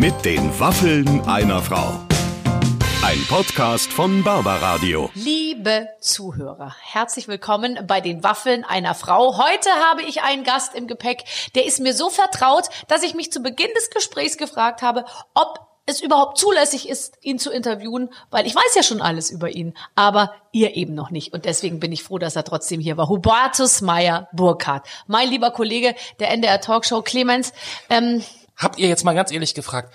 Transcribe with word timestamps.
Mit 0.00 0.24
den 0.24 0.58
Waffeln 0.58 1.20
einer 1.26 1.60
Frau. 1.60 2.00
Ein 3.04 3.22
Podcast 3.28 3.92
von 3.92 4.24
Barbaradio. 4.24 5.10
Liebe 5.12 5.88
Zuhörer, 6.00 6.74
herzlich 6.80 7.28
willkommen 7.28 7.78
bei 7.86 8.00
den 8.00 8.24
Waffeln 8.24 8.64
einer 8.64 8.94
Frau. 8.94 9.36
Heute 9.36 9.68
habe 9.90 10.00
ich 10.00 10.22
einen 10.22 10.42
Gast 10.42 10.74
im 10.74 10.86
Gepäck, 10.86 11.24
der 11.54 11.66
ist 11.66 11.80
mir 11.80 11.92
so 11.92 12.08
vertraut, 12.08 12.70
dass 12.88 13.02
ich 13.02 13.12
mich 13.14 13.30
zu 13.30 13.40
Beginn 13.40 13.68
des 13.76 13.90
Gesprächs 13.90 14.38
gefragt 14.38 14.80
habe, 14.80 15.04
ob 15.34 15.68
es 15.84 16.00
überhaupt 16.00 16.38
zulässig 16.38 16.88
ist, 16.88 17.18
ihn 17.20 17.38
zu 17.38 17.50
interviewen, 17.50 18.08
weil 18.30 18.46
ich 18.46 18.54
weiß 18.54 18.74
ja 18.76 18.82
schon 18.82 19.02
alles 19.02 19.30
über 19.30 19.50
ihn, 19.50 19.74
aber 19.96 20.32
ihr 20.50 20.76
eben 20.76 20.94
noch 20.94 21.10
nicht. 21.10 21.34
Und 21.34 21.44
deswegen 21.44 21.78
bin 21.78 21.92
ich 21.92 22.04
froh, 22.04 22.16
dass 22.18 22.36
er 22.36 22.44
trotzdem 22.44 22.80
hier 22.80 22.96
war. 22.96 23.10
Hubertus 23.10 23.82
Meyer 23.82 24.30
Burkhardt, 24.32 24.86
mein 25.06 25.28
lieber 25.28 25.50
Kollege 25.50 25.94
der 26.20 26.30
NDR 26.30 26.62
Talkshow 26.62 27.02
Clemens. 27.02 27.52
Ähm, 27.90 28.24
Habt 28.60 28.78
ihr 28.78 28.88
jetzt 28.88 29.04
mal 29.04 29.14
ganz 29.14 29.32
ehrlich 29.32 29.54
gefragt, 29.54 29.94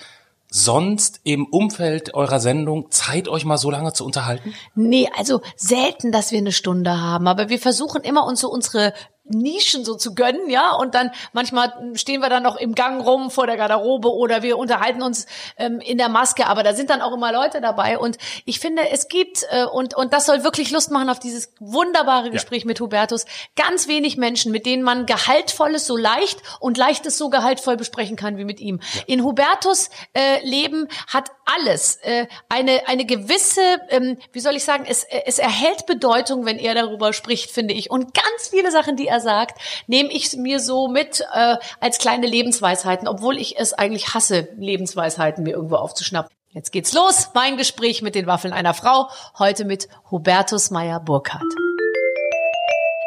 sonst 0.50 1.22
im 1.24 1.46
Umfeld 1.46 2.16
eurer 2.16 2.40
Sendung 2.40 2.90
Zeit, 2.90 3.28
euch 3.28 3.46
mal 3.46 3.60
so 3.60 3.70
lange 3.70 3.94
zu 3.94 4.04
unterhalten? 4.04 4.56
Nee, 4.74 5.08
also 5.16 5.42
selten, 5.56 6.12
dass 6.12 6.32
wir 6.32 6.40
eine 6.40 6.52
Stunde 6.52 7.00
haben, 7.00 7.28
aber 7.28 7.50
wir 7.50 7.60
versuchen 7.60 8.02
immer 8.02 8.26
uns 8.26 8.42
so 8.42 8.50
unsere 8.50 8.94
Nischen 9.28 9.84
so 9.84 9.96
zu 9.96 10.14
gönnen, 10.14 10.50
ja, 10.50 10.72
und 10.74 10.94
dann 10.94 11.12
manchmal 11.34 11.74
stehen 11.96 12.22
wir 12.22 12.30
dann 12.30 12.44
noch 12.44 12.58
im 12.58 12.76
Gang 12.76 13.04
rum 13.04 13.32
vor 13.32 13.48
der 13.48 13.58
Garderobe 13.58 14.14
oder 14.14 14.44
wir 14.44 14.58
unterhalten 14.58 15.02
uns 15.02 15.26
ähm, 15.58 15.80
in 15.80 15.98
der 15.98 16.10
Maske, 16.10 16.46
aber 16.48 16.62
da 16.64 16.74
sind 16.74 16.90
dann 16.90 17.02
auch 17.02 17.14
immer 17.14 17.32
Leute 17.32 17.60
dabei 17.60 17.98
und 17.98 18.18
ich 18.46 18.60
finde, 18.60 18.90
es 18.90 19.08
gibt 19.08 19.44
äh, 19.50 19.66
und 19.66 19.96
und 19.96 20.14
das 20.14 20.26
soll 20.28 20.44
wirklich 20.44 20.72
Lust 20.72 20.92
machen 20.92 21.10
auf 21.10 21.20
dieses 21.20 21.52
wunderbare 21.60 22.30
Gespräch 22.30 22.64
ja. 22.64 22.68
mit 22.68 22.80
Hubertus, 22.80 23.26
ganz 23.56 23.88
wenig 23.88 24.18
Menschen, 24.18 24.52
mit 24.52 24.66
denen 24.66 24.84
man 24.84 25.06
gehaltvolles 25.06 25.88
so 25.88 25.98
leicht 25.98 26.42
und 26.60 26.78
leichtes 26.78 27.18
so 27.18 27.30
gehaltvoll 27.30 27.78
besprechen 27.78 28.16
kann 28.16 28.38
wie 28.38 28.46
mit 28.46 28.60
ihm. 28.60 28.80
Ja. 28.94 29.02
In 29.08 29.24
Hubertus 29.24 29.90
äh, 30.14 30.46
Leben 30.46 30.88
hat 31.08 31.32
alles 31.46 31.98
äh, 32.02 32.28
eine 32.50 32.88
eine 32.88 33.06
gewisse, 33.06 33.62
ähm, 33.90 34.18
wie 34.32 34.40
soll 34.40 34.56
ich 34.56 34.64
sagen, 34.64 34.86
es 34.88 35.04
es 35.04 35.40
erhält 35.40 35.86
Bedeutung, 35.86 36.46
wenn 36.46 36.58
er 36.58 36.74
darüber 36.76 37.14
spricht, 37.14 37.52
finde 37.52 37.74
ich, 37.74 37.90
und 37.90 38.14
ganz 38.14 38.50
viele 38.50 38.72
Sachen, 38.72 38.96
die 38.96 39.08
er 39.08 39.20
sagt, 39.20 39.60
nehme 39.88 40.12
ich 40.12 40.36
mir 40.36 40.60
so 40.60 40.88
mit 40.88 41.22
äh, 41.34 41.58
als 41.80 42.00
kleine 42.00 42.28
Lebensweisheiten, 42.28 43.08
obwohl 43.08 43.38
ich 43.38 43.58
es 43.60 43.74
eigentlich 43.74 44.14
hasse, 44.14 44.50
Lebensweisheiten 44.58 45.44
mir 45.44 45.54
irgendwo 45.54 45.76
aufzuschnappen. 45.76 46.36
Jetzt 46.50 46.72
geht's 46.72 46.94
los. 46.94 47.32
Mein 47.34 47.58
Gespräch 47.58 48.02
mit 48.02 48.16
den 48.16 48.28
Waffeln 48.28 48.54
einer 48.54 48.74
Frau. 48.74 49.10
Heute 49.38 49.66
mit 49.66 49.90
Hubertus 50.10 50.72
Meyer 50.72 51.02
Burkhardt. 51.02 51.65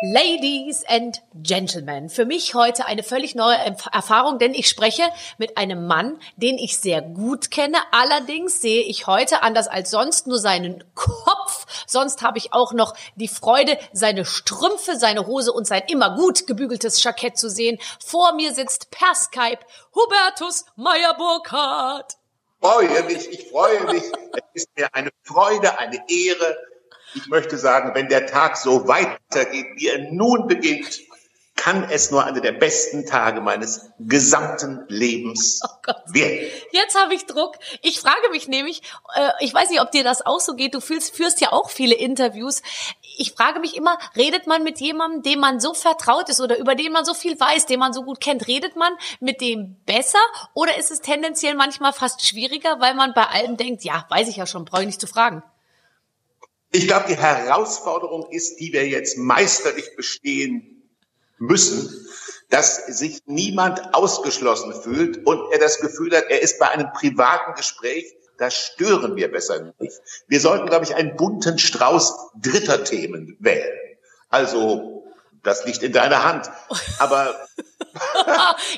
Ladies 0.00 0.84
and 0.86 1.20
Gentlemen, 1.34 2.08
für 2.08 2.24
mich 2.24 2.54
heute 2.54 2.86
eine 2.86 3.02
völlig 3.02 3.34
neue 3.34 3.56
Erfahrung, 3.92 4.38
denn 4.38 4.54
ich 4.54 4.68
spreche 4.68 5.02
mit 5.38 5.58
einem 5.58 5.88
Mann, 5.88 6.20
den 6.36 6.56
ich 6.56 6.78
sehr 6.78 7.02
gut 7.02 7.50
kenne. 7.50 7.78
Allerdings 7.91 8.60
sehe 8.60 8.82
ich 8.82 9.08
heute 9.08 9.42
anders 9.42 9.66
als 9.66 9.91
sonst 9.91 10.28
nur 10.28 10.38
seinen 10.38 10.84
Kopf. 10.94 11.66
Sonst 11.88 12.22
habe 12.22 12.38
ich 12.38 12.52
auch 12.52 12.72
noch 12.72 12.94
die 13.16 13.26
Freude, 13.26 13.76
seine 13.92 14.24
Strümpfe, 14.24 14.96
seine 14.96 15.26
Hose 15.26 15.52
und 15.52 15.66
sein 15.66 15.82
immer 15.88 16.14
gut 16.14 16.46
gebügeltes 16.46 17.02
Jackett 17.02 17.36
zu 17.36 17.50
sehen. 17.50 17.80
Vor 17.98 18.34
mir 18.34 18.54
sitzt 18.54 18.92
per 18.92 19.16
Skype 19.16 19.66
Hubertus 19.96 20.64
Meyer-Burkhardt. 20.76 22.19
Freue 22.60 23.02
mich, 23.02 23.28
ich 23.32 23.48
freue 23.48 23.82
mich. 23.92 24.04
Es 24.54 24.62
ist 24.62 24.69
mir 24.76 24.88
eine 24.92 25.10
Freude, 25.24 25.76
eine 25.76 26.04
Ehre, 26.08 26.56
ich 27.14 27.27
möchte 27.28 27.56
sagen, 27.59 27.95
wenn 27.95 28.09
der 28.09 28.27
Tag 28.27 28.56
so 28.56 28.87
weitergeht, 28.89 29.67
wie 29.77 29.89
er 29.89 30.11
nun 30.11 30.47
beginnt, 30.47 31.01
kann 31.59 31.89
es 31.91 32.11
nur 32.11 32.25
einer 32.25 32.41
der 32.41 32.53
besten 32.53 33.05
Tage 33.05 33.41
meines 33.41 33.91
gesamten 33.98 34.84
Lebens 34.89 35.61
oh 35.65 35.92
werden. 36.06 36.47
Jetzt 36.70 36.97
habe 36.97 37.15
ich 37.15 37.27
Druck. 37.27 37.56
Ich 37.83 38.00
frage 38.00 38.31
mich 38.31 38.47
nämlich, 38.47 38.81
äh, 39.15 39.31
ich 39.41 39.53
weiß 39.53 39.69
nicht, 39.69 39.82
ob 39.82 39.91
dir 39.91 40.05
das 40.05 40.25
auch 40.25 40.38
so 40.38 40.55
geht, 40.55 40.75
du 40.75 40.81
fühlst, 40.81 41.15
führst 41.15 41.41
ja 41.41 41.53
auch 41.53 41.69
viele 41.69 41.97
Interviews. 41.97 42.62
Ich 43.19 43.32
frage 43.32 43.59
mich 43.59 43.77
immer, 43.77 43.99
redet 44.16 44.47
man 44.47 44.62
mit 44.62 44.81
jemandem, 44.81 45.22
dem 45.22 45.41
man 45.41 45.59
so 45.59 45.75
vertraut 45.75 46.28
ist 46.28 46.41
oder 46.41 46.59
über 46.59 46.77
den 46.77 46.93
man 46.93 47.05
so 47.05 47.12
viel 47.12 47.38
weiß, 47.38 47.66
den 47.66 47.81
man 47.81 47.93
so 47.93 48.05
gut 48.05 48.21
kennt, 48.21 48.47
redet 48.47 48.77
man 48.77 48.93
mit 49.19 49.41
dem 49.41 49.77
besser 49.84 50.19
oder 50.55 50.78
ist 50.78 50.93
es 50.93 51.00
tendenziell 51.00 51.56
manchmal 51.56 51.93
fast 51.93 52.25
schwieriger, 52.25 52.78
weil 52.78 52.94
man 52.94 53.15
bei 53.15 53.25
allem 53.25 53.56
denkt, 53.56 53.82
ja, 53.82 54.06
weiß 54.11 54.28
ich 54.28 54.37
ja 54.37 54.47
schon, 54.47 54.65
brauche 54.65 54.82
ich 54.82 54.87
nicht 54.87 55.00
zu 55.00 55.09
fragen. 55.09 55.43
Ich 56.71 56.87
glaube, 56.87 57.06
die 57.09 57.17
Herausforderung 57.17 58.31
ist, 58.31 58.61
die 58.61 58.73
wir 58.73 58.87
jetzt 58.87 59.17
meisterlich 59.17 59.97
bestehen 59.97 60.83
müssen, 61.39 62.06
dass 62.51 62.87
sich 62.87 63.21
niemand 63.27 63.95
ausgeschlossen 63.95 64.75
fühlt 64.75 65.27
und 65.27 65.53
er 65.53 65.59
das 65.59 65.81
Gefühl 65.81 66.17
hat, 66.17 66.25
er 66.29 66.43
ist 66.43 66.59
bei 66.59 66.69
einem 66.69 66.93
privaten 66.93 67.55
Gespräch, 67.55 68.15
da 68.39 68.51
stören 68.51 69.17
wir 69.17 69.31
besser 69.31 69.73
nicht. 69.79 69.99
Wir 70.29 70.41
sollten, 70.41 70.67
glaube 70.67 70.84
ich, 70.84 70.95
einen 70.95 71.17
bunten 71.17 71.59
Strauß 71.59 72.31
dritter 72.41 72.85
Themen 72.85 73.37
wählen. 73.41 73.77
Also, 74.29 75.05
das 75.43 75.65
liegt 75.65 75.83
in 75.83 75.93
deiner 75.93 76.25
Hand. 76.25 76.50
Aber 76.99 77.47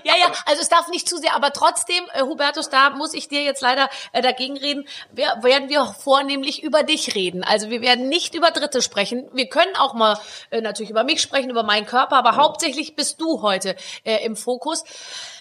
ja, 0.04 0.14
ja, 0.16 0.32
also 0.46 0.62
es 0.62 0.68
darf 0.68 0.88
nicht 0.88 1.08
zu 1.08 1.16
sehr, 1.18 1.34
aber 1.34 1.52
trotzdem, 1.52 2.02
äh, 2.14 2.22
Hubertus, 2.22 2.68
da 2.70 2.90
muss 2.90 3.14
ich 3.14 3.28
dir 3.28 3.42
jetzt 3.42 3.62
leider 3.62 3.88
äh, 4.12 4.22
dagegen 4.22 4.56
reden, 4.56 4.86
wir, 5.12 5.38
werden 5.42 5.68
wir 5.68 5.84
vornehmlich 5.86 6.62
über 6.62 6.82
dich 6.82 7.14
reden. 7.14 7.44
Also 7.44 7.70
wir 7.70 7.80
werden 7.80 8.08
nicht 8.08 8.34
über 8.34 8.50
Dritte 8.50 8.82
sprechen. 8.82 9.28
Wir 9.32 9.48
können 9.48 9.74
auch 9.76 9.94
mal 9.94 10.18
äh, 10.50 10.60
natürlich 10.60 10.90
über 10.90 11.04
mich 11.04 11.22
sprechen, 11.22 11.50
über 11.50 11.62
meinen 11.62 11.86
Körper, 11.86 12.16
aber 12.16 12.36
hauptsächlich 12.36 12.96
bist 12.96 13.20
du 13.20 13.42
heute 13.42 13.76
äh, 14.04 14.24
im 14.24 14.36
Fokus. 14.36 14.84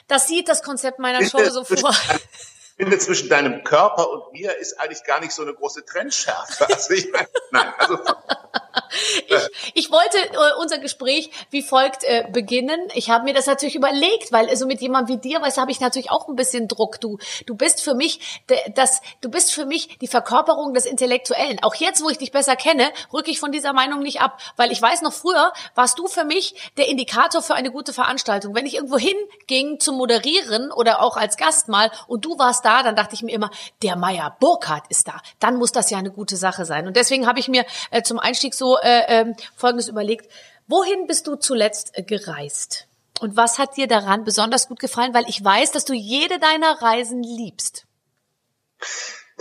Das 0.07 0.27
sieht 0.27 0.49
das 0.49 0.63
Konzept 0.63 0.99
meiner 0.99 1.23
Show 1.25 1.43
so 1.49 1.63
vor 1.63 1.93
finde, 2.79 2.97
zwischen 2.97 3.29
deinem 3.29 3.63
Körper 3.63 4.09
und 4.09 4.31
mir 4.31 4.57
ist 4.57 4.79
eigentlich 4.79 5.03
gar 5.03 5.19
nicht 5.19 5.33
so 5.33 5.41
eine 5.41 5.53
große 5.53 5.85
Trennschärfe. 5.85 6.65
Also 6.73 6.93
ich 6.93 7.11
meine, 7.11 7.27
nein, 7.51 7.73
also 7.77 7.99
ich, 9.27 9.49
ich 9.73 9.91
wollte 9.91 10.17
äh, 10.17 10.59
unser 10.59 10.77
Gespräch 10.77 11.29
wie 11.49 11.61
folgt 11.61 12.03
äh, 12.03 12.25
beginnen. 12.31 12.79
Ich 12.93 13.09
habe 13.09 13.23
mir 13.23 13.33
das 13.33 13.45
natürlich 13.45 13.75
überlegt, 13.75 14.31
weil 14.31 14.49
also 14.49 14.65
mit 14.65 14.81
jemandem 14.81 15.15
wie 15.15 15.29
dir, 15.29 15.41
weißt 15.41 15.57
du, 15.57 15.61
habe 15.61 15.71
ich 15.71 15.79
natürlich 15.79 16.11
auch 16.11 16.27
ein 16.27 16.35
bisschen 16.35 16.67
Druck. 16.67 16.99
Du, 16.99 17.17
du 17.45 17.55
bist 17.55 17.81
für 17.81 17.95
mich 17.95 18.41
das, 18.75 19.01
du 19.21 19.29
bist 19.29 19.51
für 19.51 19.65
mich 19.65 19.99
die 19.99 20.07
Verkörperung 20.07 20.73
des 20.73 20.85
Intellektuellen. 20.85 21.61
Auch 21.63 21.75
jetzt, 21.75 22.03
wo 22.03 22.09
ich 22.09 22.17
dich 22.17 22.31
besser 22.31 22.55
kenne, 22.55 22.91
rücke 23.13 23.31
ich 23.31 23.39
von 23.39 23.51
dieser 23.51 23.73
Meinung 23.73 24.01
nicht 24.01 24.21
ab, 24.21 24.39
weil 24.55 24.71
ich 24.71 24.81
weiß 24.81 25.01
noch 25.01 25.13
früher 25.13 25.53
warst 25.75 25.99
du 25.99 26.07
für 26.07 26.23
mich 26.23 26.55
der 26.77 26.87
Indikator 26.87 27.41
für 27.41 27.55
eine 27.55 27.71
gute 27.71 27.93
Veranstaltung. 27.93 28.55
Wenn 28.55 28.65
ich 28.65 28.75
irgendwo 28.75 28.97
hinging 28.97 29.79
zum 29.79 29.97
Moderieren 29.97 30.71
oder 30.71 31.01
auch 31.01 31.17
als 31.17 31.37
Gast 31.37 31.67
mal 31.67 31.91
und 32.07 32.25
du 32.25 32.37
warst 32.37 32.65
da, 32.65 32.83
dann 32.83 32.95
dachte 32.95 33.15
ich 33.15 33.23
mir 33.23 33.33
immer, 33.33 33.49
der 33.81 33.95
Meier 33.95 34.35
Burkhardt 34.39 34.85
ist 34.89 35.07
da. 35.07 35.21
Dann 35.39 35.57
muss 35.57 35.71
das 35.71 35.89
ja 35.89 35.97
eine 35.97 36.11
gute 36.11 36.37
Sache 36.37 36.65
sein. 36.65 36.87
Und 36.87 36.95
deswegen 36.95 37.27
habe 37.27 37.39
ich 37.39 37.47
mir 37.47 37.65
äh, 37.91 38.01
zum 38.01 38.19
Einstieg 38.19 38.53
so 38.53 38.68
äh, 38.77 39.21
äh, 39.21 39.33
Folgendes 39.55 39.87
überlegt. 39.87 40.29
Wohin 40.67 41.07
bist 41.07 41.27
du 41.27 41.35
zuletzt 41.35 41.97
äh, 41.97 42.03
gereist? 42.03 42.87
Und 43.19 43.35
was 43.35 43.57
hat 43.57 43.75
dir 43.75 43.87
daran 43.87 44.23
besonders 44.23 44.67
gut 44.67 44.79
gefallen? 44.79 45.13
Weil 45.13 45.25
ich 45.27 45.43
weiß, 45.43 45.71
dass 45.71 45.85
du 45.85 45.93
jede 45.93 46.39
deiner 46.39 46.81
Reisen 46.81 47.21
liebst. 47.21 47.85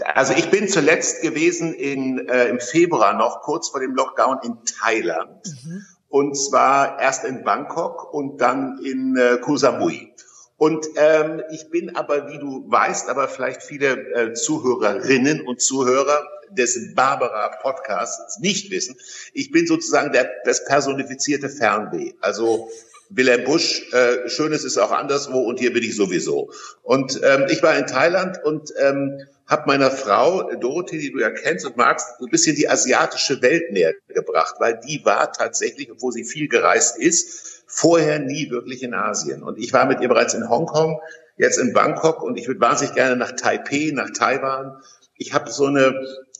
Also 0.04 0.32
ich 0.32 0.50
bin 0.50 0.68
zuletzt 0.68 1.22
gewesen 1.22 1.74
in, 1.74 2.28
äh, 2.28 2.48
im 2.48 2.60
Februar 2.60 3.14
noch, 3.14 3.42
kurz 3.42 3.68
vor 3.68 3.80
dem 3.80 3.94
Lockdown 3.94 4.40
in 4.42 4.58
Thailand. 4.64 5.46
Mhm. 5.64 5.84
Und 6.08 6.34
zwar 6.36 7.00
erst 7.00 7.24
in 7.24 7.44
Bangkok 7.44 8.12
und 8.12 8.40
dann 8.40 8.78
in 8.82 9.16
äh, 9.16 9.38
Koh 9.40 9.56
Samui. 9.56 10.14
Und 10.58 10.86
ähm, 10.96 11.40
ich 11.52 11.70
bin 11.70 11.94
aber, 11.94 12.28
wie 12.28 12.38
du 12.38 12.64
weißt, 12.68 13.08
aber 13.08 13.28
vielleicht 13.28 13.62
viele 13.62 14.12
äh, 14.12 14.32
Zuhörerinnen 14.34 15.46
und 15.46 15.60
Zuhörer 15.62 16.26
des 16.50 16.94
Barbara 16.94 17.48
Podcasts 17.62 18.40
nicht 18.40 18.70
wissen, 18.70 18.96
ich 19.32 19.52
bin 19.52 19.66
sozusagen 19.66 20.12
der, 20.12 20.30
das 20.44 20.64
personifizierte 20.64 21.48
Fernweh. 21.48 22.14
Also 22.20 22.68
Wilhelm 23.10 23.44
Busch, 23.44 23.90
äh, 23.92 24.28
Schönes 24.28 24.64
ist 24.64 24.78
auch 24.78 24.90
anderswo 24.90 25.38
und 25.40 25.60
hier 25.60 25.72
bin 25.72 25.84
ich 25.84 25.94
sowieso. 25.94 26.50
Und 26.82 27.20
ähm, 27.22 27.46
ich 27.48 27.62
war 27.62 27.76
in 27.76 27.86
Thailand 27.86 28.42
und 28.44 28.72
ähm, 28.78 29.26
habe 29.46 29.62
meiner 29.66 29.90
Frau, 29.90 30.50
Dorothee, 30.56 30.98
die 30.98 31.12
du 31.12 31.20
ja 31.20 31.30
kennst 31.30 31.64
und 31.64 31.76
magst, 31.76 32.06
ein 32.20 32.30
bisschen 32.30 32.54
die 32.56 32.68
asiatische 32.68 33.40
Welt 33.40 33.72
näher 33.72 33.94
gebracht, 34.08 34.56
weil 34.58 34.78
die 34.86 35.04
war 35.04 35.32
tatsächlich, 35.32 35.90
obwohl 35.90 36.12
sie 36.12 36.24
viel 36.24 36.48
gereist 36.48 36.98
ist, 36.98 37.57
vorher 37.68 38.18
nie 38.18 38.50
wirklich 38.50 38.82
in 38.82 38.94
Asien. 38.94 39.44
Und 39.44 39.58
ich 39.58 39.72
war 39.72 39.84
mit 39.84 40.00
ihr 40.00 40.08
bereits 40.08 40.34
in 40.34 40.48
Hongkong, 40.48 41.00
jetzt 41.36 41.58
in 41.58 41.72
Bangkok 41.72 42.22
und 42.22 42.36
ich 42.36 42.48
würde 42.48 42.60
wahnsinnig 42.60 42.94
gerne 42.94 43.14
nach 43.14 43.32
Taipei, 43.32 43.92
nach 43.92 44.10
Taiwan. 44.10 44.82
Ich 45.16 45.34
habe 45.34 45.50
so 45.50 45.66
eine 45.66 45.94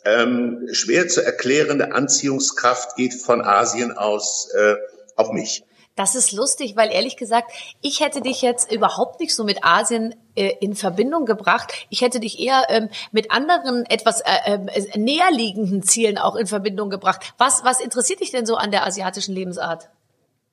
ähm, 0.05 0.69
schwer 0.73 1.07
zu 1.07 1.23
erklärende 1.23 1.93
Anziehungskraft 1.93 2.97
geht 2.97 3.15
von 3.15 3.43
Asien 3.43 3.97
aus 3.97 4.51
äh, 4.55 4.75
auf 5.17 5.31
mich. 5.31 5.63
Das 5.97 6.15
ist 6.15 6.31
lustig, 6.31 6.77
weil 6.77 6.93
ehrlich 6.93 7.17
gesagt, 7.17 7.51
ich 7.83 7.99
hätte 7.99 8.21
dich 8.21 8.41
jetzt 8.41 8.71
überhaupt 8.71 9.19
nicht 9.19 9.35
so 9.35 9.43
mit 9.43 9.65
Asien 9.65 10.15
äh, 10.37 10.53
in 10.61 10.77
Verbindung 10.77 11.27
gebracht. 11.27 11.73
Ich 11.91 12.03
hätte 12.03 12.21
dich 12.21 12.39
eher 12.39 12.67
ähm, 12.69 12.89
mit 13.11 13.33
anderen 13.33 13.85
etwas 13.85 14.21
äh, 14.21 14.53
äh, 14.55 14.97
näherliegenden 14.97 15.83
Zielen 15.83 16.17
auch 16.17 16.37
in 16.37 16.47
Verbindung 16.47 16.89
gebracht. 16.89 17.35
Was, 17.37 17.65
was 17.65 17.81
interessiert 17.81 18.21
dich 18.21 18.31
denn 18.31 18.47
so 18.47 18.55
an 18.55 18.71
der 18.71 18.87
asiatischen 18.87 19.35
Lebensart? 19.35 19.91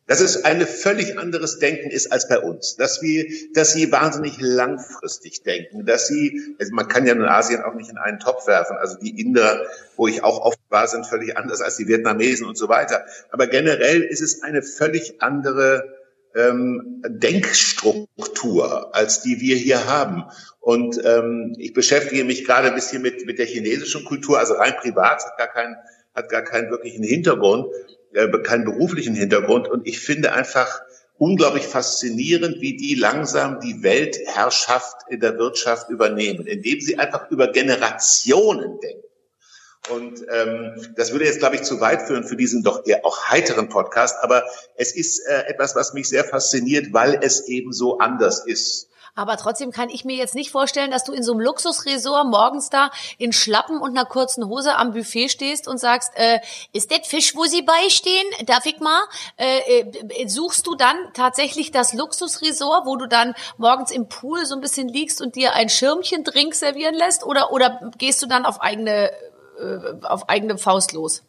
Dass 0.07 0.19
es 0.21 0.45
ein 0.45 0.61
völlig 0.67 1.17
anderes 1.17 1.57
Denken 1.59 1.89
ist 1.89 2.11
als 2.11 2.27
bei 2.27 2.39
uns, 2.39 2.75
dass 2.75 3.01
wir, 3.01 3.25
dass 3.53 3.73
sie 3.73 3.91
wahnsinnig 3.91 4.37
langfristig 4.39 5.41
denken, 5.41 5.85
dass 5.85 6.07
sie, 6.07 6.55
also 6.59 6.73
man 6.73 6.87
kann 6.87 7.07
ja 7.07 7.13
in 7.13 7.23
Asien 7.23 7.63
auch 7.63 7.73
nicht 7.73 7.89
in 7.89 7.97
einen 7.97 8.19
Topf 8.19 8.45
werfen, 8.47 8.77
also 8.77 8.97
die 8.99 9.19
Inder, 9.19 9.65
wo 9.95 10.07
ich 10.07 10.23
auch 10.23 10.39
oft 10.41 10.59
war, 10.69 10.87
sind 10.87 11.07
völlig 11.07 11.37
anders 11.37 11.61
als 11.61 11.77
die 11.77 11.87
Vietnamesen 11.87 12.47
und 12.47 12.57
so 12.57 12.69
weiter. 12.69 13.05
Aber 13.31 13.47
generell 13.47 14.01
ist 14.01 14.21
es 14.21 14.43
eine 14.43 14.61
völlig 14.61 15.21
andere 15.21 15.95
ähm, 16.35 17.01
Denkstruktur, 17.07 18.93
als 18.95 19.21
die 19.21 19.39
wir 19.39 19.55
hier 19.55 19.87
haben. 19.87 20.25
Und 20.59 20.99
ähm, 21.03 21.55
ich 21.57 21.73
beschäftige 21.73 22.25
mich 22.25 22.45
gerade 22.45 22.67
ein 22.67 22.75
bisschen 22.75 23.01
mit, 23.01 23.25
mit 23.25 23.39
der 23.39 23.45
chinesischen 23.45 24.05
Kultur, 24.05 24.37
also 24.37 24.53
rein 24.55 24.75
privat, 24.79 25.23
hat 25.25 25.37
gar 25.37 25.47
keinen, 25.47 25.77
hat 26.13 26.29
gar 26.29 26.43
keinen 26.43 26.69
wirklichen 26.69 27.03
Hintergrund, 27.03 27.67
keinen 28.43 28.65
beruflichen 28.65 29.15
Hintergrund. 29.15 29.67
Und 29.67 29.87
ich 29.87 29.99
finde 29.99 30.33
einfach 30.33 30.81
unglaublich 31.17 31.65
faszinierend, 31.65 32.61
wie 32.61 32.75
die 32.75 32.95
langsam 32.95 33.59
die 33.59 33.83
Weltherrschaft 33.83 34.95
in 35.09 35.19
der 35.19 35.37
Wirtschaft 35.37 35.89
übernehmen, 35.89 36.45
indem 36.47 36.81
sie 36.81 36.97
einfach 36.97 37.29
über 37.31 37.51
Generationen 37.51 38.79
denken. 38.79 39.03
Und 39.89 40.25
ähm, 40.31 40.93
das 40.95 41.11
würde 41.11 41.25
jetzt, 41.25 41.39
glaube 41.39 41.55
ich, 41.55 41.61
zu 41.61 41.79
weit 41.79 42.01
führen 42.01 42.23
für 42.23 42.35
diesen 42.35 42.63
doch 42.63 42.85
eher 42.85 43.05
auch 43.05 43.25
heiteren 43.25 43.69
Podcast. 43.69 44.17
Aber 44.21 44.43
es 44.75 44.95
ist 44.95 45.19
äh, 45.27 45.43
etwas, 45.47 45.75
was 45.75 45.93
mich 45.93 46.09
sehr 46.09 46.23
fasziniert, 46.23 46.87
weil 46.91 47.19
es 47.21 47.47
eben 47.47 47.71
so 47.71 47.99
anders 47.99 48.45
ist. 48.45 48.89
Aber 49.15 49.37
trotzdem 49.37 49.71
kann 49.71 49.89
ich 49.89 50.03
mir 50.03 50.17
jetzt 50.17 50.35
nicht 50.35 50.51
vorstellen, 50.51 50.91
dass 50.91 51.05
du 51.05 51.13
in 51.13 51.23
so 51.23 51.31
einem 51.31 51.39
Luxusresort 51.39 52.27
morgens 52.27 52.69
da 52.69 52.91
in 53.17 53.31
Schlappen 53.31 53.79
und 53.79 53.91
einer 53.91 54.05
kurzen 54.05 54.47
Hose 54.47 54.75
am 54.75 54.91
Buffet 54.91 55.29
stehst 55.29 55.69
und 55.69 55.79
sagst, 55.79 56.11
äh, 56.15 56.39
ist 56.73 56.91
das 56.91 57.07
Fisch, 57.07 57.33
wo 57.33 57.45
sie 57.45 57.61
beistehen? 57.61 58.25
Darf 58.45 58.65
ich 58.65 58.79
mal? 58.81 59.01
Äh, 59.37 59.79
äh, 59.79 60.27
suchst 60.27 60.67
du 60.67 60.75
dann 60.75 60.97
tatsächlich 61.13 61.71
das 61.71 61.93
Luxusresort, 61.93 62.85
wo 62.85 62.97
du 62.97 63.07
dann 63.07 63.35
morgens 63.57 63.91
im 63.91 64.09
Pool 64.09 64.45
so 64.45 64.53
ein 64.53 64.61
bisschen 64.61 64.89
liegst 64.89 65.21
und 65.21 65.35
dir 65.35 65.53
ein 65.53 65.69
Schirmchen 65.69 66.25
Drink 66.25 66.53
servieren 66.53 66.95
lässt? 66.95 67.23
Oder, 67.23 67.53
oder 67.53 67.91
gehst 67.97 68.21
du 68.21 68.27
dann 68.27 68.45
auf 68.45 68.61
eigene, 68.61 69.11
äh, 69.57 70.03
auf 70.03 70.27
eigene 70.27 70.57
Faust 70.57 70.91
los? 70.91 71.23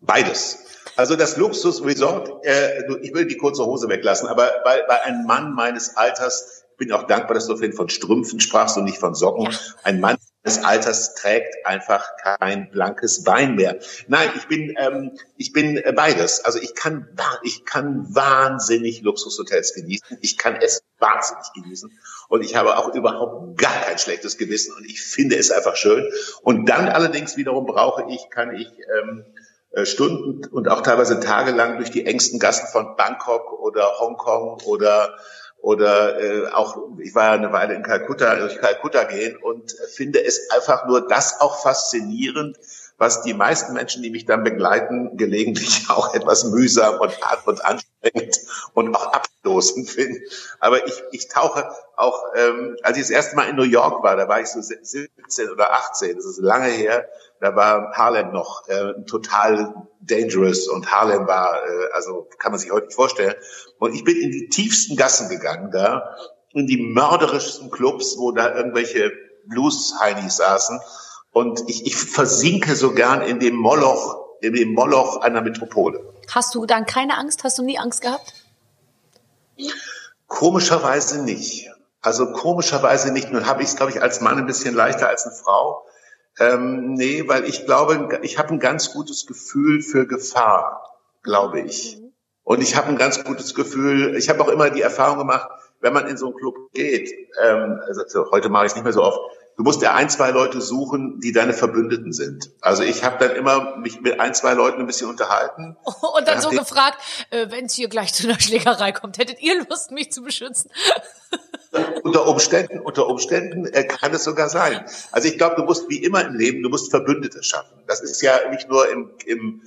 Beides. 0.00 0.64
Also 0.94 1.16
das 1.16 1.36
Luxusresort, 1.36 2.44
äh, 2.44 2.82
ich 3.02 3.12
will 3.14 3.26
die 3.26 3.36
kurze 3.36 3.64
Hose 3.64 3.88
weglassen, 3.88 4.28
aber 4.28 4.52
bei, 4.64 4.82
bei 4.86 5.02
einem 5.02 5.26
Mann 5.26 5.54
meines 5.54 5.96
Alters 5.96 6.57
bin 6.78 6.92
auch 6.92 7.06
dankbar, 7.06 7.34
dass 7.34 7.46
du 7.46 7.56
vorhin 7.56 7.74
von 7.74 7.90
Strümpfen 7.90 8.40
sprachst 8.40 8.76
und 8.78 8.84
nicht 8.84 8.98
von 8.98 9.14
Socken. 9.14 9.48
Ein 9.82 10.00
Mann 10.00 10.16
des 10.46 10.64
Alters 10.64 11.14
trägt 11.14 11.66
einfach 11.66 12.08
kein 12.22 12.70
blankes 12.70 13.24
Bein 13.24 13.56
mehr. 13.56 13.78
Nein, 14.06 14.30
ich 14.36 14.46
bin 14.46 14.74
ähm, 14.78 15.18
ich 15.36 15.52
bin 15.52 15.82
beides. 15.94 16.44
Also 16.44 16.58
ich 16.60 16.74
kann 16.74 17.08
ich 17.42 17.64
kann 17.64 18.06
wahnsinnig 18.14 19.02
Luxushotels 19.02 19.74
genießen. 19.74 20.18
Ich 20.22 20.38
kann 20.38 20.56
es 20.56 20.82
wahnsinnig 20.98 21.52
genießen 21.54 21.98
und 22.28 22.42
ich 22.42 22.56
habe 22.56 22.78
auch 22.78 22.94
überhaupt 22.94 23.58
gar 23.58 23.74
kein 23.82 23.98
schlechtes 23.98 24.38
Gewissen 24.38 24.74
und 24.74 24.84
ich 24.86 25.02
finde 25.02 25.36
es 25.36 25.50
einfach 25.50 25.76
schön. 25.76 26.08
Und 26.42 26.68
dann 26.68 26.88
allerdings 26.88 27.36
wiederum 27.36 27.66
brauche 27.66 28.06
ich 28.08 28.30
kann 28.30 28.54
ich 28.54 28.68
ähm, 28.98 29.24
äh, 29.70 29.84
Stunden 29.84 30.46
und 30.46 30.68
auch 30.68 30.80
teilweise 30.80 31.20
tagelang 31.20 31.76
durch 31.76 31.90
die 31.90 32.06
engsten 32.06 32.38
Gassen 32.38 32.68
von 32.72 32.96
Bangkok 32.96 33.52
oder 33.52 33.98
Hongkong 33.98 34.62
oder 34.64 35.18
oder 35.60 36.20
äh, 36.20 36.46
auch, 36.48 36.78
ich 36.98 37.14
war 37.14 37.24
ja 37.24 37.32
eine 37.32 37.52
Weile 37.52 37.74
in 37.74 37.82
Kalkutta, 37.82 38.36
durch 38.36 38.58
Kalkutta 38.58 39.04
gehen 39.04 39.36
und 39.36 39.72
finde 39.92 40.24
es 40.24 40.50
einfach 40.50 40.86
nur 40.86 41.06
das 41.06 41.40
auch 41.40 41.62
faszinierend, 41.62 42.58
was 42.96 43.22
die 43.22 43.34
meisten 43.34 43.74
Menschen, 43.74 44.02
die 44.02 44.10
mich 44.10 44.24
dann 44.24 44.42
begleiten, 44.44 45.16
gelegentlich 45.16 45.84
auch 45.88 46.14
etwas 46.14 46.44
mühsam 46.44 47.00
und 47.00 47.20
hart 47.22 47.46
und 47.46 47.64
anstrengend 47.64 48.38
und 48.74 48.94
auch 48.94 49.12
abstoßend 49.12 49.88
finden. 49.88 50.22
Aber 50.60 50.86
ich, 50.86 51.02
ich 51.12 51.28
tauche 51.28 51.68
auch, 51.96 52.24
ähm, 52.34 52.76
als 52.82 52.96
ich 52.96 53.04
das 53.04 53.10
erste 53.10 53.36
Mal 53.36 53.48
in 53.48 53.56
New 53.56 53.62
York 53.62 54.02
war, 54.02 54.16
da 54.16 54.28
war 54.28 54.40
ich 54.40 54.48
so 54.48 54.60
17 54.60 55.08
oder 55.50 55.72
18, 55.72 56.16
das 56.16 56.24
ist 56.24 56.38
lange 56.38 56.68
her, 56.68 57.08
da 57.40 57.54
war 57.54 57.92
Harlem 57.92 58.32
noch 58.32 58.66
äh, 58.68 59.04
total 59.06 59.74
dangerous 60.00 60.68
und 60.68 60.90
Harlem 60.90 61.26
war, 61.26 61.62
äh, 61.62 61.92
also 61.92 62.28
kann 62.38 62.52
man 62.52 62.58
sich 62.58 62.70
heute 62.72 62.86
nicht 62.86 62.96
vorstellen. 62.96 63.34
Und 63.78 63.94
ich 63.94 64.04
bin 64.04 64.16
in 64.16 64.30
die 64.30 64.48
tiefsten 64.48 64.96
Gassen 64.96 65.28
gegangen 65.28 65.70
da, 65.70 66.16
in 66.52 66.66
die 66.66 66.82
mörderischsten 66.82 67.70
Clubs, 67.70 68.16
wo 68.18 68.32
da 68.32 68.54
irgendwelche 68.54 69.12
Blues-Heinis 69.46 70.36
saßen. 70.36 70.80
Und 71.32 71.62
ich, 71.68 71.86
ich 71.86 71.96
versinke 71.96 72.74
so 72.74 72.92
gern 72.92 73.22
in 73.22 73.38
dem 73.38 73.54
Moloch, 73.54 74.38
in 74.40 74.54
dem 74.54 74.72
Moloch 74.72 75.20
einer 75.20 75.40
Metropole. 75.42 76.00
Hast 76.32 76.54
du 76.54 76.66
dann 76.66 76.86
keine 76.86 77.16
Angst? 77.16 77.44
Hast 77.44 77.58
du 77.58 77.62
nie 77.62 77.78
Angst 77.78 78.02
gehabt? 78.02 78.34
Komischerweise 80.26 81.22
nicht. 81.22 81.70
Also 82.00 82.32
komischerweise 82.32 83.12
nicht. 83.12 83.30
Nun 83.32 83.46
habe 83.46 83.62
ich 83.62 83.68
es, 83.68 83.76
glaube 83.76 83.92
ich, 83.92 84.02
als 84.02 84.20
Mann 84.20 84.38
ein 84.38 84.46
bisschen 84.46 84.74
leichter 84.74 85.08
als 85.08 85.26
eine 85.26 85.34
Frau. 85.34 85.84
Ähm, 86.38 86.94
nee, 86.94 87.24
weil 87.26 87.44
ich 87.44 87.66
glaube, 87.66 88.20
ich 88.22 88.38
habe 88.38 88.50
ein 88.50 88.60
ganz 88.60 88.92
gutes 88.92 89.26
Gefühl 89.26 89.82
für 89.82 90.06
Gefahr, 90.06 90.98
glaube 91.22 91.60
ich. 91.60 91.98
Mhm. 91.98 92.12
Und 92.44 92.62
ich 92.62 92.76
habe 92.76 92.88
ein 92.88 92.96
ganz 92.96 93.24
gutes 93.24 93.54
Gefühl, 93.54 94.16
ich 94.16 94.28
habe 94.28 94.42
auch 94.42 94.48
immer 94.48 94.70
die 94.70 94.80
Erfahrung 94.80 95.18
gemacht, 95.18 95.48
wenn 95.80 95.92
man 95.92 96.06
in 96.06 96.16
so 96.16 96.26
einen 96.26 96.36
Club 96.36 96.72
geht, 96.72 97.12
ähm, 97.42 97.80
also 97.86 98.30
heute 98.30 98.48
mache 98.48 98.66
ich 98.66 98.72
es 98.72 98.76
nicht 98.76 98.84
mehr 98.84 98.92
so 98.92 99.02
oft, 99.02 99.20
du 99.58 99.64
musst 99.64 99.82
ja 99.82 99.94
ein, 99.94 100.08
zwei 100.08 100.30
Leute 100.30 100.60
suchen, 100.60 101.20
die 101.20 101.32
deine 101.32 101.52
Verbündeten 101.52 102.12
sind. 102.12 102.50
Also 102.60 102.84
ich 102.84 103.04
habe 103.04 103.26
dann 103.26 103.36
immer 103.36 103.76
mich 103.76 104.00
mit 104.00 104.18
ein, 104.18 104.34
zwei 104.34 104.54
Leuten 104.54 104.80
ein 104.80 104.86
bisschen 104.86 105.10
unterhalten. 105.10 105.76
Und 106.16 106.26
dann 106.26 106.40
so 106.40 106.50
gefragt, 106.50 106.98
äh, 107.30 107.50
wenn 107.50 107.66
es 107.66 107.74
hier 107.74 107.88
gleich 107.88 108.14
zu 108.14 108.28
einer 108.28 108.40
Schlägerei 108.40 108.92
kommt, 108.92 109.18
hättet 109.18 109.42
ihr 109.42 109.64
Lust, 109.68 109.90
mich 109.90 110.12
zu 110.12 110.22
beschützen? 110.22 110.70
unter 112.02 112.26
Umständen, 112.26 112.80
unter 112.80 113.06
Umständen 113.06 113.66
äh, 113.66 113.84
kann 113.84 114.12
es 114.14 114.24
sogar 114.24 114.48
sein. 114.48 114.84
Also 115.12 115.28
ich 115.28 115.38
glaube, 115.38 115.56
du 115.56 115.64
musst 115.64 115.88
wie 115.88 116.02
immer 116.02 116.24
im 116.24 116.34
Leben, 116.34 116.62
du 116.62 116.68
musst 116.68 116.90
Verbündete 116.90 117.42
schaffen. 117.42 117.82
Das 117.86 118.00
ist 118.00 118.22
ja 118.22 118.48
nicht 118.50 118.68
nur 118.68 118.88
im, 118.90 119.10
im 119.26 119.62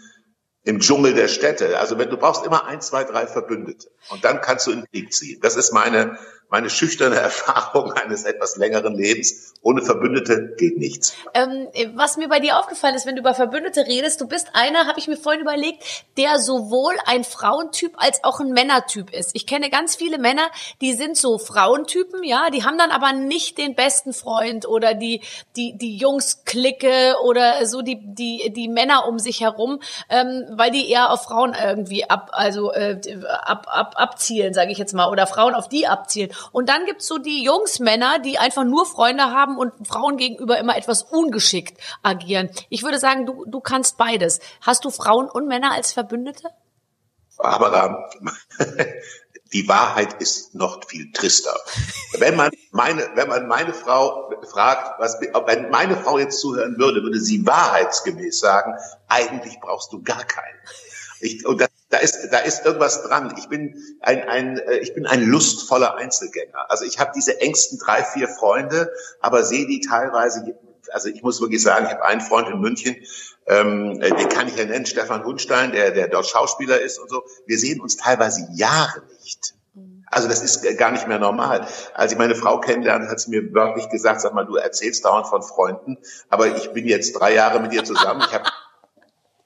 im 0.63 0.80
Dschungel 0.80 1.13
der 1.13 1.27
Städte. 1.27 1.80
Also 1.80 1.98
wenn 1.98 2.09
du 2.09 2.18
brauchst 2.18 2.45
immer 2.45 2.65
ein, 2.65 2.81
zwei, 2.81 3.03
drei 3.03 3.25
Verbündete 3.25 3.89
und 4.09 4.24
dann 4.24 4.42
kannst 4.42 4.68
du 4.68 4.71
in 4.71 4.81
den 4.81 4.92
Krieg 4.92 5.13
ziehen. 5.13 5.39
Das 5.42 5.56
ist 5.56 5.71
meine 5.71 6.18
meine 6.51 6.69
schüchterne 6.69 7.15
Erfahrung 7.19 7.94
eines 7.94 8.25
etwas 8.25 8.57
längeren 8.57 8.94
Lebens. 8.94 9.53
Ohne 9.63 9.81
Verbündete 9.81 10.53
geht 10.57 10.77
nichts. 10.77 11.13
Ähm, 11.33 11.68
was 11.95 12.18
mir 12.18 12.27
bei 12.27 12.39
dir 12.39 12.59
aufgefallen 12.59 12.95
ist, 12.95 13.06
wenn 13.06 13.15
du 13.15 13.21
über 13.21 13.33
Verbündete 13.33 13.86
redest, 13.88 14.19
du 14.19 14.27
bist 14.27 14.50
einer, 14.53 14.88
habe 14.88 15.00
ich 15.00 15.07
mir 15.07 15.18
vorhin 15.18 15.42
überlegt, 15.42 15.83
der 16.18 16.39
sowohl 16.39 16.95
ein 17.06 17.24
Frauentyp 17.24 17.94
als 17.95 18.24
auch 18.24 18.39
ein 18.39 18.51
Männertyp 18.51 19.13
ist. 19.13 19.31
Ich 19.33 19.48
kenne 19.48 19.69
ganz 19.69 19.95
viele 19.95 20.18
Männer, 20.18 20.50
die 20.81 20.94
sind 20.94 21.16
so 21.16 21.37
Frauentypen, 21.37 22.23
ja, 22.23 22.49
die 22.49 22.66
haben 22.66 22.78
dann 22.78 22.92
aber 22.92 23.14
nicht 23.14 23.57
den 23.57 23.76
besten 23.76 24.14
Freund 24.14 24.68
oder 24.68 24.94
die 24.94 25.21
die 25.56 25.78
die 25.78 25.95
Jungs-Clique 25.95 27.16
oder 27.23 27.66
so 27.66 27.81
die 27.81 27.99
die 28.04 28.52
die 28.52 28.68
Männer 28.68 29.07
um 29.07 29.19
sich 29.19 29.42
herum, 29.42 29.80
ähm, 30.09 30.45
weil 30.52 30.71
die 30.71 30.90
eher 30.90 31.11
auf 31.11 31.23
Frauen 31.23 31.56
irgendwie 31.64 32.09
ab 32.09 32.31
also 32.33 32.73
äh, 32.73 32.99
ab, 33.30 33.68
ab 33.69 33.94
abzielen, 33.95 34.54
sage 34.54 34.71
ich 34.71 34.78
jetzt 34.78 34.94
mal, 34.94 35.09
oder 35.09 35.28
Frauen 35.28 35.54
auf 35.54 35.69
die 35.69 35.87
abzielen. 35.87 36.31
Und 36.52 36.69
dann 36.69 36.86
gibt's 36.86 37.07
so 37.07 37.18
die 37.18 37.44
Jungsmänner, 37.44 38.19
die 38.19 38.38
einfach 38.38 38.64
nur 38.64 38.86
Freunde 38.86 39.26
haben 39.26 39.57
und 39.57 39.88
Frauen 39.88 40.18
gegenüber 40.18 40.57
immer 40.57 40.78
etwas 40.78 41.04
ungeschickt 41.04 41.80
agieren. 42.04 42.50
Ich 42.69 42.83
würde 42.83 43.00
sagen, 43.00 43.26
du, 43.26 43.45
du 43.45 43.60
kannst 43.60 43.98
beides. 43.98 44.40
Hast 44.62 44.86
du 44.86 44.90
Frauen 44.90 45.30
und 45.30 45.48
Männer 45.48 45.71
als 45.71 45.94
Verbündete? 45.94 46.50
Aber 47.38 48.10
die 49.54 49.68
Wahrheit 49.68 50.21
ist 50.21 50.56
noch 50.56 50.86
viel 50.88 51.12
trister. 51.12 51.56
Wenn 52.19 52.36
man 52.36 52.52
meine, 52.71 53.10
wenn 53.16 53.28
man 53.28 53.48
meine 53.48 53.74
Frau 53.74 54.31
fragt, 54.50 55.00
was, 55.00 55.19
wenn 55.19 55.69
meine 55.69 55.98
Frau 55.98 56.18
jetzt 56.19 56.40
zuhören 56.40 56.78
würde, 56.78 57.04
würde 57.04 57.19
sie 57.19 57.45
wahrheitsgemäß 57.45 58.40
sagen, 58.40 58.76
eigentlich 59.07 59.60
brauchst 59.60 59.92
du 59.92 60.02
gar 60.04 60.24
keinen. 60.24 60.60
Ich, 61.21 61.45
und 61.45 61.61
das 61.61 61.69
da 61.92 61.97
ist, 61.97 62.30
da 62.31 62.40
ist 62.40 62.66
irgendwas 62.66 63.04
dran. 63.04 63.35
Ich 63.37 63.47
bin 63.49 63.75
ein, 63.99 64.23
ein, 64.28 64.57
äh, 64.57 64.78
ich 64.78 64.94
bin 64.94 65.06
ein 65.06 65.23
lustvoller 65.23 65.95
Einzelgänger. 65.95 66.69
Also 66.69 66.85
ich 66.85 66.99
habe 66.99 67.11
diese 67.16 67.40
engsten 67.42 67.78
drei, 67.78 68.04
vier 68.04 68.28
Freunde, 68.28 68.92
aber 69.19 69.44
sehe 69.44 69.68
die 69.68 69.81
teilweise, 69.81 70.56
also 70.92 71.09
ich 71.09 71.21
muss 71.21 71.42
wirklich 71.42 71.61
sagen, 71.61 71.85
ich 71.85 71.92
habe 71.92 72.06
einen 72.06 72.21
Freund 72.21 72.47
in 72.49 72.59
München, 72.59 72.95
ähm, 73.45 74.01
äh, 74.01 74.09
den 74.09 74.30
kann 74.30 74.47
ich 74.47 74.56
ja 74.56 74.66
nennen, 74.66 74.85
Stefan 74.85 75.23
Hundstein, 75.25 75.73
der, 75.73 75.92
der 75.92 76.07
dort 76.07 76.28
Schauspieler 76.28 76.80
ist 76.80 76.97
und 76.97 77.09
so. 77.09 77.23
Wir 77.45 77.59
sehen 77.59 77.81
uns 77.81 77.97
teilweise 77.97 78.47
Jahre 78.54 79.04
nicht. 79.21 79.54
Also 80.06 80.28
das 80.28 80.42
ist 80.42 80.78
gar 80.78 80.92
nicht 80.92 81.07
mehr 81.07 81.19
normal. 81.19 81.68
Als 81.94 82.11
ich 82.11 82.18
meine 82.18 82.35
Frau 82.35 82.59
kennenlernte, 82.59 83.09
hat 83.09 83.19
sie 83.21 83.31
mir 83.31 83.54
wörtlich 83.54 83.87
gesagt, 83.90 84.19
sag 84.19 84.33
mal, 84.33 84.45
du 84.45 84.57
erzählst 84.57 85.06
dauernd 85.06 85.28
von 85.28 85.42
Freunden, 85.42 85.97
aber 86.30 86.56
ich 86.57 86.71
bin 86.71 86.85
jetzt 86.85 87.13
drei 87.13 87.33
Jahre 87.33 87.61
mit 87.61 87.71
dir 87.71 87.85
zusammen. 87.85 88.21
Ich 88.25 88.33
habe 88.33 88.44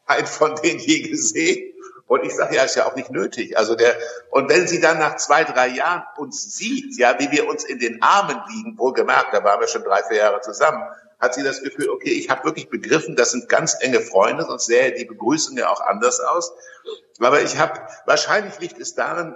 einen 0.05 0.27
von 0.27 0.55
denen 0.55 0.79
je 0.79 1.01
gesehen. 1.01 1.73
Und 2.07 2.23
ich 2.23 2.35
sage 2.35 2.55
ja, 2.55 2.63
ist 2.63 2.75
ja 2.75 2.85
auch 2.85 2.95
nicht 2.95 3.09
nötig. 3.09 3.57
Also 3.57 3.75
der, 3.75 3.97
und 4.29 4.47
wenn 4.49 4.67
sie 4.67 4.79
dann 4.79 4.99
nach 4.99 5.15
zwei, 5.15 5.43
drei 5.43 5.69
Jahren 5.69 6.03
uns 6.17 6.55
sieht, 6.55 6.97
ja, 6.99 7.17
wie 7.19 7.31
wir 7.31 7.47
uns 7.47 7.63
in 7.63 7.79
den 7.79 8.01
Armen 8.03 8.39
liegen, 8.49 8.77
wohlgemerkt, 8.77 9.33
da 9.33 9.43
waren 9.43 9.59
wir 9.59 9.67
schon 9.67 9.83
drei, 9.83 10.03
vier 10.03 10.17
Jahre 10.17 10.41
zusammen, 10.41 10.83
hat 11.19 11.33
sie 11.33 11.43
das 11.43 11.63
Gefühl, 11.63 11.89
okay, 11.89 12.11
ich 12.11 12.29
habe 12.29 12.43
wirklich 12.43 12.69
begriffen, 12.69 13.15
das 13.15 13.31
sind 13.31 13.49
ganz 13.49 13.75
enge 13.79 14.01
Freunde, 14.01 14.43
sonst 14.43 14.67
sähe 14.67 14.93
die 14.93 15.05
Begrüßung 15.05 15.57
ja 15.57 15.69
auch 15.69 15.81
anders 15.81 16.19
aus. 16.19 16.53
Aber 17.19 17.41
ich 17.41 17.57
habe, 17.57 17.81
wahrscheinlich 18.05 18.59
liegt 18.59 18.79
es 18.79 18.93
daran, 18.93 19.35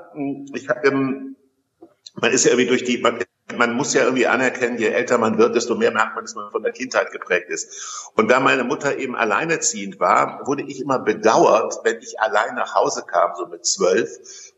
ich 0.53 0.69
habe, 0.69 0.91
man 0.91 2.31
ist 2.31 2.45
ja 2.45 2.51
irgendwie 2.51 2.67
durch 2.67 2.83
die, 2.83 2.99
man 2.99 3.19
man 3.57 3.73
muss 3.73 3.93
ja 3.93 4.03
irgendwie 4.03 4.27
anerkennen, 4.27 4.77
je 4.77 4.87
älter 4.87 5.17
man 5.17 5.37
wird, 5.37 5.55
desto 5.55 5.75
mehr 5.75 5.91
merkt 5.91 6.15
man, 6.15 6.23
dass 6.23 6.35
man 6.35 6.51
von 6.51 6.63
der 6.63 6.71
Kindheit 6.71 7.11
geprägt 7.11 7.49
ist. 7.49 8.11
Und 8.15 8.29
da 8.29 8.39
meine 8.39 8.63
Mutter 8.63 8.97
eben 8.97 9.15
alleinerziehend 9.15 9.99
war, 9.99 10.45
wurde 10.45 10.63
ich 10.63 10.81
immer 10.81 10.99
bedauert, 10.99 11.79
wenn 11.83 11.99
ich 11.99 12.19
allein 12.19 12.55
nach 12.55 12.75
Hause 12.75 13.03
kam, 13.05 13.31
so 13.35 13.47
mit 13.47 13.65
zwölf, 13.65 14.09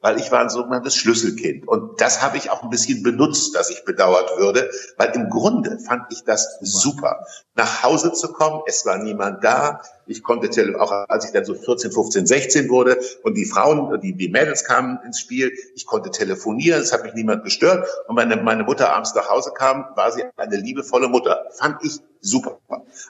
weil 0.02 0.20
ich 0.20 0.32
war 0.32 0.42
ein 0.42 0.50
sogenanntes 0.50 0.96
Schlüsselkind. 0.96 1.68
Und 1.68 2.02
das 2.02 2.22
habe 2.22 2.38
ich 2.38 2.50
auch 2.50 2.64
ein 2.64 2.70
bisschen 2.70 3.04
benutzt, 3.04 3.56
dass 3.56 3.70
ich 3.70 3.86
bedauert 3.86 4.38
würde, 4.38 4.70
weil 4.98 5.12
im 5.16 5.30
Grunde 5.30 5.80
fand 5.80 6.12
ich 6.12 6.24
das 6.24 6.58
super, 6.62 7.26
nach 7.56 7.84
Hause 7.84 8.12
zu 8.12 8.34
kommen. 8.34 8.62
Es 8.66 8.86
war 8.86 8.98
niemand 8.98 9.44
da. 9.44 9.82
Ich 10.08 10.24
konnte 10.24 10.50
auch, 10.80 10.92
als 11.08 11.26
ich 11.26 11.32
dann 11.32 11.46
so 11.46 11.54
14, 11.54 11.92
15, 11.92 12.26
16 12.26 12.70
wurde 12.70 12.98
und 13.24 13.36
die 13.36 13.46
Frauen, 13.46 14.02
die, 14.02 14.14
die 14.14 14.30
Mädels 14.30 14.66
kamen 14.66 15.00
ins 15.06 15.20
Spiel, 15.20 15.52
ich 15.76 15.86
konnte 15.86 16.10
telefonieren, 16.10 16.82
es 16.82 16.92
hat 16.92 17.04
mich 17.04 17.14
niemand 17.14 17.44
gestört. 17.44 17.88
Und 18.08 18.16
meine, 18.16 18.36
meine 18.38 18.64
Mutter 18.64 18.92
abends 18.92 19.14
nach 19.16 19.30
Hause 19.30 19.52
kam, 19.56 19.86
war 19.96 20.12
sie 20.12 20.24
eine 20.36 20.58
liebevolle 20.58 21.08
Mutter. 21.08 21.46
Fand 21.52 21.84
ich 21.84 22.00
super. 22.20 22.60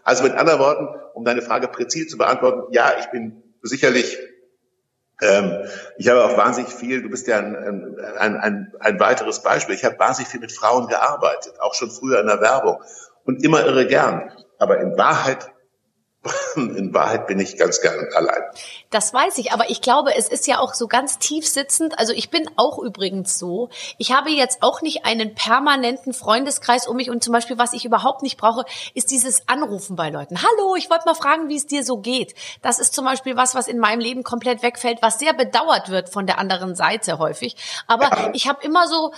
Also 0.04 0.24
mit 0.24 0.34
anderen 0.34 0.60
Worten, 0.60 0.88
um 1.14 1.24
deine 1.24 1.42
Frage 1.42 1.68
präzise 1.68 2.08
zu 2.08 2.18
beantworten, 2.18 2.72
ja, 2.72 2.94
ich 3.00 3.10
bin 3.12 3.42
sicherlich 3.62 4.18
ähm, 5.22 5.66
ich 5.98 6.10
habe 6.10 6.24
auch 6.26 6.36
wahnsinnig 6.36 6.74
viel, 6.74 7.02
du 7.02 7.10
bist 7.10 7.28
ja 7.28 7.38
ein, 7.38 7.56
ein, 8.18 8.38
ein, 8.38 8.74
ein 8.80 9.00
weiteres 9.00 9.44
Beispiel, 9.44 9.76
ich 9.76 9.86
habe 9.86 10.00
wahnsinnig 10.00 10.30
viel 10.30 10.40
mit 10.40 10.52
Frauen 10.52 10.88
gearbeitet, 10.88 11.54
auch 11.60 11.74
schon 11.74 11.92
früher 11.92 12.20
in 12.20 12.28
der 12.28 12.42
Werbung 12.42 12.82
und 13.26 13.44
immer 13.44 13.64
irre 13.66 13.86
gern. 13.86 14.32
Aber 14.58 14.80
in 14.80 14.98
Wahrheit 14.98 15.51
in 16.56 16.94
Wahrheit 16.94 17.26
bin 17.26 17.40
ich 17.40 17.58
ganz 17.58 17.82
gern 17.82 18.08
allein. 18.14 18.44
Das 18.92 19.12
weiß 19.12 19.40
ich, 19.40 19.54
aber 19.54 19.70
ich 19.72 19.82
glaube, 19.82 20.16
es 20.16 20.28
ist 20.28 20.46
ja 20.46 20.60
auch 20.60 20.76
so 20.76 20.88
ganz 20.88 21.18
tief 21.18 21.48
sitzend. 21.48 21.98
Also 21.98 22.14
ich 22.14 22.30
bin 22.30 22.48
auch 22.58 22.78
übrigens 22.78 23.40
so. 23.40 23.70
Ich 23.98 24.14
habe 24.14 24.30
jetzt 24.30 24.62
auch 24.62 24.82
nicht 24.82 25.04
einen 25.06 25.34
permanenten 25.34 26.14
Freundeskreis 26.14 26.88
um 26.88 26.98
mich 26.98 27.10
und 27.10 27.24
zum 27.24 27.34
Beispiel, 27.34 27.58
was 27.58 27.74
ich 27.74 27.86
überhaupt 27.86 28.22
nicht 28.22 28.38
brauche, 28.38 28.66
ist 28.94 29.10
dieses 29.10 29.48
Anrufen 29.48 29.96
bei 29.96 30.12
Leuten. 30.12 30.44
Hallo, 30.44 30.76
ich 30.76 30.92
wollte 30.92 31.06
mal 31.06 31.16
fragen, 31.16 31.50
wie 31.50 31.58
es 31.58 31.66
dir 31.66 31.84
so 31.84 31.98
geht. 31.98 32.36
Das 32.62 32.78
ist 32.78 32.94
zum 32.94 33.06
Beispiel 33.06 33.36
was, 33.36 33.56
was 33.56 33.68
in 33.68 33.80
meinem 33.80 34.00
Leben 34.00 34.24
komplett 34.24 34.62
wegfällt, 34.62 35.02
was 35.02 35.18
sehr 35.18 35.34
bedauert 35.34 35.90
wird 35.90 36.10
von 36.10 36.28
der 36.28 36.38
anderen 36.38 36.76
Seite 36.76 37.18
häufig. 37.18 37.56
Aber 37.88 38.06
ja. 38.06 38.30
ich 38.34 38.48
habe 38.48 38.64
immer 38.64 38.88
so, 38.88 39.12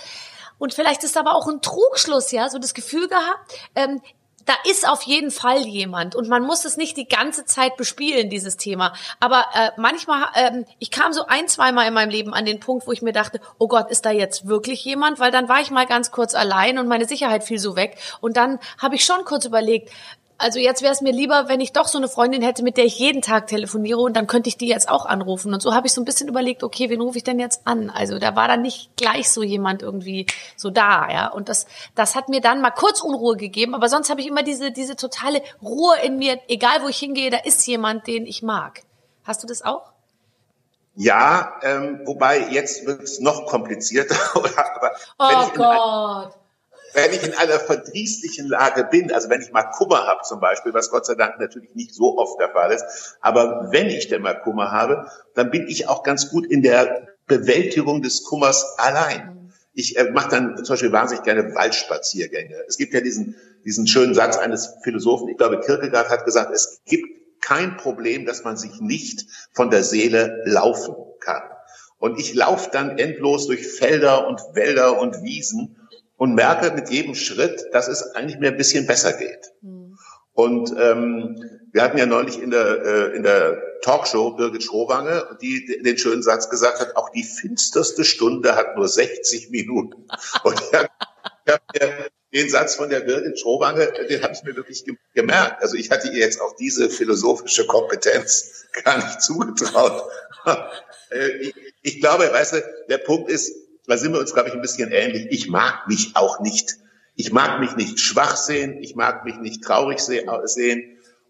und 0.56 0.72
vielleicht 0.72 1.04
ist 1.04 1.18
aber 1.18 1.34
auch 1.34 1.48
ein 1.48 1.60
Trugschluss, 1.60 2.30
ja, 2.30 2.48
so 2.48 2.58
das 2.58 2.72
Gefühl 2.72 3.08
gehabt, 3.08 3.52
ähm, 3.74 4.00
da 4.46 4.54
ist 4.68 4.88
auf 4.88 5.02
jeden 5.02 5.30
Fall 5.30 5.66
jemand 5.66 6.14
und 6.14 6.28
man 6.28 6.42
muss 6.42 6.64
es 6.64 6.76
nicht 6.76 6.96
die 6.96 7.08
ganze 7.08 7.44
Zeit 7.44 7.76
bespielen, 7.76 8.30
dieses 8.30 8.56
Thema. 8.56 8.92
Aber 9.20 9.46
äh, 9.54 9.70
manchmal, 9.76 10.26
ähm, 10.34 10.66
ich 10.78 10.90
kam 10.90 11.12
so 11.12 11.26
ein, 11.26 11.48
zweimal 11.48 11.88
in 11.88 11.94
meinem 11.94 12.10
Leben 12.10 12.34
an 12.34 12.44
den 12.44 12.60
Punkt, 12.60 12.86
wo 12.86 12.92
ich 12.92 13.02
mir 13.02 13.12
dachte, 13.12 13.40
oh 13.58 13.68
Gott, 13.68 13.90
ist 13.90 14.04
da 14.04 14.10
jetzt 14.10 14.46
wirklich 14.46 14.84
jemand? 14.84 15.18
Weil 15.18 15.30
dann 15.30 15.48
war 15.48 15.60
ich 15.60 15.70
mal 15.70 15.86
ganz 15.86 16.10
kurz 16.10 16.34
allein 16.34 16.78
und 16.78 16.88
meine 16.88 17.06
Sicherheit 17.06 17.44
fiel 17.44 17.58
so 17.58 17.76
weg. 17.76 17.98
Und 18.20 18.36
dann 18.36 18.58
habe 18.78 18.94
ich 18.94 19.04
schon 19.04 19.24
kurz 19.24 19.44
überlegt, 19.44 19.90
also 20.36 20.58
jetzt 20.58 20.82
wäre 20.82 20.92
es 20.92 21.00
mir 21.00 21.12
lieber, 21.12 21.48
wenn 21.48 21.60
ich 21.60 21.72
doch 21.72 21.86
so 21.86 21.98
eine 21.98 22.08
Freundin 22.08 22.42
hätte, 22.42 22.64
mit 22.64 22.76
der 22.76 22.84
ich 22.84 22.98
jeden 22.98 23.22
Tag 23.22 23.46
telefoniere 23.46 24.00
und 24.00 24.16
dann 24.16 24.26
könnte 24.26 24.48
ich 24.48 24.56
die 24.56 24.66
jetzt 24.66 24.88
auch 24.88 25.06
anrufen. 25.06 25.54
Und 25.54 25.62
so 25.62 25.74
habe 25.74 25.86
ich 25.86 25.92
so 25.92 26.00
ein 26.00 26.04
bisschen 26.04 26.28
überlegt, 26.28 26.64
okay, 26.64 26.90
wen 26.90 27.00
rufe 27.00 27.18
ich 27.18 27.24
denn 27.24 27.38
jetzt 27.38 27.66
an? 27.66 27.88
Also 27.88 28.18
da 28.18 28.34
war 28.34 28.48
dann 28.48 28.62
nicht 28.62 28.96
gleich 28.96 29.30
so 29.30 29.42
jemand 29.42 29.82
irgendwie 29.82 30.26
so 30.56 30.70
da, 30.70 31.08
ja. 31.08 31.28
Und 31.28 31.48
das, 31.48 31.66
das 31.94 32.16
hat 32.16 32.28
mir 32.28 32.40
dann 32.40 32.60
mal 32.60 32.72
kurz 32.72 33.00
Unruhe 33.00 33.36
gegeben, 33.36 33.74
aber 33.74 33.88
sonst 33.88 34.10
habe 34.10 34.20
ich 34.20 34.26
immer 34.26 34.42
diese, 34.42 34.72
diese 34.72 34.96
totale 34.96 35.40
Ruhe 35.62 35.94
in 36.02 36.18
mir, 36.18 36.40
egal 36.48 36.82
wo 36.82 36.88
ich 36.88 36.98
hingehe, 36.98 37.30
da 37.30 37.38
ist 37.38 37.66
jemand, 37.66 38.06
den 38.06 38.26
ich 38.26 38.42
mag. 38.42 38.82
Hast 39.22 39.42
du 39.42 39.46
das 39.46 39.62
auch? 39.62 39.92
Ja, 40.96 41.54
ähm, 41.62 42.02
wobei 42.04 42.50
jetzt 42.50 42.86
wird 42.86 43.02
es 43.02 43.20
noch 43.20 43.46
komplizierter. 43.46 44.16
aber 44.34 44.92
oh 45.18 45.50
Gott 45.54 46.43
wenn 46.94 47.12
ich 47.12 47.22
in 47.22 47.34
einer 47.34 47.58
verdrießlichen 47.58 48.48
Lage 48.48 48.84
bin, 48.84 49.12
also 49.12 49.28
wenn 49.28 49.42
ich 49.42 49.52
mal 49.52 49.64
Kummer 49.64 50.06
habe 50.06 50.22
zum 50.22 50.40
Beispiel, 50.40 50.72
was 50.72 50.90
Gott 50.90 51.06
sei 51.06 51.14
Dank 51.14 51.38
natürlich 51.38 51.74
nicht 51.74 51.94
so 51.94 52.16
oft 52.18 52.40
der 52.40 52.50
Fall 52.50 52.72
ist, 52.72 53.16
aber 53.20 53.68
wenn 53.70 53.88
ich 53.88 54.08
denn 54.08 54.22
mal 54.22 54.40
Kummer 54.40 54.70
habe, 54.70 55.08
dann 55.34 55.50
bin 55.50 55.66
ich 55.68 55.88
auch 55.88 56.02
ganz 56.02 56.30
gut 56.30 56.46
in 56.46 56.62
der 56.62 57.08
Bewältigung 57.26 58.02
des 58.02 58.24
Kummers 58.24 58.78
allein. 58.78 59.52
Ich 59.72 59.96
äh, 59.96 60.10
mache 60.12 60.30
dann 60.30 60.56
zum 60.64 60.74
Beispiel 60.74 60.92
wahnsinnig 60.92 61.24
gerne 61.24 61.54
Waldspaziergänge. 61.54 62.54
Es 62.68 62.76
gibt 62.76 62.94
ja 62.94 63.00
diesen, 63.00 63.34
diesen 63.64 63.86
schönen 63.86 64.14
Satz 64.14 64.36
eines 64.36 64.74
Philosophen, 64.82 65.28
ich 65.28 65.36
glaube 65.36 65.60
Kierkegaard 65.60 66.10
hat 66.10 66.24
gesagt, 66.24 66.54
es 66.54 66.80
gibt 66.86 67.08
kein 67.40 67.76
Problem, 67.76 68.24
dass 68.24 68.44
man 68.44 68.56
sich 68.56 68.80
nicht 68.80 69.26
von 69.52 69.70
der 69.70 69.82
Seele 69.82 70.42
laufen 70.46 70.94
kann. 71.20 71.42
Und 71.98 72.18
ich 72.18 72.34
laufe 72.34 72.70
dann 72.70 72.98
endlos 72.98 73.46
durch 73.46 73.66
Felder 73.66 74.26
und 74.26 74.40
Wälder 74.52 75.00
und 75.00 75.22
Wiesen 75.22 75.83
und 76.16 76.34
merke 76.34 76.72
mit 76.72 76.90
jedem 76.90 77.14
Schritt, 77.14 77.66
dass 77.72 77.88
es 77.88 78.14
eigentlich 78.14 78.38
mir 78.38 78.48
ein 78.48 78.56
bisschen 78.56 78.86
besser 78.86 79.12
geht. 79.12 79.52
Mhm. 79.62 79.96
Und 80.32 80.74
ähm, 80.78 81.40
wir 81.72 81.82
hatten 81.82 81.98
ja 81.98 82.06
neulich 82.06 82.40
in 82.40 82.50
der, 82.50 82.84
äh, 82.84 83.16
in 83.16 83.22
der 83.22 83.60
Talkshow 83.82 84.32
Birgit 84.32 84.64
Schrowange, 84.64 85.36
die 85.40 85.80
den 85.82 85.96
schönen 85.96 86.22
Satz 86.22 86.50
gesagt 86.50 86.80
hat, 86.80 86.96
auch 86.96 87.10
die 87.10 87.22
finsterste 87.22 88.04
Stunde 88.04 88.56
hat 88.56 88.76
nur 88.76 88.88
60 88.88 89.50
Minuten. 89.50 90.08
Und 90.44 90.60
ich 90.60 90.72
habe 90.72 90.88
hab 91.48 91.60
mir 91.72 92.10
den 92.32 92.50
Satz 92.50 92.74
von 92.74 92.90
der 92.90 93.00
Birgit 93.00 93.38
Schrowange, 93.38 93.92
den 94.08 94.22
habe 94.22 94.34
ich 94.34 94.42
mir 94.42 94.56
wirklich 94.56 94.84
gemerkt. 95.14 95.62
Also 95.62 95.76
ich 95.76 95.90
hatte 95.90 96.08
ihr 96.08 96.18
jetzt 96.18 96.40
auch 96.40 96.56
diese 96.56 96.90
philosophische 96.90 97.66
Kompetenz 97.66 98.66
gar 98.84 98.96
nicht 98.98 99.22
zugetraut. 99.22 100.02
Äh, 101.10 101.28
ich, 101.38 101.54
ich 101.82 102.00
glaube, 102.00 102.30
weißt 102.30 102.54
du, 102.54 102.62
der 102.88 102.98
Punkt 102.98 103.30
ist, 103.30 103.50
da 103.86 103.96
sind 103.96 104.12
wir 104.12 104.20
uns, 104.20 104.34
glaube 104.34 104.48
ich, 104.48 104.54
ein 104.54 104.60
bisschen 104.60 104.90
ähnlich. 104.90 105.26
Ich 105.30 105.48
mag 105.48 105.86
mich 105.88 106.12
auch 106.14 106.40
nicht. 106.40 106.76
Ich 107.16 107.32
mag 107.32 107.60
mich 107.60 107.76
nicht 107.76 108.00
schwach 108.00 108.36
sehen. 108.36 108.82
Ich 108.82 108.96
mag 108.96 109.24
mich 109.24 109.36
nicht 109.36 109.62
traurig 109.62 110.00
sehen. 110.00 110.28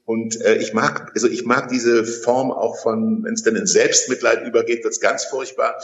Und 0.07 0.41
äh, 0.41 0.57
ich 0.57 0.75
mag, 0.75 1.13
also 1.15 1.29
ich 1.29 1.45
mag 1.45 1.69
diese 1.69 2.05
Form 2.05 2.53
auch 2.53 2.77
von, 2.83 3.25
wenn 3.25 3.35
es 3.35 3.43
dann 3.43 3.57
in 3.57 3.67
Selbstmitleid 3.67 4.47
übergeht, 4.47 4.85
wird's 4.85 5.01
ganz 5.01 5.25
furchtbar. 5.25 5.77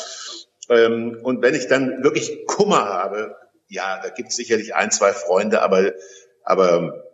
Ähm, 0.68 1.18
und 1.22 1.42
wenn 1.42 1.54
ich 1.54 1.68
dann 1.68 2.02
wirklich 2.02 2.46
Kummer 2.46 2.84
habe, 2.84 3.34
ja, 3.68 4.00
da 4.02 4.10
gibt 4.10 4.30
es 4.30 4.36
sicherlich 4.36 4.74
ein, 4.74 4.90
zwei 4.90 5.12
Freunde, 5.12 5.62
aber, 5.62 5.92
aber 6.44 7.09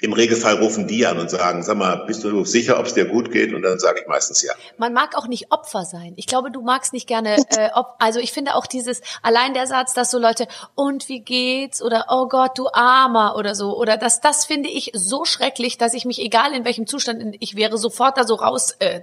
im 0.00 0.12
Regelfall 0.12 0.54
rufen 0.54 0.86
die 0.86 1.06
an 1.06 1.18
und 1.18 1.30
sagen, 1.30 1.62
sag 1.62 1.76
mal, 1.76 2.04
bist 2.06 2.24
du 2.24 2.44
sicher, 2.44 2.78
ob 2.78 2.86
es 2.86 2.94
dir 2.94 3.04
gut 3.04 3.30
geht? 3.30 3.52
Und 3.52 3.62
dann 3.62 3.78
sage 3.78 4.00
ich 4.00 4.06
meistens 4.06 4.42
ja. 4.42 4.54
Man 4.78 4.92
mag 4.92 5.16
auch 5.16 5.26
nicht 5.26 5.52
Opfer 5.52 5.84
sein. 5.84 6.14
Ich 6.16 6.26
glaube, 6.26 6.50
du 6.50 6.62
magst 6.62 6.92
nicht 6.92 7.06
gerne, 7.06 7.36
äh, 7.50 7.70
ob, 7.74 7.96
also 7.98 8.18
ich 8.18 8.32
finde 8.32 8.54
auch 8.54 8.66
dieses, 8.66 9.02
allein 9.22 9.52
der 9.52 9.66
Satz, 9.66 9.92
dass 9.92 10.10
so 10.10 10.18
Leute, 10.18 10.48
und 10.74 11.08
wie 11.08 11.20
geht's? 11.20 11.82
Oder, 11.82 12.06
oh 12.08 12.28
Gott, 12.28 12.58
du 12.58 12.68
Armer 12.72 13.36
oder 13.36 13.54
so. 13.54 13.76
Oder 13.76 13.96
das, 13.96 14.20
das 14.20 14.46
finde 14.46 14.70
ich 14.70 14.92
so 14.94 15.24
schrecklich, 15.24 15.76
dass 15.76 15.94
ich 15.94 16.04
mich, 16.04 16.20
egal 16.20 16.52
in 16.54 16.64
welchem 16.64 16.86
Zustand 16.86 17.36
ich 17.40 17.56
wäre, 17.56 17.76
sofort 17.76 18.16
da 18.16 18.24
so 18.24 18.36
raus 18.36 18.76
äh, 18.78 19.02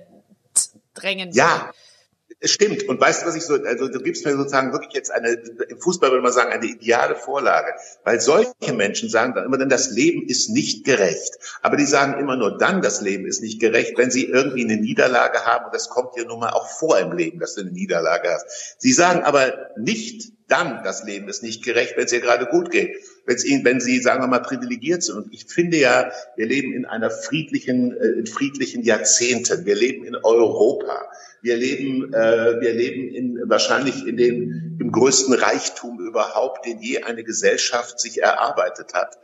drängen 0.95 1.29
würde. 1.29 1.37
Ja, 1.37 1.71
es 2.39 2.51
stimmt. 2.51 2.87
Und 2.87 2.99
weißt 2.99 3.23
du, 3.23 3.27
was 3.27 3.35
ich 3.35 3.43
so, 3.43 3.55
also 3.55 3.87
du 3.87 3.99
gibst 3.99 4.25
mir 4.25 4.35
sozusagen 4.35 4.71
wirklich 4.71 4.93
jetzt 4.93 5.11
eine, 5.11 5.29
im 5.29 5.79
Fußball 5.79 6.11
würde 6.11 6.21
man 6.21 6.31
sagen, 6.31 6.51
eine 6.51 6.65
ideale 6.65 7.15
Vorlage. 7.15 7.73
Weil 8.03 8.19
solche 8.19 8.73
Menschen 8.73 9.09
sagen 9.09 9.33
dann 9.33 9.45
immer 9.45 9.57
dann, 9.57 9.69
das 9.69 9.89
Leben 9.89 10.27
ist 10.27 10.49
nicht 10.49 10.85
gerecht. 10.85 11.37
Aber 11.61 11.77
die 11.77 11.85
sagen 11.85 12.19
immer 12.19 12.35
nur 12.35 12.57
dann, 12.57 12.81
das 12.81 13.01
Leben 13.01 13.25
ist 13.25 13.41
nicht 13.41 13.59
gerecht, 13.59 13.97
wenn 13.97 14.11
sie 14.11 14.25
irgendwie 14.25 14.65
eine 14.65 14.77
Niederlage 14.77 15.45
haben. 15.45 15.65
Und 15.65 15.73
das 15.73 15.89
kommt 15.89 16.15
dir 16.15 16.25
nun 16.25 16.39
mal 16.39 16.51
auch 16.51 16.69
vor 16.69 16.99
im 16.99 17.11
Leben, 17.11 17.39
dass 17.39 17.55
du 17.55 17.61
eine 17.61 17.71
Niederlage 17.71 18.29
hast. 18.29 18.75
Sie 18.77 18.93
sagen 18.93 19.23
aber 19.23 19.71
nicht, 19.77 20.36
dann 20.47 20.83
das 20.83 21.03
Leben 21.03 21.27
ist 21.27 21.43
nicht 21.43 21.63
gerecht, 21.63 21.97
wenn 21.97 22.05
es 22.05 22.13
ihr 22.13 22.21
gerade 22.21 22.45
gut 22.45 22.71
geht, 22.71 22.95
wenn, 23.25 23.35
es 23.35 23.45
ihnen, 23.45 23.65
wenn 23.65 23.79
sie, 23.79 23.99
sagen 23.99 24.23
wir 24.23 24.27
mal, 24.27 24.41
privilegiert 24.41 25.03
sind. 25.03 25.17
Und 25.17 25.33
ich 25.33 25.45
finde 25.45 25.77
ja, 25.77 26.11
wir 26.35 26.45
leben 26.45 26.73
in 26.73 26.85
einer 26.85 27.09
friedlichen, 27.09 27.95
äh, 27.95 28.19
in 28.19 28.27
friedlichen 28.27 28.83
Jahrzehnten. 28.83 29.65
Wir 29.65 29.75
leben 29.75 30.05
in 30.05 30.15
Europa. 30.15 31.09
Wir 31.41 31.57
leben, 31.57 32.13
äh, 32.13 32.61
wir 32.61 32.73
leben 32.73 33.13
in, 33.13 33.49
wahrscheinlich 33.49 34.07
in 34.07 34.17
dem, 34.17 34.77
im 34.79 34.91
größten 34.91 35.33
Reichtum 35.33 35.99
überhaupt, 35.99 36.65
den 36.65 36.79
je 36.79 37.03
eine 37.03 37.23
Gesellschaft 37.23 37.99
sich 37.99 38.21
erarbeitet 38.21 38.93
hat 38.93 39.17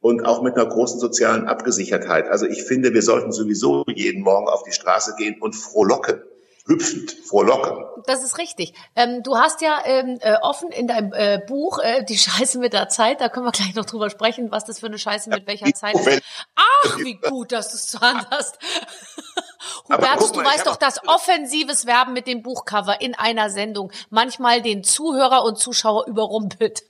und 0.00 0.24
auch 0.24 0.42
mit 0.42 0.56
einer 0.56 0.66
großen 0.66 0.98
sozialen 0.98 1.46
Abgesichertheit. 1.46 2.28
Also 2.28 2.46
ich 2.46 2.62
finde, 2.62 2.94
wir 2.94 3.02
sollten 3.02 3.32
sowieso 3.32 3.84
jeden 3.86 4.22
Morgen 4.22 4.48
auf 4.48 4.62
die 4.62 4.72
Straße 4.72 5.14
gehen 5.18 5.36
und 5.40 5.54
frohlocken 5.54 6.22
hüpfend, 6.66 7.12
frohlocken. 7.24 7.84
Das 8.06 8.22
ist 8.22 8.38
richtig. 8.38 8.74
Ähm, 8.96 9.22
du 9.22 9.36
hast 9.36 9.60
ja 9.60 9.80
ähm, 9.84 10.18
äh, 10.20 10.36
offen 10.42 10.70
in 10.70 10.86
deinem 10.86 11.12
äh, 11.12 11.40
Buch 11.46 11.78
äh, 11.78 12.04
die 12.04 12.18
Scheiße 12.18 12.58
mit 12.58 12.72
der 12.72 12.88
Zeit, 12.88 13.20
da 13.20 13.28
können 13.28 13.46
wir 13.46 13.52
gleich 13.52 13.74
noch 13.74 13.86
drüber 13.86 14.10
sprechen, 14.10 14.50
was 14.50 14.64
das 14.64 14.80
für 14.80 14.86
eine 14.86 14.98
Scheiße 14.98 15.30
mit 15.30 15.46
welcher 15.46 15.72
Zeit 15.74 15.94
ist. 15.94 16.22
Ach, 16.54 16.98
wie 16.98 17.14
gut, 17.14 17.52
dass 17.52 17.70
du 17.70 17.76
es 17.76 18.00
Hand 18.00 18.26
hast. 18.30 18.58
Hubertus, 19.88 20.32
du 20.32 20.40
weißt 20.40 20.66
doch, 20.66 20.76
dass 20.76 21.06
offensives 21.06 21.86
Werben 21.86 22.12
mit 22.12 22.26
dem 22.26 22.42
Buchcover 22.42 23.00
in 23.00 23.14
einer 23.14 23.50
Sendung 23.50 23.92
manchmal 24.08 24.62
den 24.62 24.84
Zuhörer 24.84 25.44
und 25.44 25.58
Zuschauer 25.58 26.06
überrumpelt. 26.06 26.82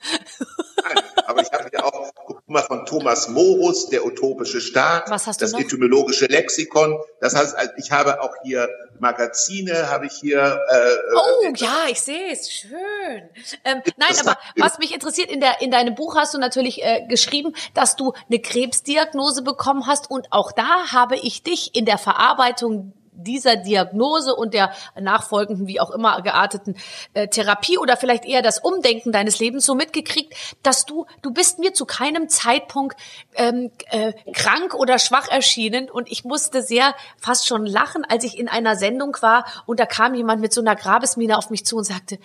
Nein, 0.82 1.04
aber 1.26 1.42
ich 1.42 1.52
habe 1.52 1.70
ja 1.72 1.84
auch, 1.84 2.10
guck 2.26 2.48
mal, 2.48 2.62
von 2.62 2.86
Thomas 2.86 3.28
Morus, 3.28 3.88
der 3.88 4.04
utopische 4.04 4.60
Staat, 4.60 5.10
das 5.10 5.52
etymologische 5.52 6.26
Lexikon. 6.26 6.98
Das 7.20 7.34
heißt, 7.34 7.56
ich 7.76 7.90
habe 7.90 8.22
auch 8.22 8.34
hier 8.42 8.68
Magazine 9.00 9.90
habe 9.90 10.06
ich 10.06 10.12
hier. 10.12 10.60
Äh, 10.68 11.16
oh 11.16 11.46
äh, 11.46 11.52
ja, 11.56 11.86
ich 11.90 12.00
sehe 12.00 12.32
es. 12.32 12.50
Schön. 12.50 13.28
Ähm, 13.64 13.82
nein, 13.96 14.14
aber 14.20 14.38
was 14.56 14.78
mich 14.78 14.92
interessiert, 14.92 15.30
in, 15.30 15.40
der, 15.40 15.60
in 15.60 15.70
deinem 15.70 15.94
Buch 15.94 16.16
hast 16.16 16.34
du 16.34 16.38
natürlich 16.38 16.82
äh, 16.82 17.06
geschrieben, 17.08 17.54
dass 17.74 17.96
du 17.96 18.12
eine 18.28 18.40
Krebsdiagnose 18.40 19.42
bekommen 19.42 19.86
hast. 19.86 20.10
Und 20.10 20.32
auch 20.32 20.52
da 20.52 20.92
habe 20.92 21.16
ich 21.16 21.42
dich 21.42 21.74
in 21.74 21.84
der 21.84 21.98
Verarbeitung 21.98 22.92
dieser 23.22 23.56
Diagnose 23.56 24.34
und 24.34 24.54
der 24.54 24.72
nachfolgenden, 24.98 25.66
wie 25.66 25.80
auch 25.80 25.90
immer 25.90 26.22
gearteten 26.22 26.76
äh, 27.14 27.28
Therapie 27.28 27.78
oder 27.78 27.96
vielleicht 27.96 28.24
eher 28.24 28.42
das 28.42 28.58
Umdenken 28.58 29.12
deines 29.12 29.38
Lebens 29.38 29.66
so 29.66 29.74
mitgekriegt, 29.74 30.34
dass 30.62 30.86
du, 30.86 31.06
du 31.22 31.32
bist 31.32 31.58
mir 31.58 31.72
zu 31.72 31.86
keinem 31.86 32.28
Zeitpunkt 32.28 32.96
ähm, 33.34 33.70
äh, 33.90 34.12
krank 34.32 34.74
oder 34.74 34.98
schwach 34.98 35.28
erschienen 35.28 35.90
und 35.90 36.10
ich 36.10 36.24
musste 36.24 36.62
sehr 36.62 36.94
fast 37.18 37.46
schon 37.46 37.66
lachen, 37.66 38.04
als 38.08 38.24
ich 38.24 38.38
in 38.38 38.48
einer 38.48 38.76
Sendung 38.76 39.16
war 39.20 39.44
und 39.66 39.80
da 39.80 39.86
kam 39.86 40.14
jemand 40.14 40.40
mit 40.40 40.52
so 40.52 40.60
einer 40.60 40.76
Grabesmine 40.76 41.36
auf 41.36 41.50
mich 41.50 41.64
zu 41.64 41.76
und 41.76 41.84
sagte, 41.84 42.18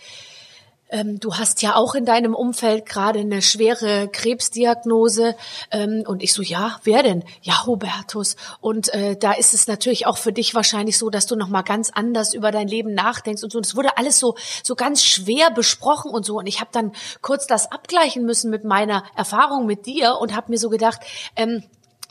ähm, 0.90 1.20
du 1.20 1.36
hast 1.36 1.62
ja 1.62 1.76
auch 1.76 1.96
in 1.96 2.06
deinem 2.06 2.36
Umfeld 2.36 2.86
gerade 2.86 3.20
eine 3.20 3.42
schwere 3.42 4.08
Krebsdiagnose. 4.08 5.36
Ähm, 5.72 6.04
und 6.08 6.22
ich 6.22 6.34
so, 6.34 6.42
ja, 6.42 6.80
wer 6.84 7.04
denn? 7.04 7.24
Ja, 7.42 7.66
Hubertus. 7.66 8.36
Und 8.62 8.94
äh, 8.94 9.16
da 9.18 9.34
ist 9.34 9.54
es 9.54 9.68
natürlich 9.68 10.06
auch 10.06 10.18
für 10.18 10.32
dich 10.32 10.54
wahrscheinlich 10.54 10.98
so, 10.98 11.10
dass 11.10 11.26
du 11.26 11.36
nochmal 11.36 11.64
ganz 11.64 11.90
anders 11.94 12.34
über 12.34 12.52
dein 12.52 12.68
Leben 12.68 12.94
nachdenkst 12.94 13.44
und 13.44 13.52
so. 13.52 13.58
Und 13.58 13.66
es 13.66 13.76
wurde 13.76 13.98
alles 13.98 14.20
so, 14.20 14.36
so 14.64 14.76
ganz 14.76 15.04
schwer 15.04 15.50
besprochen 15.52 16.12
und 16.12 16.26
so. 16.26 16.38
Und 16.38 16.48
ich 16.48 16.60
habe 16.60 16.70
dann 16.72 16.92
kurz 17.22 17.48
das 17.48 17.72
abgleichen 17.72 18.24
müssen 18.24 18.52
mit 18.52 18.64
meiner 18.64 19.04
Erfahrung 19.16 19.66
mit 19.66 19.86
dir 19.86 20.18
und 20.20 20.36
habe 20.36 20.52
mir 20.52 20.60
so 20.60 20.70
gedacht, 20.70 21.02
ähm, 21.36 21.64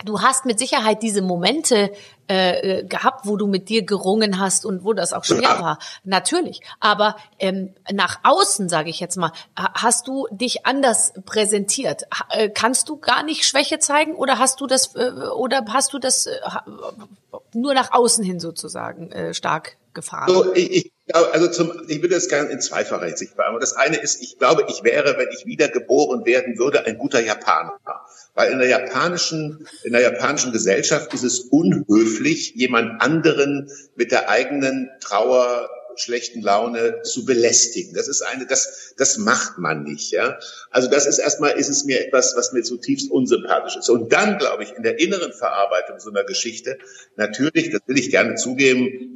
du 0.05 0.21
hast 0.21 0.45
mit 0.45 0.59
Sicherheit 0.59 1.03
diese 1.03 1.23
Momente 1.23 1.93
äh, 2.29 2.79
äh, 2.79 2.85
gehabt, 2.85 3.27
wo 3.27 3.37
du 3.37 3.47
mit 3.47 3.69
dir 3.69 3.85
gerungen 3.85 4.39
hast 4.39 4.65
und 4.65 4.83
wo 4.83 4.95
das 4.95 5.13
auch 5.13 5.25
schwer 5.25 5.61
war. 5.61 5.79
Natürlich. 6.05 6.61
Aber 6.81 7.17
ähm, 7.39 7.75
nach 7.93 8.21
außen, 8.23 8.69
sage 8.69 8.91
ich 8.91 8.99
jetzt 8.99 9.17
mal, 9.17 9.33
hast 9.57 10.09
du 10.09 10.27
dich 10.31 10.65
anders 10.65 11.13
präsentiert. 11.27 12.05
Äh, 12.31 12.49
kannst 12.49 12.89
du 12.89 12.97
gar 12.97 13.23
nicht 13.23 13.45
Schwäche 13.47 13.79
zeigen 13.79 14.15
oder 14.15 14.39
hast 14.39 14.61
du 14.61 14.67
das 14.67 14.95
äh, 14.95 15.11
oder 15.37 15.65
hast 15.69 15.93
du 15.93 15.99
das 15.99 16.27
äh, 16.27 16.39
nur 17.53 17.75
nach 17.75 17.93
außen 17.93 18.25
hin 18.25 18.41
sozusagen 18.41 19.13
äh, 19.13 19.35
stark 19.35 19.77
gefahren? 19.93 20.33
So, 20.33 20.55
ich 20.55 20.94
also 21.13 21.49
zum, 21.49 21.83
ich 21.89 22.01
würde 22.01 22.15
das 22.15 22.29
gerne 22.29 22.51
in 22.51 22.61
zweifacher 22.61 23.05
Hinsicht 23.05 23.37
beantworten. 23.37 23.61
Das 23.61 23.77
eine 23.77 23.97
ist, 23.97 24.23
ich 24.23 24.39
glaube, 24.39 24.65
ich 24.69 24.85
wäre, 24.85 25.19
wenn 25.19 25.29
ich 25.37 25.45
wieder 25.45 25.69
geboren 25.69 26.25
werden 26.25 26.59
würde, 26.59 26.87
ein 26.87 26.97
guter 26.97 27.21
Japaner. 27.21 27.79
Weil 28.35 28.53
in 28.53 28.59
der 28.59 28.69
japanischen, 28.69 29.69
in 29.83 29.93
der 29.93 30.01
japanischen 30.01 30.53
Gesellschaft 30.53 31.13
ist 31.13 31.23
es 31.23 31.41
unhöflich, 31.41 32.55
jemand 32.55 33.03
anderen 33.03 33.71
mit 33.97 34.13
der 34.13 34.31
eigenen 34.31 34.91
Trauer, 35.01 35.69
schlechten 35.97 36.43
Laune 36.43 37.03
zu 37.03 37.25
belästigen. 37.25 37.95
Das 37.95 38.09
ist 38.09 38.23
eine, 38.23 38.47
das, 38.47 38.95
das 38.97 39.19
macht 39.19 39.59
man 39.59 39.85
nicht, 39.85 40.11
ja. 40.11 40.39
Also 40.71 40.91
das 40.91 41.07
ist 41.07 41.19
erstmal, 41.19 41.53
ist 41.53 41.69
es 41.69 41.85
mir 41.85 42.05
etwas, 42.05 42.35
was 42.37 42.53
mir 42.53 42.63
zutiefst 42.63 43.11
unsympathisch 43.11 43.77
ist. 43.77 43.89
Und 43.91 44.13
dann, 44.13 44.39
glaube 44.39 44.65
ich, 44.65 44.73
in 44.73 44.83
der 44.83 44.99
inneren 44.99 45.33
Verarbeitung 45.33 46.01
so 46.01 46.11
einer 46.11 46.25
Geschichte, 46.25 46.79
natürlich, 47.17 47.71
das 47.71 47.83
will 47.87 47.99
ich 47.99 48.11
gerne 48.11 48.35
zugeben, 48.35 49.15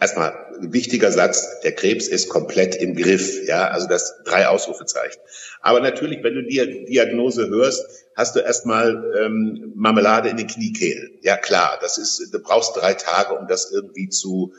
Erstmal 0.00 0.32
wichtiger 0.60 1.10
Satz, 1.10 1.60
der 1.60 1.72
Krebs 1.72 2.06
ist 2.06 2.28
komplett 2.28 2.76
im 2.76 2.94
Griff, 2.94 3.46
ja, 3.48 3.68
also 3.68 3.88
das 3.88 4.22
drei 4.24 4.46
Ausrufezeichen. 4.46 5.20
Aber 5.60 5.80
natürlich, 5.80 6.22
wenn 6.22 6.34
du 6.34 6.42
die 6.44 6.84
Diagnose 6.84 7.48
hörst, 7.48 7.84
hast 8.14 8.36
du 8.36 8.40
erstmal 8.40 9.12
ähm, 9.18 9.72
Marmelade 9.74 10.28
in 10.28 10.36
den 10.36 10.46
Kniekehlen. 10.46 11.18
Ja 11.22 11.36
klar, 11.36 11.78
das 11.80 11.98
ist, 11.98 12.32
du 12.32 12.38
brauchst 12.38 12.76
drei 12.76 12.94
Tage, 12.94 13.34
um 13.34 13.48
das 13.48 13.72
irgendwie 13.72 14.08
zu 14.08 14.52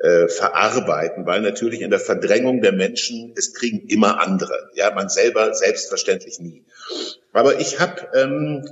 äh, 0.00 0.28
verarbeiten, 0.28 1.24
weil 1.26 1.40
natürlich 1.40 1.80
in 1.80 1.90
der 1.90 2.00
Verdrängung 2.00 2.60
der 2.60 2.72
Menschen 2.72 3.32
es 3.36 3.54
kriegen 3.54 3.86
immer 3.88 4.20
andere. 4.20 4.70
Ja, 4.74 4.92
man 4.94 5.08
selber 5.08 5.54
selbstverständlich 5.54 6.38
nie. 6.38 6.64
Aber 7.32 7.60
ich 7.60 7.80
habe 7.80 8.08
ähm, 8.14 8.68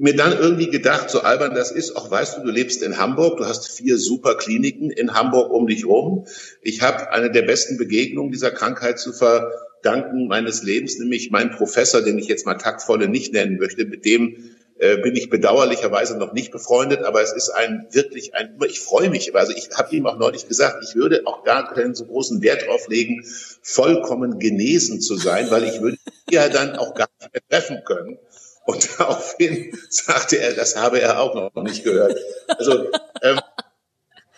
mir 0.00 0.16
dann 0.16 0.36
irgendwie 0.36 0.70
gedacht, 0.70 1.10
so 1.10 1.20
albern 1.20 1.54
das 1.54 1.70
ist, 1.70 1.96
auch 1.96 2.10
weißt 2.10 2.38
du, 2.38 2.42
du 2.42 2.50
lebst 2.50 2.82
in 2.82 2.98
Hamburg, 2.98 3.38
du 3.38 3.44
hast 3.44 3.68
vier 3.68 3.98
super 3.98 4.36
Kliniken 4.36 4.90
in 4.90 5.14
Hamburg 5.14 5.52
um 5.52 5.66
dich 5.66 5.86
rum. 5.86 6.26
Ich 6.62 6.82
habe 6.82 7.12
eine 7.12 7.30
der 7.30 7.42
besten 7.42 7.78
Begegnungen 7.78 8.32
dieser 8.32 8.50
Krankheit 8.50 8.98
zu 8.98 9.12
verdanken 9.12 10.26
meines 10.26 10.62
Lebens, 10.62 10.98
nämlich 10.98 11.30
mein 11.30 11.50
Professor, 11.50 12.02
den 12.02 12.18
ich 12.18 12.26
jetzt 12.26 12.46
mal 12.46 12.54
taktvolle 12.54 13.08
nicht 13.08 13.32
nennen 13.32 13.58
möchte, 13.58 13.84
mit 13.84 14.04
dem 14.04 14.50
äh, 14.78 14.96
bin 14.96 15.14
ich 15.14 15.30
bedauerlicherweise 15.30 16.18
noch 16.18 16.32
nicht 16.32 16.50
befreundet, 16.50 17.04
aber 17.04 17.22
es 17.22 17.32
ist 17.32 17.50
ein 17.50 17.86
wirklich 17.92 18.34
ein, 18.34 18.58
ich 18.66 18.80
freue 18.80 19.08
mich, 19.08 19.34
also 19.34 19.52
ich 19.52 19.70
habe 19.76 19.94
ihm 19.94 20.06
auch 20.06 20.18
neulich 20.18 20.48
gesagt, 20.48 20.84
ich 20.88 20.96
würde 20.96 21.22
auch 21.26 21.44
gar 21.44 21.72
keinen 21.72 21.94
so 21.94 22.06
großen 22.06 22.42
Wert 22.42 22.66
drauf 22.66 22.88
legen, 22.88 23.24
vollkommen 23.62 24.40
genesen 24.40 25.00
zu 25.00 25.14
sein, 25.14 25.50
weil 25.50 25.62
ich 25.64 25.80
würde 25.80 25.98
ja 26.28 26.48
dann 26.48 26.74
auch 26.74 26.94
gar 26.94 27.08
nicht 27.20 27.32
mehr 27.32 27.42
treffen 27.48 27.82
können. 27.86 28.18
Und 28.64 28.88
daraufhin 28.98 29.78
sagte 29.90 30.38
er, 30.38 30.52
das 30.54 30.76
habe 30.76 31.00
er 31.00 31.20
auch 31.20 31.34
noch 31.34 31.62
nicht 31.62 31.84
gehört. 31.84 32.18
Also 32.48 32.90
ähm, 33.22 33.40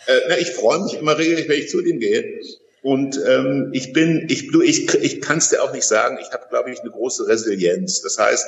äh, 0.06 0.20
na, 0.28 0.38
ich 0.38 0.50
freue 0.50 0.80
mich 0.80 0.94
immer 0.94 1.16
regelmäßig, 1.18 1.48
wenn 1.48 1.58
ich 1.58 1.70
zu 1.70 1.82
dem 1.82 2.00
gehe. 2.00 2.40
Und 2.82 3.20
ähm, 3.26 3.70
ich 3.72 3.92
bin, 3.92 4.26
ich, 4.28 4.52
du, 4.52 4.62
ich, 4.62 4.94
ich 4.94 5.20
kann 5.20 5.38
es 5.38 5.50
dir 5.50 5.62
auch 5.62 5.72
nicht 5.72 5.86
sagen. 5.86 6.18
Ich 6.20 6.30
habe, 6.32 6.46
glaube 6.48 6.70
ich, 6.70 6.80
eine 6.80 6.90
große 6.90 7.26
Resilienz. 7.26 8.00
Das 8.00 8.18
heißt, 8.18 8.46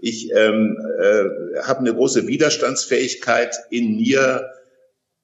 ich 0.00 0.32
ähm, 0.32 0.76
äh, 1.00 1.60
habe 1.62 1.80
eine 1.80 1.94
große 1.94 2.26
Widerstandsfähigkeit 2.26 3.56
in 3.70 3.96
mir, 3.96 4.50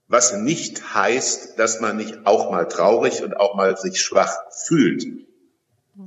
was 0.06 0.34
nicht 0.36 0.94
heißt, 0.94 1.58
dass 1.58 1.80
man 1.80 1.96
nicht 1.96 2.20
auch 2.24 2.50
mal 2.50 2.66
traurig 2.66 3.22
und 3.22 3.34
auch 3.34 3.54
mal 3.54 3.76
sich 3.76 4.00
schwach 4.00 4.36
fühlt. 4.64 5.04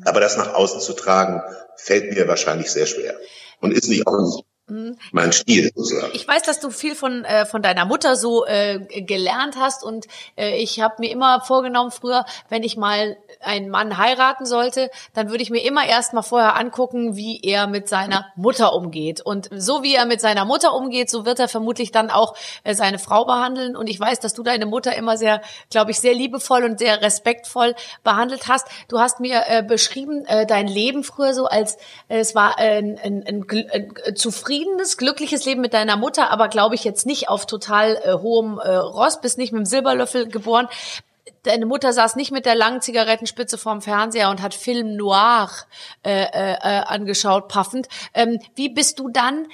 Aber 0.06 0.20
das 0.20 0.38
nach 0.38 0.54
außen 0.54 0.80
zu 0.80 0.94
tragen, 0.94 1.42
fällt 1.76 2.14
mir 2.14 2.28
wahrscheinlich 2.28 2.72
sehr 2.72 2.86
schwer 2.86 3.20
und 3.62 3.72
ist 3.72 3.90
nicht 3.90 4.08
auch. 4.08 4.44
Mein 5.12 5.32
Stil 5.32 5.72
sozusagen. 5.76 6.12
Ich 6.16 6.28
weiß, 6.28 6.42
dass 6.42 6.60
du 6.60 6.72
viel 6.72 6.96
von 6.96 7.24
äh, 7.24 7.46
von 7.46 7.62
deiner 7.62 7.86
Mutter 7.86 8.16
so 8.16 8.46
äh, 8.46 8.80
gelernt 9.02 9.58
hast 9.60 9.84
und 9.84 10.08
äh, 10.38 10.58
ich 10.58 10.82
habe 10.82 10.96
mir 11.00 11.12
immer 11.12 11.42
vorgenommen 11.42 11.92
früher, 11.92 12.26
wenn 12.50 12.64
ich 12.64 12.76
mal 12.76 13.18
einen 13.42 13.70
Mann 13.70 13.98
heiraten 13.98 14.46
sollte, 14.46 14.90
dann 15.14 15.30
würde 15.30 15.44
ich 15.44 15.52
mir 15.52 15.64
immer 15.64 15.86
erst 15.86 16.14
mal 16.14 16.24
vorher 16.24 16.56
angucken, 16.56 17.16
wie 17.16 17.42
er 17.42 17.68
mit 17.68 17.88
seiner 17.88 18.26
Mutter 18.36 18.74
umgeht 18.74 19.22
und 19.22 19.50
so 19.56 19.84
wie 19.84 19.94
er 19.94 20.06
mit 20.06 20.20
seiner 20.20 20.46
Mutter 20.46 20.74
umgeht, 20.74 21.12
so 21.12 21.26
wird 21.26 21.40
er 21.40 21.48
vermutlich 21.48 21.92
dann 21.92 22.10
auch 22.10 22.36
äh, 22.64 22.74
seine 22.74 22.98
Frau 22.98 23.26
behandeln 23.26 23.76
und 23.76 23.88
ich 23.88 24.00
weiß, 24.00 24.20
dass 24.20 24.34
du 24.34 24.42
deine 24.42 24.66
Mutter 24.66 24.96
immer 24.96 25.18
sehr, 25.18 25.42
glaube 25.70 25.92
ich, 25.92 26.00
sehr 26.00 26.16
liebevoll 26.16 26.64
und 26.64 26.80
sehr 26.80 27.04
respektvoll 27.04 27.76
behandelt 28.04 28.48
hast. 28.48 28.68
Du 28.88 29.00
hast 29.00 29.20
mir 29.20 29.44
äh, 29.48 29.62
beschrieben 29.62 30.26
äh, 30.26 30.48
dein 30.48 30.68
Leben 30.68 31.04
früher 31.04 31.36
so 31.36 31.46
als 31.46 31.76
äh, 32.08 32.18
es 32.18 32.34
war 32.34 32.58
ein, 32.58 32.98
ein, 32.98 33.24
ein, 33.28 33.46
ein 33.72 34.16
zufriedenes, 34.56 34.98
glückliches 34.98 35.46
Leben 35.46 35.62
mit 35.62 35.74
deiner 35.74 35.98
Mutter, 35.98 36.32
aber 36.32 36.48
glaube 36.48 36.76
ich 36.76 36.84
jetzt 36.84 37.06
nicht 37.06 37.30
auf 37.30 37.46
total 37.46 38.00
äh, 38.04 38.14
hohem 38.14 38.60
äh, 38.60 38.76
Ross, 38.76 39.22
bist 39.22 39.38
nicht 39.38 39.52
mit 39.52 39.60
dem 39.60 39.66
Silberlöffel 39.66 40.28
geboren. 40.28 40.68
Deine 41.44 41.66
Mutter 41.66 41.94
saß 41.94 42.16
nicht 42.16 42.32
mit 42.32 42.46
der 42.46 42.56
langen 42.56 42.82
Zigarettenspitze 42.82 43.58
vorm 43.58 43.82
Fernseher 43.82 44.30
und 44.30 44.42
hat 44.42 44.54
Film 44.54 44.96
Noir 44.96 45.50
äh, 46.04 46.24
äh, 46.24 46.54
äh, 46.54 46.84
angeschaut, 46.86 47.48
paffend. 47.48 47.88
Ähm, 48.14 48.40
wie 48.56 48.70
bist 48.70 49.00
du 49.00 49.10
dann 49.10 49.48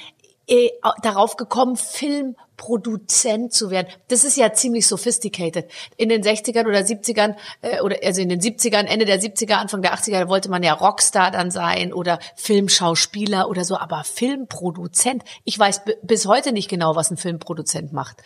äh, 0.51 0.69
darauf 1.01 1.37
gekommen, 1.37 1.77
Filmproduzent 1.77 3.53
zu 3.53 3.71
werden. 3.71 3.87
Das 4.09 4.25
ist 4.25 4.35
ja 4.35 4.51
ziemlich 4.51 4.85
sophisticated. 4.85 5.71
In 5.95 6.09
den 6.09 6.23
60ern 6.23 6.67
oder 6.67 6.79
70ern, 6.79 7.37
äh, 7.61 7.79
oder 7.79 7.95
also 8.03 8.19
in 8.19 8.27
den 8.27 8.41
70ern, 8.41 8.83
Ende 8.83 9.05
der 9.05 9.21
70er, 9.21 9.53
Anfang 9.53 9.81
der 9.81 9.93
80er 9.95 10.27
wollte 10.27 10.49
man 10.49 10.61
ja 10.61 10.73
Rockstar 10.73 11.31
dann 11.31 11.51
sein 11.51 11.93
oder 11.93 12.19
Filmschauspieler 12.35 13.49
oder 13.49 13.63
so, 13.63 13.77
aber 13.77 14.03
Filmproduzent. 14.03 15.23
Ich 15.45 15.57
weiß 15.57 15.83
bis 16.01 16.25
heute 16.25 16.51
nicht 16.51 16.69
genau, 16.69 16.97
was 16.97 17.11
ein 17.11 17.17
Filmproduzent 17.17 17.93
macht. 17.93 18.21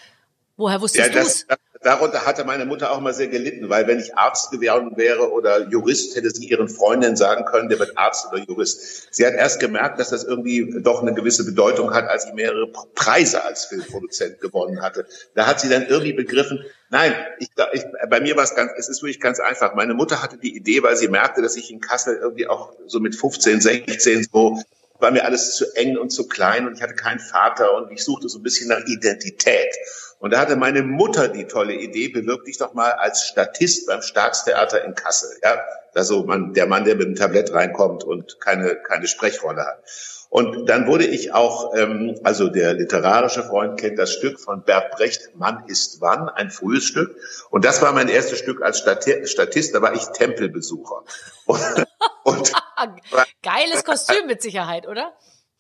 Woher 0.58 0.82
wusstest 0.82 1.14
ja, 1.14 1.22
du 1.22 1.28
es? 1.28 1.46
Darunter 1.86 2.26
hatte 2.26 2.46
meine 2.46 2.66
Mutter 2.66 2.92
auch 2.92 3.00
mal 3.00 3.14
sehr 3.14 3.28
gelitten, 3.28 3.70
weil 3.70 3.86
wenn 3.86 4.00
ich 4.00 4.18
Arzt 4.18 4.50
geworden 4.50 4.98
wäre 4.98 5.32
oder 5.32 5.70
Jurist, 5.70 6.16
hätte 6.16 6.32
sie 6.32 6.46
ihren 6.46 6.68
Freundinnen 6.68 7.16
sagen 7.16 7.46
können, 7.46 7.70
der 7.70 7.78
wird 7.78 7.96
Arzt 7.96 8.28
oder 8.32 8.42
Jurist. 8.42 9.14
Sie 9.14 9.26
hat 9.26 9.36
erst 9.36 9.60
gemerkt, 9.60 10.00
dass 10.00 10.10
das 10.10 10.24
irgendwie 10.24 10.82
doch 10.82 11.04
eine 11.04 11.14
gewisse 11.14 11.46
Bedeutung 11.46 11.94
hat, 11.94 12.10
als 12.10 12.26
ich 12.26 12.34
mehrere 12.34 12.68
Preise 12.68 13.44
als 13.44 13.66
Filmproduzent 13.66 14.42
gewonnen 14.42 14.82
hatte. 14.82 15.06
Da 15.36 15.46
hat 15.46 15.60
sie 15.60 15.70
dann 15.70 15.86
irgendwie 15.86 16.14
begriffen, 16.14 16.66
nein, 16.90 17.14
ich, 17.40 17.50
ich, 17.74 17.84
bei 18.10 18.20
mir 18.20 18.36
war 18.36 18.44
es 18.44 18.56
ganz, 18.56 18.72
es 18.78 18.90
ist 18.90 19.04
wirklich 19.04 19.20
ganz 19.20 19.40
einfach. 19.40 19.76
Meine 19.76 19.94
Mutter 19.94 20.24
hatte 20.24 20.38
die 20.38 20.56
Idee, 20.56 20.82
weil 20.82 20.96
sie 20.96 21.08
merkte, 21.08 21.44
dass 21.44 21.56
ich 21.56 21.72
in 21.72 21.82
Kassel 21.82 22.18
irgendwie 22.18 22.48
auch 22.48 22.74
so 22.88 23.00
mit 23.00 23.16
15, 23.16 23.62
16 23.62 24.28
so 24.32 24.60
war 25.00 25.12
mir 25.12 25.26
alles 25.26 25.56
zu 25.56 25.66
eng 25.76 25.98
und 25.98 26.10
zu 26.10 26.28
klein 26.28 26.68
und 26.68 26.76
ich 26.76 26.82
hatte 26.82 26.96
keinen 26.96 27.20
Vater 27.20 27.76
und 27.76 27.92
ich 27.92 28.04
suchte 28.04 28.30
so 28.30 28.40
ein 28.40 28.44
bisschen 28.44 28.70
nach 28.70 28.86
Identität. 28.86 29.76
Und 30.20 30.32
da 30.32 30.40
hatte 30.40 30.56
meine 30.56 30.82
Mutter 30.82 31.28
die 31.28 31.46
tolle 31.46 31.74
Idee, 31.74 32.08
bewirb 32.08 32.46
dich 32.46 32.58
doch 32.58 32.74
mal 32.74 32.92
als 32.92 33.28
Statist 33.28 33.88
beim 33.88 34.02
Staatstheater 34.02 34.84
in 34.84 34.96
Kassel. 34.96 35.30
Ja, 35.44 35.60
also 35.94 36.24
man, 36.24 36.54
der 36.54 36.68
Mann, 36.68 36.86
der 36.86 36.96
mit 36.96 37.08
dem 37.08 37.16
Tablett 37.16 37.54
reinkommt 37.54 38.04
und 38.04 38.40
keine, 38.40 38.76
keine 38.76 39.08
Sprechrolle 39.08 39.66
hat. 39.66 39.84
Und 40.30 40.68
dann 40.68 40.88
wurde 40.88 41.06
ich 41.06 41.34
auch, 41.34 41.76
ähm, 41.76 42.20
also 42.24 42.50
der 42.50 42.74
literarische 42.74 43.44
Freund 43.44 43.80
kennt 43.80 44.00
das 44.00 44.12
Stück 44.12 44.40
von 44.40 44.64
Bert 44.64 44.92
Brecht, 44.92 45.36
Mann 45.36 45.64
ist 45.68 46.02
wann, 46.02 46.28
ein 46.28 46.50
frühes 46.50 46.84
Stück. 46.84 47.16
Und 47.52 47.64
das 47.64 47.82
war 47.82 47.94
mein 47.94 48.10
erstes 48.10 48.40
Stück 48.40 48.62
als 48.62 48.80
Statist, 48.80 49.76
da 49.76 49.82
war 49.82 49.94
ich 49.94 50.06
Tempelbesucher. 50.08 51.04
Und, 51.46 51.60
und 52.38 52.52
Geiles 53.44 53.84
Kostüm 53.84 54.28
mit 54.28 54.42
Sicherheit, 54.42 54.88
oder? 54.88 55.14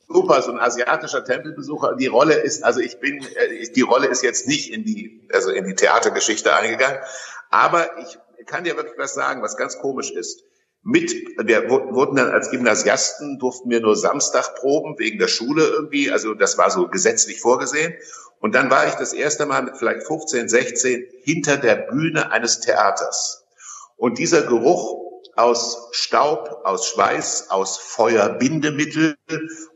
Super, 0.08 0.42
so 0.42 0.52
ein 0.52 0.60
asiatischer 0.60 1.26
Tempelbesucher. 1.26 1.96
Die 1.96 2.08
Rolle 2.08 2.36
ist, 2.36 2.64
also 2.64 2.80
ich 2.80 3.00
bin, 3.00 3.24
äh, 3.24 3.70
die 3.72 3.82
Rolle 3.82 4.08
ist 4.08 4.22
jetzt 4.22 4.48
nicht 4.48 4.72
in 4.72 4.84
die, 4.84 5.28
also 5.34 5.50
in 5.50 5.66
die 5.66 5.76
Theatergeschichte 5.76 6.56
eingegangen, 6.56 7.00
aber 7.50 7.98
ich 8.00 8.18
kann 8.46 8.64
dir 8.64 8.78
wirklich 8.78 8.98
was 8.98 9.16
sagen, 9.16 9.42
was 9.42 9.58
ganz 9.58 9.80
komisch 9.80 10.12
ist. 10.12 10.44
Mit, 10.84 11.12
wir 11.44 11.68
wurden 11.68 12.16
dann 12.16 12.30
als 12.30 12.52
Gymnasiasten 12.52 13.40
durften 13.40 13.72
wir 13.72 13.82
nur 13.82 13.96
Samstag 13.96 14.54
proben 14.54 15.00
wegen 15.00 15.18
der 15.18 15.28
Schule 15.28 15.66
irgendwie, 15.66 16.12
also 16.12 16.36
das 16.36 16.60
war 16.60 16.70
so 16.70 16.88
gesetzlich 16.88 17.42
vorgesehen. 17.42 17.96
Und 18.40 18.54
dann 18.54 18.70
war 18.70 18.88
ich 18.88 18.94
das 18.94 19.12
erste 19.12 19.48
Mal 19.48 19.64
mit 19.64 19.78
vielleicht 19.78 20.06
15, 20.06 20.48
16 20.48 21.08
hinter 21.24 21.58
der 21.58 21.76
Bühne 21.76 22.32
eines 22.32 22.60
Theaters. 22.60 23.46
Und 23.98 24.20
dieser 24.20 24.44
Geruch 24.44 25.05
aus 25.36 25.90
Staub, 25.92 26.62
aus 26.64 26.88
Schweiß, 26.88 27.50
aus 27.50 27.78
Feuerbindemittel. 27.78 29.16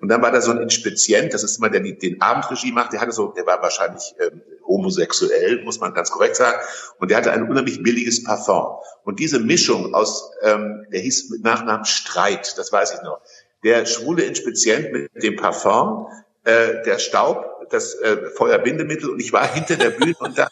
Und 0.01 0.09
dann 0.09 0.21
war 0.21 0.31
da 0.31 0.41
so 0.41 0.51
ein 0.51 0.61
Inspizient, 0.61 1.33
das 1.33 1.43
ist 1.43 1.57
immer 1.57 1.69
der, 1.69 1.81
der 1.81 1.93
den 1.93 2.21
Abendregie 2.21 2.71
macht, 2.71 2.93
der 2.93 3.01
hatte 3.01 3.11
so, 3.11 3.27
der 3.27 3.45
war 3.45 3.61
wahrscheinlich 3.61 4.15
ähm, 4.19 4.41
homosexuell, 4.65 5.63
muss 5.63 5.79
man 5.79 5.93
ganz 5.93 6.11
korrekt 6.11 6.37
sagen. 6.37 6.59
Und 6.99 7.11
der 7.11 7.17
hatte 7.17 7.31
ein 7.31 7.49
unheimlich 7.49 7.83
billiges 7.83 8.23
Parfum. 8.23 8.77
Und 9.03 9.19
diese 9.19 9.39
Mischung 9.39 9.93
aus, 9.93 10.31
ähm, 10.43 10.85
der 10.91 11.01
hieß 11.01 11.29
mit 11.31 11.43
Nachnamen 11.43 11.85
Streit, 11.85 12.57
das 12.57 12.71
weiß 12.71 12.93
ich 12.95 13.01
noch. 13.01 13.21
Der 13.63 13.85
schwule 13.85 14.23
Inspizient 14.23 14.93
mit 14.93 15.11
dem 15.21 15.35
Parfum, 15.35 16.07
äh, 16.45 16.83
der 16.83 16.99
Staub, 16.99 17.67
das 17.69 17.95
äh, 17.95 18.29
Feuerbindemittel 18.35 19.09
und 19.09 19.19
ich 19.19 19.33
war 19.33 19.45
hinter 19.53 19.75
der 19.75 19.91
Bühne 19.91 20.15
und 20.19 20.37
da, 20.37 20.47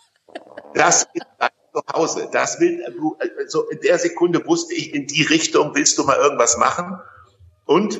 das 0.73 1.07
ist 1.13 1.25
zu 1.77 1.93
Hause. 1.93 2.29
Das 2.31 2.59
will, 2.59 2.83
du, 2.97 3.17
also 3.39 3.69
in 3.69 3.79
der 3.81 3.99
Sekunde 3.99 4.45
wusste 4.45 4.73
ich, 4.73 4.93
in 4.93 5.07
die 5.07 5.23
Richtung 5.23 5.75
willst 5.75 5.97
du 5.97 6.03
mal 6.03 6.17
irgendwas 6.17 6.57
machen. 6.57 6.99
Und 7.65 7.99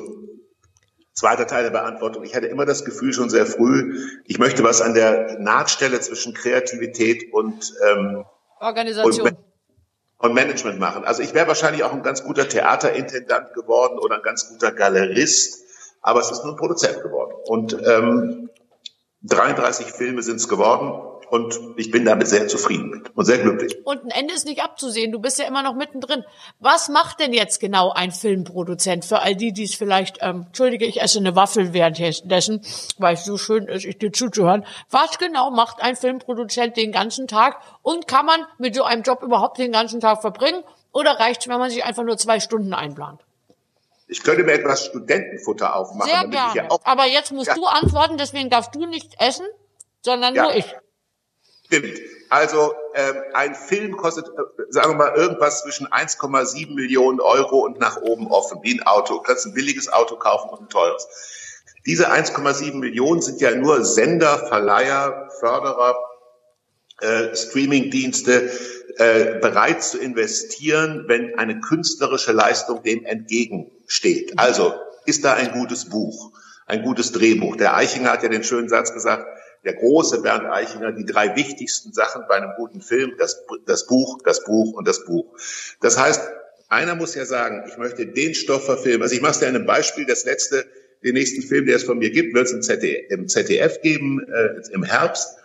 zweiter 1.14 1.46
Teil 1.46 1.64
der 1.64 1.70
Beantwortung. 1.70 2.24
Ich 2.24 2.34
hatte 2.34 2.46
immer 2.46 2.64
das 2.64 2.84
Gefühl 2.84 3.12
schon 3.12 3.28
sehr 3.28 3.46
früh, 3.46 3.98
ich 4.24 4.38
möchte 4.38 4.62
was 4.62 4.80
an 4.80 4.94
der 4.94 5.38
Nahtstelle 5.38 6.00
zwischen 6.00 6.32
Kreativität 6.32 7.32
und 7.32 7.74
ähm, 7.88 8.24
Organisation. 8.60 9.28
Und, 9.28 9.36
und 10.18 10.34
Management 10.34 10.78
machen. 10.78 11.04
Also 11.04 11.22
ich 11.22 11.34
wäre 11.34 11.46
wahrscheinlich 11.48 11.84
auch 11.84 11.92
ein 11.92 12.02
ganz 12.02 12.24
guter 12.24 12.48
Theaterintendant 12.48 13.52
geworden 13.52 13.98
oder 13.98 14.16
ein 14.16 14.22
ganz 14.22 14.48
guter 14.48 14.72
Galerist, 14.72 15.64
aber 16.02 16.20
es 16.20 16.30
ist 16.30 16.44
nur 16.44 16.54
ein 16.54 16.56
Produzent 16.56 17.02
geworden. 17.02 17.34
Und 17.46 17.76
ähm, 17.84 18.50
33 19.22 19.86
Filme 19.88 20.22
sind 20.22 20.36
es 20.36 20.48
geworden 20.48 21.07
und 21.30 21.58
ich 21.76 21.90
bin 21.90 22.04
damit 22.04 22.28
sehr 22.28 22.48
zufrieden 22.48 23.04
und 23.14 23.24
sehr 23.24 23.38
glücklich. 23.38 23.84
Und 23.84 24.04
ein 24.04 24.10
Ende 24.10 24.34
ist 24.34 24.46
nicht 24.46 24.62
abzusehen. 24.62 25.12
Du 25.12 25.18
bist 25.18 25.38
ja 25.38 25.46
immer 25.46 25.62
noch 25.62 25.74
mittendrin. 25.74 26.24
Was 26.60 26.88
macht 26.88 27.20
denn 27.20 27.32
jetzt 27.32 27.60
genau 27.60 27.90
ein 27.90 28.12
Filmproduzent 28.12 29.04
für 29.04 29.20
all 29.20 29.34
die, 29.34 29.52
die 29.52 29.64
es 29.64 29.74
vielleicht, 29.74 30.18
ähm, 30.22 30.44
entschuldige, 30.46 30.86
ich 30.86 31.00
esse 31.00 31.18
eine 31.18 31.36
Waffel 31.36 31.72
währenddessen, 31.72 32.62
weil 32.98 33.14
es 33.14 33.24
so 33.24 33.36
schön 33.36 33.66
ist, 33.66 33.84
ich 33.84 33.98
dir 33.98 34.12
zuzuhören. 34.12 34.64
Was 34.90 35.18
genau 35.18 35.50
macht 35.50 35.82
ein 35.82 35.96
Filmproduzent 35.96 36.76
den 36.76 36.92
ganzen 36.92 37.26
Tag? 37.26 37.60
Und 37.82 38.08
kann 38.08 38.26
man 38.26 38.44
mit 38.58 38.74
so 38.74 38.84
einem 38.84 39.02
Job 39.02 39.22
überhaupt 39.22 39.58
den 39.58 39.72
ganzen 39.72 40.00
Tag 40.00 40.20
verbringen? 40.20 40.62
Oder 40.92 41.18
reicht 41.18 41.42
es, 41.42 41.48
wenn 41.48 41.58
man 41.58 41.70
sich 41.70 41.84
einfach 41.84 42.02
nur 42.02 42.16
zwei 42.16 42.40
Stunden 42.40 42.74
einplant? 42.74 43.20
Ich 44.08 44.22
könnte 44.22 44.42
mir 44.42 44.52
etwas 44.52 44.86
Studentenfutter 44.86 45.76
aufmachen. 45.76 46.10
Sehr 46.10 46.26
gerne. 46.28 46.54
Ja 46.54 46.78
Aber 46.84 47.06
jetzt 47.06 47.30
musst 47.30 47.48
ja. 47.48 47.54
du 47.54 47.66
antworten, 47.66 48.16
deswegen 48.16 48.48
darfst 48.48 48.74
du 48.74 48.86
nicht 48.86 49.20
essen, 49.20 49.46
sondern 50.00 50.34
ja. 50.34 50.44
nur 50.44 50.54
ich. 50.54 50.74
Stimmt. 51.68 52.00
Also 52.30 52.74
ähm, 52.94 53.14
ein 53.34 53.54
Film 53.54 53.96
kostet, 53.96 54.26
äh, 54.26 54.32
sagen 54.70 54.92
wir 54.92 54.96
mal, 54.96 55.14
irgendwas 55.14 55.62
zwischen 55.62 55.86
1,7 55.86 56.74
Millionen 56.74 57.20
Euro 57.20 57.60
und 57.60 57.78
nach 57.78 58.00
oben 58.00 58.26
offen, 58.26 58.60
wie 58.62 58.74
ein 58.74 58.86
Auto. 58.86 59.14
Du 59.14 59.22
kannst 59.22 59.46
ein 59.46 59.54
billiges 59.54 59.90
Auto 59.90 60.16
kaufen 60.16 60.50
und 60.50 60.62
ein 60.62 60.68
teures. 60.68 61.06
Diese 61.86 62.10
1,7 62.10 62.74
Millionen 62.74 63.22
sind 63.22 63.40
ja 63.40 63.54
nur 63.54 63.84
Sender, 63.84 64.38
Verleiher, 64.38 65.30
Förderer, 65.40 65.96
äh, 67.00 67.34
Streamingdienste 67.34 68.50
äh, 68.96 69.38
bereit 69.40 69.82
zu 69.82 69.98
investieren, 69.98 71.04
wenn 71.06 71.38
eine 71.38 71.60
künstlerische 71.60 72.32
Leistung 72.32 72.82
dem 72.82 73.04
entgegensteht. 73.04 74.38
Also 74.38 74.74
ist 75.06 75.24
da 75.24 75.34
ein 75.34 75.52
gutes 75.52 75.88
Buch, 75.88 76.32
ein 76.66 76.82
gutes 76.82 77.12
Drehbuch. 77.12 77.56
Der 77.56 77.74
Eichinger 77.76 78.12
hat 78.12 78.22
ja 78.22 78.28
den 78.28 78.44
schönen 78.44 78.68
Satz 78.68 78.92
gesagt, 78.92 79.37
der 79.64 79.74
große 79.74 80.22
Bernd 80.22 80.46
Eichinger, 80.46 80.92
die 80.92 81.04
drei 81.04 81.36
wichtigsten 81.36 81.92
Sachen 81.92 82.22
bei 82.28 82.36
einem 82.36 82.52
guten 82.56 82.80
Film, 82.80 83.14
das, 83.18 83.44
das 83.66 83.86
Buch, 83.86 84.20
das 84.24 84.44
Buch 84.44 84.74
und 84.74 84.86
das 84.86 85.04
Buch. 85.04 85.26
Das 85.80 85.98
heißt, 85.98 86.22
einer 86.68 86.94
muss 86.94 87.14
ja 87.14 87.24
sagen, 87.24 87.64
ich 87.68 87.76
möchte 87.78 88.06
den 88.06 88.34
Stoff 88.34 88.64
verfilmen. 88.64 89.02
Also 89.02 89.14
ich 89.14 89.22
mache 89.22 89.40
dir 89.40 89.48
ein 89.48 89.66
Beispiel, 89.66 90.06
das 90.06 90.24
letzte, 90.24 90.66
den 91.02 91.14
nächsten 91.14 91.42
Film, 91.42 91.66
der 91.66 91.76
es 91.76 91.84
von 91.84 91.98
mir 91.98 92.10
gibt, 92.10 92.34
wird 92.34 92.46
es 92.46 92.52
im 92.52 92.62
ZDF, 92.62 93.10
im 93.10 93.28
ZDF 93.28 93.80
geben, 93.80 94.20
äh, 94.28 94.72
im 94.72 94.82
Herbst. 94.82 95.36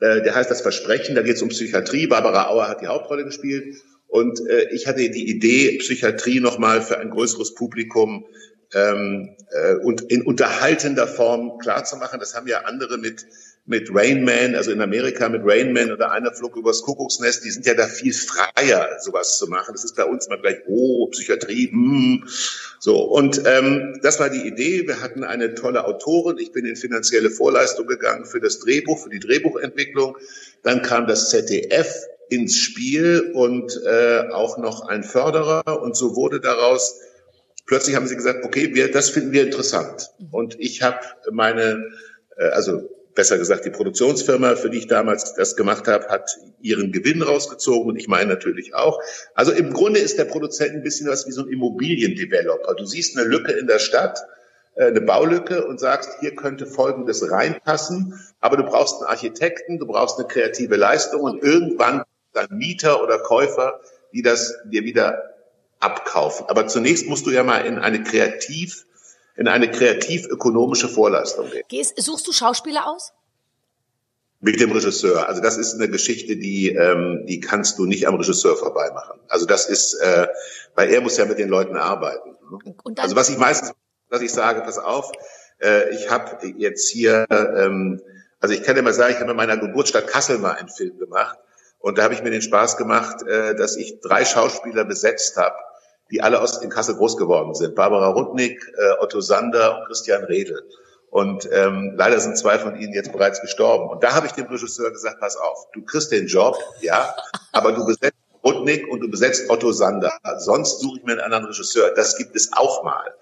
Äh, 0.00 0.22
der 0.22 0.34
heißt 0.34 0.50
Das 0.50 0.60
Versprechen, 0.60 1.14
da 1.14 1.22
geht 1.22 1.36
es 1.36 1.42
um 1.42 1.48
Psychiatrie. 1.48 2.06
Barbara 2.06 2.48
Auer 2.48 2.68
hat 2.68 2.80
die 2.80 2.86
Hauptrolle 2.86 3.24
gespielt. 3.24 3.76
Und 4.08 4.46
äh, 4.46 4.68
ich 4.72 4.86
hatte 4.86 5.08
die 5.08 5.30
Idee, 5.30 5.78
Psychiatrie 5.78 6.40
nochmal 6.40 6.82
für 6.82 6.98
ein 6.98 7.10
größeres 7.10 7.54
Publikum 7.54 8.26
ähm, 8.74 9.36
äh, 9.50 9.74
und 9.76 10.02
in 10.02 10.22
unterhaltender 10.22 11.06
Form 11.06 11.58
klarzumachen. 11.58 12.20
Das 12.20 12.34
haben 12.34 12.46
ja 12.46 12.60
andere 12.64 12.98
mit 12.98 13.26
mit 13.64 13.88
Rain 13.94 14.24
Man, 14.24 14.56
also 14.56 14.72
in 14.72 14.80
Amerika 14.80 15.28
mit 15.28 15.42
Rain 15.44 15.72
Man 15.72 15.92
oder 15.92 16.10
einer 16.10 16.32
flog 16.32 16.56
übers 16.56 16.82
Kuckucksnest, 16.82 17.44
die 17.44 17.50
sind 17.50 17.64
ja 17.64 17.74
da 17.74 17.86
viel 17.86 18.12
freier, 18.12 18.98
sowas 19.00 19.38
zu 19.38 19.46
machen. 19.46 19.72
Das 19.72 19.84
ist 19.84 19.94
bei 19.94 20.04
uns 20.04 20.28
mal 20.28 20.40
gleich, 20.40 20.56
oh, 20.66 21.06
Psychiatrie, 21.08 21.70
mm. 21.72 22.24
so. 22.80 23.02
Und 23.02 23.42
ähm, 23.46 24.00
das 24.02 24.18
war 24.18 24.30
die 24.30 24.46
Idee. 24.46 24.88
Wir 24.88 25.00
hatten 25.00 25.22
eine 25.22 25.54
tolle 25.54 25.84
Autorin. 25.84 26.38
Ich 26.38 26.50
bin 26.50 26.66
in 26.66 26.74
finanzielle 26.74 27.30
Vorleistung 27.30 27.86
gegangen 27.86 28.24
für 28.24 28.40
das 28.40 28.58
Drehbuch, 28.58 28.98
für 28.98 29.10
die 29.10 29.20
Drehbuchentwicklung. 29.20 30.16
Dann 30.64 30.82
kam 30.82 31.06
das 31.06 31.30
ZDF 31.30 32.04
ins 32.30 32.56
Spiel 32.56 33.30
und 33.32 33.80
äh, 33.86 34.28
auch 34.32 34.58
noch 34.58 34.88
ein 34.88 35.04
Förderer. 35.04 35.80
Und 35.82 35.96
so 35.96 36.16
wurde 36.16 36.40
daraus 36.40 36.98
plötzlich 37.66 37.94
haben 37.94 38.08
sie 38.08 38.16
gesagt, 38.16 38.44
okay, 38.44 38.74
wir, 38.74 38.90
das 38.90 39.10
finden 39.10 39.32
wir 39.32 39.44
interessant. 39.44 40.10
Und 40.32 40.58
ich 40.58 40.82
habe 40.82 40.98
meine, 41.30 41.92
äh, 42.36 42.46
also 42.48 42.90
besser 43.14 43.38
gesagt, 43.38 43.64
die 43.64 43.70
Produktionsfirma, 43.70 44.56
für 44.56 44.70
die 44.70 44.78
ich 44.78 44.86
damals 44.86 45.34
das 45.34 45.56
gemacht 45.56 45.86
habe, 45.88 46.08
hat 46.08 46.30
ihren 46.60 46.92
Gewinn 46.92 47.22
rausgezogen 47.22 47.90
und 47.90 47.96
ich 47.96 48.08
meine 48.08 48.30
natürlich 48.30 48.74
auch. 48.74 49.00
Also 49.34 49.52
im 49.52 49.72
Grunde 49.72 50.00
ist 50.00 50.18
der 50.18 50.24
Produzent 50.24 50.74
ein 50.74 50.82
bisschen 50.82 51.08
was 51.08 51.26
wie 51.26 51.32
so 51.32 51.42
ein 51.42 51.48
Immobiliendeveloper. 51.48 52.74
Du 52.74 52.84
siehst 52.84 53.16
eine 53.16 53.26
Lücke 53.26 53.52
in 53.52 53.66
der 53.66 53.78
Stadt, 53.78 54.18
äh, 54.74 54.86
eine 54.86 55.00
Baulücke 55.00 55.66
und 55.66 55.80
sagst, 55.80 56.10
hier 56.20 56.34
könnte 56.34 56.66
Folgendes 56.66 57.30
reinpassen, 57.30 58.18
aber 58.40 58.56
du 58.56 58.64
brauchst 58.64 59.00
einen 59.00 59.10
Architekten, 59.10 59.78
du 59.78 59.86
brauchst 59.86 60.18
eine 60.18 60.28
kreative 60.28 60.76
Leistung 60.76 61.22
und 61.22 61.42
irgendwann 61.42 62.04
dann 62.32 62.48
Mieter 62.50 63.02
oder 63.02 63.18
Käufer, 63.18 63.80
die 64.14 64.22
das 64.22 64.54
dir 64.64 64.84
wieder 64.84 65.34
abkaufen. 65.80 66.46
Aber 66.48 66.66
zunächst 66.66 67.06
musst 67.08 67.26
du 67.26 67.30
ja 67.30 67.44
mal 67.44 67.66
in 67.66 67.78
eine 67.78 68.02
kreativ, 68.02 68.86
in 69.36 69.48
eine 69.48 69.70
kreativ-ökonomische 69.70 70.88
Vorleistung 70.88 71.50
gehen. 71.50 71.62
Gehst, 71.68 72.00
suchst 72.00 72.26
du 72.26 72.32
Schauspieler 72.32 72.86
aus? 72.86 73.12
Mit 74.40 74.60
dem 74.60 74.72
Regisseur. 74.72 75.28
Also 75.28 75.40
das 75.40 75.56
ist 75.56 75.74
eine 75.74 75.88
Geschichte, 75.88 76.36
die, 76.36 76.70
ähm, 76.70 77.24
die 77.26 77.40
kannst 77.40 77.78
du 77.78 77.86
nicht 77.86 78.08
am 78.08 78.16
Regisseur 78.16 78.56
vorbeimachen. 78.56 79.20
Also 79.28 79.46
das 79.46 79.68
ist, 79.68 79.94
äh, 79.94 80.26
weil 80.74 80.90
er 80.90 81.00
muss 81.00 81.16
ja 81.16 81.24
mit 81.24 81.38
den 81.38 81.48
Leuten 81.48 81.76
arbeiten. 81.76 82.36
also 82.96 83.16
was 83.16 83.28
ich 83.28 83.38
meistens, 83.38 83.72
was 84.08 84.20
ich 84.20 84.32
sage, 84.32 84.62
pass 84.62 84.78
auf, 84.78 85.12
äh, 85.62 85.94
ich 85.94 86.10
habe 86.10 86.44
jetzt 86.58 86.90
hier, 86.90 87.24
ähm, 87.30 88.02
also 88.40 88.54
ich 88.54 88.64
kann 88.64 88.74
dir 88.74 88.82
mal 88.82 88.92
sagen, 88.92 89.14
ich 89.14 89.20
habe 89.20 89.30
in 89.30 89.36
meiner 89.36 89.56
Geburtsstadt 89.56 90.08
Kassel 90.08 90.38
mal 90.38 90.52
einen 90.52 90.68
Film 90.68 90.98
gemacht 90.98 91.38
und 91.78 91.98
da 91.98 92.02
habe 92.02 92.14
ich 92.14 92.22
mir 92.22 92.30
den 92.30 92.42
Spaß 92.42 92.76
gemacht, 92.76 93.22
äh, 93.22 93.54
dass 93.54 93.76
ich 93.76 94.00
drei 94.00 94.24
Schauspieler 94.24 94.84
besetzt 94.84 95.36
habe 95.36 95.56
die 96.12 96.22
alle 96.22 96.40
aus 96.40 96.62
in 96.62 96.68
Kassel 96.68 96.94
groß 96.94 97.16
geworden 97.16 97.54
sind. 97.54 97.74
Barbara 97.74 98.08
Rudnick, 98.08 98.70
äh, 98.76 99.02
Otto 99.02 99.20
Sander 99.20 99.78
und 99.78 99.86
Christian 99.86 100.24
Redl. 100.24 100.62
Und 101.10 101.48
ähm, 101.50 101.94
leider 101.96 102.20
sind 102.20 102.38
zwei 102.38 102.58
von 102.58 102.76
ihnen 102.76 102.92
jetzt 102.92 103.12
bereits 103.12 103.40
gestorben. 103.40 103.88
Und 103.88 104.04
da 104.04 104.14
habe 104.14 104.26
ich 104.26 104.32
dem 104.32 104.46
Regisseur 104.46 104.90
gesagt, 104.90 105.20
pass 105.20 105.36
auf, 105.36 105.66
du 105.72 105.82
kriegst 105.82 106.12
den 106.12 106.26
Job, 106.26 106.56
ja, 106.80 107.14
aber 107.52 107.72
du 107.72 107.84
besetzt 107.84 108.16
Rudnick 108.44 108.88
und 108.88 109.00
du 109.00 109.10
besetzt 109.10 109.48
Otto 109.50 109.72
Sander. 109.72 110.12
Sonst 110.38 110.80
suche 110.80 110.98
ich 110.98 111.04
mir 111.04 111.12
einen 111.12 111.20
anderen 111.20 111.46
Regisseur. 111.46 111.90
Das 111.94 112.16
gibt 112.16 112.36
es 112.36 112.50
auch 112.52 112.82
mal. 112.82 113.14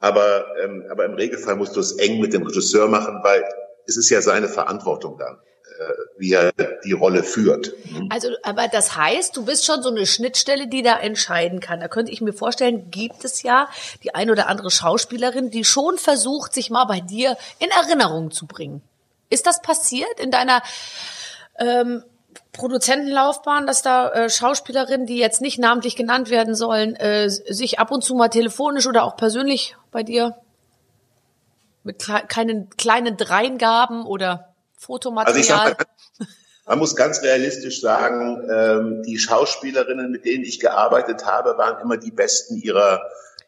Aber, 0.00 0.46
ähm, 0.62 0.84
aber 0.90 1.04
im 1.04 1.14
Regelfall 1.14 1.56
musst 1.56 1.76
du 1.76 1.80
es 1.80 1.92
eng 1.92 2.20
mit 2.20 2.32
dem 2.32 2.42
Regisseur 2.42 2.88
machen, 2.88 3.20
weil 3.22 3.44
es 3.86 3.96
ist 3.96 4.10
ja 4.10 4.20
seine 4.20 4.48
Verantwortung 4.48 5.16
dann 5.18 5.38
wie 6.18 6.32
er 6.32 6.52
die 6.84 6.92
Rolle 6.92 7.22
führt. 7.22 7.72
Also, 8.10 8.28
aber 8.42 8.68
das 8.68 8.96
heißt, 8.96 9.36
du 9.36 9.44
bist 9.44 9.64
schon 9.64 9.82
so 9.82 9.90
eine 9.90 10.06
Schnittstelle, 10.06 10.68
die 10.68 10.82
da 10.82 10.98
entscheiden 10.98 11.60
kann. 11.60 11.80
Da 11.80 11.88
könnte 11.88 12.12
ich 12.12 12.20
mir 12.20 12.32
vorstellen, 12.32 12.90
gibt 12.90 13.24
es 13.24 13.42
ja 13.42 13.68
die 14.02 14.14
ein 14.14 14.30
oder 14.30 14.48
andere 14.48 14.70
Schauspielerin, 14.70 15.50
die 15.50 15.64
schon 15.64 15.98
versucht, 15.98 16.54
sich 16.54 16.70
mal 16.70 16.84
bei 16.84 17.00
dir 17.00 17.36
in 17.58 17.70
Erinnerung 17.70 18.30
zu 18.30 18.46
bringen. 18.46 18.82
Ist 19.30 19.46
das 19.46 19.62
passiert 19.62 20.20
in 20.20 20.30
deiner 20.30 20.62
ähm, 21.58 22.04
Produzentenlaufbahn, 22.52 23.66
dass 23.66 23.82
da 23.82 24.10
äh, 24.10 24.30
Schauspielerinnen, 24.30 25.06
die 25.06 25.16
jetzt 25.16 25.40
nicht 25.40 25.58
namentlich 25.58 25.96
genannt 25.96 26.30
werden 26.30 26.54
sollen, 26.54 26.96
äh, 26.96 27.30
sich 27.30 27.78
ab 27.78 27.90
und 27.90 28.04
zu 28.04 28.14
mal 28.14 28.28
telefonisch 28.28 28.86
oder 28.86 29.04
auch 29.04 29.16
persönlich 29.16 29.76
bei 29.90 30.02
dir 30.02 30.36
mit 31.82 31.98
kle 31.98 32.22
keinen 32.28 32.70
kleinen 32.70 33.16
Dreingaben 33.16 34.04
oder 34.04 34.51
Fotomaterial? 34.82 35.36
Also 35.38 35.48
sag 35.48 35.78
mal, 36.18 36.26
man 36.66 36.78
muss 36.78 36.94
ganz 36.94 37.22
realistisch 37.22 37.80
sagen, 37.80 38.48
ähm, 38.50 39.02
die 39.02 39.18
Schauspielerinnen, 39.18 40.10
mit 40.10 40.24
denen 40.24 40.44
ich 40.44 40.60
gearbeitet 40.60 41.26
habe, 41.26 41.56
waren 41.58 41.80
immer 41.80 41.96
die 41.96 42.12
besten 42.12 42.56
ihrer 42.56 43.02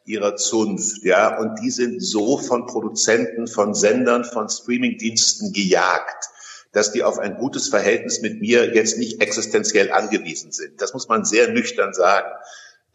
ihrer 0.07 0.37
Zunft, 0.37 1.03
ja, 1.05 1.39
und 1.39 1.61
die 1.61 1.71
sind 1.71 2.03
so 2.03 2.37
von 2.37 2.67
Produzenten, 2.67 3.47
von 3.47 3.73
Sendern, 3.73 4.25
von 4.25 4.51
Streamingdiensten 4.51 5.55
gejagt 5.55 6.29
dass 6.75 6.93
die 6.93 7.05
auf 7.05 7.19
ein 7.19 7.37
gutes 7.37 7.69
Verhältnis 7.69 8.21
mit 8.21 8.41
mir 8.41 8.75
jetzt 8.75 8.99
nicht 8.99 9.23
existenziell 9.23 9.93
angewiesen 9.93 10.53
sind. 10.53 10.83
Das 10.83 10.93
muss 10.93 11.09
man 11.09 11.25
sehr 11.25 11.49
nüchtern 11.49 11.95
sagen. 11.95 12.29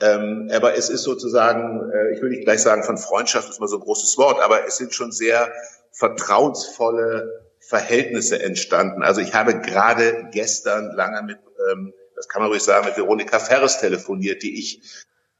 Ähm, 0.01 0.49
aber 0.53 0.75
es 0.75 0.89
ist 0.89 1.03
sozusagen, 1.03 1.89
äh, 1.91 2.13
ich 2.13 2.21
will 2.21 2.29
nicht 2.29 2.43
gleich 2.43 2.61
sagen, 2.61 2.83
von 2.83 2.97
Freundschaft 2.97 3.49
ist 3.49 3.59
mal 3.59 3.67
so 3.67 3.77
ein 3.77 3.81
großes 3.81 4.17
Wort, 4.17 4.41
aber 4.41 4.65
es 4.67 4.77
sind 4.77 4.93
schon 4.93 5.11
sehr 5.11 5.51
vertrauensvolle 5.91 7.48
Verhältnisse 7.69 8.41
entstanden. 8.41 9.03
Also 9.03 9.21
ich 9.21 9.35
habe 9.35 9.59
gerade 9.59 10.27
gestern 10.31 10.91
lange 10.95 11.21
mit, 11.21 11.37
ähm, 11.71 11.93
das 12.15 12.27
kann 12.27 12.41
man 12.41 12.49
ruhig 12.49 12.63
sagen, 12.63 12.87
mit 12.87 12.97
Veronika 12.97 13.37
Ferres 13.37 13.79
telefoniert, 13.79 14.41
die 14.41 14.57
ich 14.57 14.81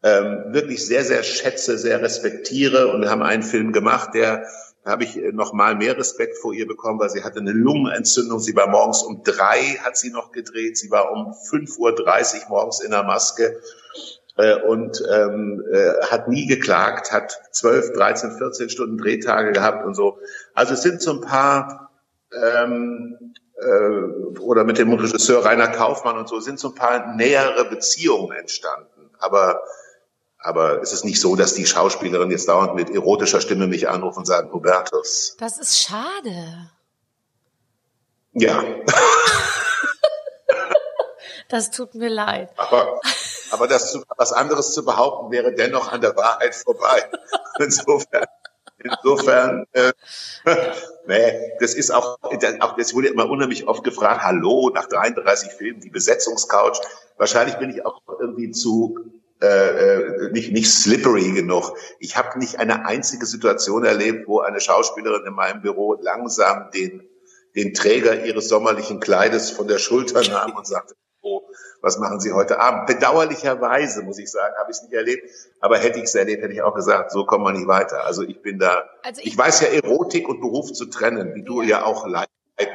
ähm, 0.03 0.43
wirklich 0.49 0.85
sehr, 0.85 1.03
sehr 1.03 1.23
schätze, 1.23 1.79
sehr 1.79 2.03
respektiere. 2.03 2.89
Und 2.89 3.01
wir 3.01 3.09
haben 3.09 3.23
einen 3.23 3.41
Film 3.41 3.73
gemacht, 3.73 4.11
der 4.13 4.45
habe 4.85 5.05
ich 5.05 5.17
äh, 5.17 5.31
noch 5.31 5.53
mal 5.53 5.73
mehr 5.73 5.97
Respekt 5.97 6.37
vor 6.37 6.53
ihr 6.53 6.67
bekommen, 6.67 6.99
weil 6.99 7.09
sie 7.09 7.23
hatte 7.23 7.39
eine 7.39 7.51
Lungenentzündung. 7.51 8.39
Sie 8.39 8.55
war 8.55 8.67
morgens 8.67 9.01
um 9.01 9.23
drei, 9.23 9.79
hat 9.83 9.97
sie 9.97 10.11
noch 10.11 10.31
gedreht. 10.31 10.77
Sie 10.77 10.91
war 10.91 11.11
um 11.11 11.31
5.30 11.31 11.79
Uhr 11.79 12.49
morgens 12.49 12.79
in 12.79 12.91
der 12.91 13.03
Maske 13.03 13.59
äh, 14.37 14.53
und 14.53 15.03
ähm, 15.11 15.63
äh, 15.71 16.05
hat 16.05 16.27
nie 16.27 16.45
geklagt, 16.45 17.11
hat 17.11 17.41
12, 17.53 17.93
13, 17.93 18.37
14 18.37 18.69
Stunden 18.69 18.99
Drehtage 18.99 19.51
gehabt 19.51 19.83
und 19.83 19.95
so. 19.95 20.19
Also 20.53 20.75
es 20.75 20.83
sind 20.83 21.01
so 21.01 21.13
ein 21.13 21.21
paar 21.21 21.88
ähm, 22.33 23.33
äh, 23.55 24.39
oder 24.39 24.63
mit 24.63 24.77
dem 24.77 24.93
Regisseur 24.93 25.45
Rainer 25.45 25.69
Kaufmann 25.69 26.17
und 26.17 26.29
so 26.29 26.39
sind 26.39 26.59
so 26.59 26.69
ein 26.69 26.75
paar 26.75 27.15
nähere 27.15 27.65
Beziehungen 27.65 28.31
entstanden. 28.37 29.09
Aber 29.19 29.61
aber 30.41 30.81
es 30.81 30.93
ist 30.93 31.03
nicht 31.03 31.19
so, 31.19 31.35
dass 31.35 31.53
die 31.53 31.65
Schauspielerin 31.65 32.31
jetzt 32.31 32.47
dauernd 32.47 32.73
mit 32.73 32.89
erotischer 32.89 33.41
Stimme 33.41 33.67
mich 33.67 33.89
anrufen 33.89 34.19
und 34.19 34.25
sagen, 34.25 34.53
Hubertus. 34.53 35.35
Das 35.37 35.57
ist 35.57 35.77
schade. 35.79 36.71
Ja. 38.31 38.63
das 41.49 41.71
tut 41.71 41.93
mir 41.93 42.07
leid. 42.07 42.51
Aber, 42.55 43.01
aber 43.51 43.67
das, 43.67 43.99
was 44.15 44.31
anderes 44.31 44.73
zu 44.73 44.85
behaupten, 44.85 45.29
wäre 45.31 45.53
dennoch 45.53 45.91
an 45.91 45.99
der 45.99 46.15
Wahrheit 46.15 46.55
vorbei. 46.55 47.09
Insofern. 47.59 48.25
Insofern, 48.83 49.65
äh, 49.73 49.91
nee, 51.07 51.53
das 51.59 51.73
ist 51.73 51.91
auch, 51.91 52.17
auch, 52.21 52.77
das 52.77 52.93
wurde 52.93 53.07
immer 53.09 53.29
unheimlich 53.29 53.67
oft 53.67 53.83
gefragt, 53.83 54.23
hallo, 54.23 54.71
nach 54.73 54.87
33 54.87 55.51
Filmen, 55.51 55.81
die 55.81 55.89
Besetzungscouch. 55.89 56.79
Wahrscheinlich 57.17 57.57
bin 57.57 57.69
ich 57.69 57.85
auch 57.85 58.01
irgendwie 58.19 58.51
zu 58.51 58.97
äh, 59.41 59.47
äh, 59.47 60.31
nicht, 60.31 60.51
nicht 60.51 60.69
slippery 60.69 61.31
genug. 61.31 61.73
Ich 61.99 62.17
habe 62.17 62.37
nicht 62.39 62.59
eine 62.59 62.85
einzige 62.85 63.25
Situation 63.25 63.85
erlebt, 63.85 64.27
wo 64.27 64.41
eine 64.41 64.59
Schauspielerin 64.59 65.25
in 65.25 65.33
meinem 65.33 65.61
Büro 65.61 65.93
langsam 65.93 66.71
den, 66.71 67.07
den 67.55 67.73
Träger 67.73 68.25
ihres 68.25 68.49
sommerlichen 68.49 68.99
Kleides 68.99 69.49
von 69.49 69.69
der 69.69 69.77
Schulter 69.77 70.21
nahm 70.29 70.57
und 70.57 70.67
sagte, 70.67 70.93
oh, 71.21 71.41
was 71.81 71.97
machen 71.97 72.19
Sie 72.19 72.33
heute 72.33 72.59
Abend? 72.59 72.87
Bedauerlicherweise, 72.87 74.03
muss 74.03 74.19
ich 74.19 74.31
sagen, 74.31 74.53
habe 74.59 74.71
ich 74.71 74.77
es 74.77 74.83
nicht 74.83 74.93
erlebt. 74.93 75.29
Aber 75.59 75.77
hätte 75.77 75.99
ich 75.99 76.05
es 76.05 76.15
erlebt, 76.15 76.43
hätte 76.43 76.53
ich 76.53 76.61
auch 76.61 76.75
gesagt, 76.75 77.11
so 77.11 77.25
kommen 77.25 77.45
wir 77.45 77.53
nicht 77.53 77.67
weiter. 77.67 78.05
Also 78.05 78.23
ich 78.23 78.41
bin 78.41 78.59
da, 78.59 78.83
also 79.03 79.21
ich, 79.21 79.27
ich, 79.27 79.37
weiß 79.37 79.61
ja 79.61 79.67
Erotik 79.69 80.27
und 80.27 80.41
Beruf 80.41 80.71
zu 80.73 80.85
trennen, 80.85 81.35
wie 81.35 81.43
du 81.43 81.61
ja, 81.61 81.69
ja 81.69 81.85
auch 81.85 82.07
leid 82.07 82.29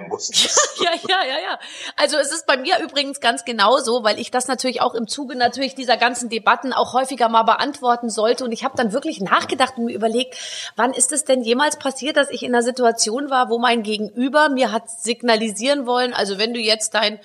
musstest. 0.09 0.79
ja, 0.83 0.91
ja, 1.09 1.25
ja, 1.25 1.39
ja. 1.41 1.59
Also 1.97 2.17
es 2.17 2.33
ist 2.33 2.47
bei 2.47 2.57
mir 2.57 2.79
übrigens 2.83 3.21
ganz 3.21 3.45
genauso, 3.45 4.03
weil 4.03 4.19
ich 4.19 4.31
das 4.31 4.49
natürlich 4.49 4.81
auch 4.81 4.95
im 4.95 5.07
Zuge 5.07 5.37
natürlich 5.37 5.75
dieser 5.75 5.97
ganzen 5.97 6.29
Debatten 6.29 6.73
auch 6.73 6.95
häufiger 6.95 7.29
mal 7.29 7.43
beantworten 7.43 8.11
sollte. 8.11 8.45
Und 8.45 8.53
ich 8.53 8.65
habe 8.65 8.77
dann 8.77 8.93
wirklich 8.93 9.21
nachgedacht 9.21 9.75
und 9.77 9.87
mir 9.87 9.95
überlegt, 9.95 10.37
wann 10.77 10.93
ist 10.93 11.13
es 11.13 11.25
denn 11.25 11.43
jemals 11.43 11.79
passiert, 11.79 12.17
dass 12.17 12.31
ich 12.31 12.43
in 12.43 12.55
einer 12.55 12.63
Situation 12.63 13.31
war, 13.31 13.51
wo 13.51 13.59
mein 13.59 13.83
Gegenüber 13.83 14.49
mir 14.49 14.73
hat 14.73 14.91
signalisieren 14.91 15.87
wollen, 15.87 16.15
also 16.15 16.39
wenn 16.39 16.55
du 16.55 16.61
jetzt 16.61 16.95
dein 16.95 17.21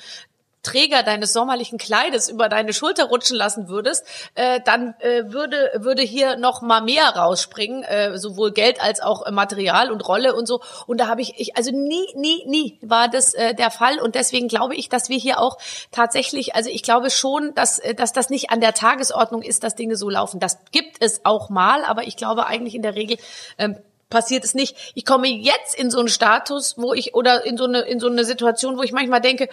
Träger 0.62 1.04
deines 1.04 1.32
sommerlichen 1.32 1.78
Kleides 1.78 2.30
über 2.30 2.50
deine 2.50 2.74
Schulter 2.74 3.06
rutschen 3.06 3.38
lassen 3.38 3.70
würdest, 3.70 4.06
äh, 4.36 4.60
dann 4.66 4.94
äh, 5.00 5.32
würde 5.32 5.72
würde 5.76 6.02
hier 6.02 6.36
noch 6.36 6.62
mal 6.62 6.82
mehr 6.82 7.08
rausspringen, 7.08 7.84
äh, 7.84 8.18
sowohl 8.18 8.52
Geld 8.52 8.82
als 8.82 9.02
auch 9.02 9.26
äh, 9.26 9.32
Material 9.32 9.90
und 9.92 10.06
Rolle 10.08 10.36
und 10.36 10.48
so. 10.48 10.62
Und 10.86 11.00
da 11.00 11.08
habe 11.08 11.22
ich, 11.22 11.40
ich 11.40 11.56
also 11.56 11.72
nie, 11.72 12.08
nie, 12.16 12.44
nie 12.46 12.78
war 12.82 13.08
das 13.08 13.34
äh, 13.34 13.56
der 13.56 13.72
Fall. 13.72 14.00
Und 14.00 14.16
deswegen 14.16 14.50
glaube 14.50 14.76
ich, 14.76 14.90
dass 14.90 15.08
wir 15.08 15.18
hier 15.18 15.40
auch 15.40 15.58
tatsächlich, 15.92 16.56
also 16.56 16.70
ich 16.70 16.84
glaube 16.84 17.10
schon, 17.10 17.54
dass 17.56 17.80
äh, 17.80 17.96
dass 17.96 18.12
das 18.12 18.30
nicht 18.30 18.50
an 18.52 18.60
der 18.60 18.74
Tagesordnung 18.74 19.42
ist, 19.42 19.64
dass 19.64 19.76
Dinge 19.76 19.96
so 19.96 20.10
laufen. 20.10 20.42
Das 20.42 20.60
gibt 20.72 20.98
es 21.00 21.22
auch 21.24 21.50
mal, 21.50 21.86
aber 21.86 22.04
ich 22.04 22.18
glaube 22.18 22.48
eigentlich 22.48 22.76
in 22.76 22.82
der 22.82 22.96
Regel 22.96 23.18
ähm, 23.58 23.78
passiert 24.10 24.44
es 24.44 24.56
nicht. 24.56 24.76
Ich 24.96 25.06
komme 25.06 25.28
jetzt 25.28 25.78
in 25.78 25.90
so 25.90 26.00
einen 26.00 26.10
Status, 26.10 26.78
wo 26.78 26.94
ich 26.94 27.14
oder 27.14 27.46
in 27.46 27.58
so 27.58 27.66
eine 27.66 27.82
in 27.82 28.00
so 28.00 28.08
eine 28.08 28.26
Situation, 28.26 28.78
wo 28.78 28.84
ich 28.84 28.92
manchmal 28.92 29.22
denke 29.22 29.48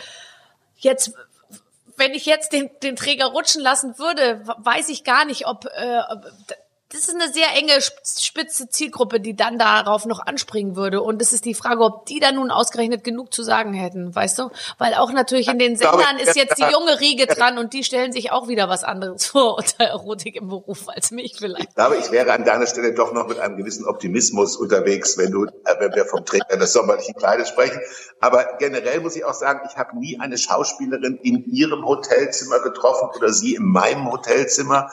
jetzt 0.86 1.12
wenn 1.98 2.12
ich 2.12 2.26
jetzt 2.26 2.52
den, 2.52 2.70
den 2.82 2.96
Träger 2.96 3.26
rutschen 3.26 3.62
lassen 3.62 3.98
würde, 3.98 4.42
weiß 4.58 4.90
ich 4.90 5.02
gar 5.02 5.24
nicht, 5.24 5.46
ob, 5.46 5.64
äh, 5.64 6.02
das 6.90 7.08
ist 7.08 7.14
eine 7.14 7.32
sehr 7.32 7.48
enge 7.56 7.80
spitze 7.80 8.68
Zielgruppe, 8.68 9.18
die 9.18 9.34
dann 9.34 9.58
darauf 9.58 10.06
noch 10.06 10.20
anspringen 10.20 10.76
würde. 10.76 11.02
Und 11.02 11.20
es 11.20 11.32
ist 11.32 11.44
die 11.44 11.54
Frage, 11.54 11.80
ob 11.82 12.06
die 12.06 12.20
da 12.20 12.30
nun 12.30 12.52
ausgerechnet 12.52 13.02
genug 13.02 13.34
zu 13.34 13.42
sagen 13.42 13.74
hätten, 13.74 14.14
weißt 14.14 14.38
du? 14.38 14.50
Weil 14.78 14.94
auch 14.94 15.10
natürlich 15.10 15.48
in 15.48 15.58
den 15.58 15.76
Sendern 15.76 16.18
ist 16.22 16.36
jetzt 16.36 16.58
die 16.58 16.62
junge 16.62 17.00
Riege 17.00 17.26
dran 17.26 17.58
und 17.58 17.72
die 17.72 17.82
stellen 17.82 18.12
sich 18.12 18.30
auch 18.30 18.46
wieder 18.46 18.68
was 18.68 18.84
anderes 18.84 19.26
vor 19.26 19.56
unter 19.56 19.84
Erotik 19.84 20.36
im 20.36 20.48
Beruf 20.48 20.88
als 20.88 21.10
mich 21.10 21.34
vielleicht. 21.36 21.70
Ich 21.70 21.74
glaube, 21.74 21.96
ich 21.96 22.12
wäre 22.12 22.32
an 22.32 22.44
deiner 22.44 22.68
Stelle 22.68 22.94
doch 22.94 23.12
noch 23.12 23.26
mit 23.26 23.40
einem 23.40 23.56
gewissen 23.56 23.84
Optimismus 23.84 24.56
unterwegs, 24.56 25.18
wenn 25.18 25.32
du, 25.32 25.46
äh, 25.46 25.50
wenn 25.80 25.92
wir 25.92 26.04
vom 26.04 26.24
Träger 26.24 26.56
des 26.56 26.72
sommerlichen 26.72 27.16
Kleides 27.16 27.48
sprechen. 27.48 27.80
Aber 28.20 28.44
generell 28.60 29.00
muss 29.00 29.16
ich 29.16 29.24
auch 29.24 29.34
sagen, 29.34 29.68
ich 29.68 29.76
habe 29.76 29.98
nie 29.98 30.20
eine 30.20 30.38
Schauspielerin 30.38 31.18
in 31.22 31.44
ihrem 31.46 31.84
Hotelzimmer 31.84 32.60
getroffen 32.60 33.10
oder 33.16 33.32
sie 33.32 33.56
in 33.56 33.64
meinem 33.64 34.10
Hotelzimmer. 34.10 34.90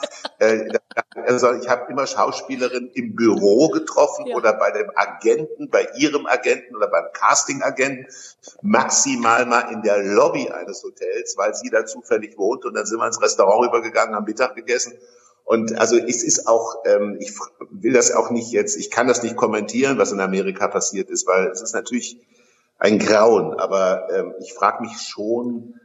Also 1.14 1.52
ich 1.54 1.68
habe 1.68 1.90
immer 1.90 2.06
Schauspielerinnen 2.06 2.90
im 2.92 3.14
Büro 3.16 3.68
getroffen 3.68 4.26
ja. 4.26 4.36
oder 4.36 4.52
bei 4.52 4.70
dem 4.70 4.90
Agenten, 4.94 5.70
bei 5.70 5.88
ihrem 5.96 6.26
Agenten 6.26 6.76
oder 6.76 6.88
beim 6.88 7.06
Casting-Agenten, 7.12 8.06
maximal 8.62 9.46
mal 9.46 9.72
in 9.72 9.82
der 9.82 10.02
Lobby 10.02 10.50
eines 10.50 10.82
Hotels, 10.82 11.36
weil 11.36 11.54
sie 11.54 11.70
da 11.70 11.86
zufällig 11.86 12.38
wohnt 12.38 12.64
und 12.64 12.74
dann 12.74 12.86
sind 12.86 12.98
wir 12.98 13.06
ins 13.06 13.20
Restaurant 13.20 13.66
rübergegangen, 13.66 14.14
haben 14.14 14.24
Mittag 14.24 14.54
gegessen. 14.54 14.94
Und 15.44 15.78
also 15.78 15.96
es 15.96 16.22
ist 16.22 16.46
auch, 16.46 16.84
ähm, 16.86 17.16
ich 17.20 17.32
will 17.70 17.92
das 17.92 18.12
auch 18.12 18.30
nicht 18.30 18.50
jetzt, 18.50 18.76
ich 18.76 18.90
kann 18.90 19.06
das 19.06 19.22
nicht 19.22 19.36
kommentieren, 19.36 19.98
was 19.98 20.12
in 20.12 20.20
Amerika 20.20 20.68
passiert 20.68 21.10
ist, 21.10 21.26
weil 21.26 21.48
es 21.48 21.60
ist 21.60 21.74
natürlich 21.74 22.18
ein 22.78 22.98
Grauen, 22.98 23.54
aber 23.54 24.08
ähm, 24.12 24.34
ich 24.40 24.54
frage 24.54 24.82
mich 24.82 24.92
schon, 25.00 25.80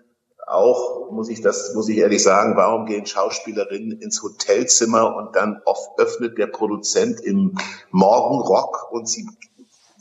auch, 0.50 1.12
muss 1.12 1.30
ich 1.30 1.42
das, 1.42 1.74
muss 1.76 1.90
ich 1.90 1.98
ehrlich 1.98 2.24
sagen, 2.24 2.56
warum 2.56 2.86
gehen 2.86 3.06
Schauspielerinnen 3.06 4.00
ins 4.00 4.22
Hotelzimmer 4.24 5.16
und 5.16 5.36
dann 5.36 5.62
oft 5.66 6.00
öffnet 6.00 6.38
der 6.38 6.48
Produzent 6.48 7.22
im 7.22 7.56
Morgenrock 7.92 8.92
und 8.92 9.08
sie 9.08 9.28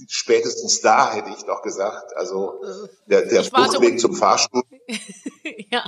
spätestens 0.09 0.81
da 0.81 1.13
hätte 1.13 1.31
ich 1.31 1.45
doch 1.45 1.63
gesagt, 1.63 2.17
also 2.17 2.63
der, 3.07 3.27
der 3.27 3.45
Fluchtweg 3.45 3.99
zum 3.99 4.15
Fahrstuhl. 4.15 4.63
ja. 5.71 5.85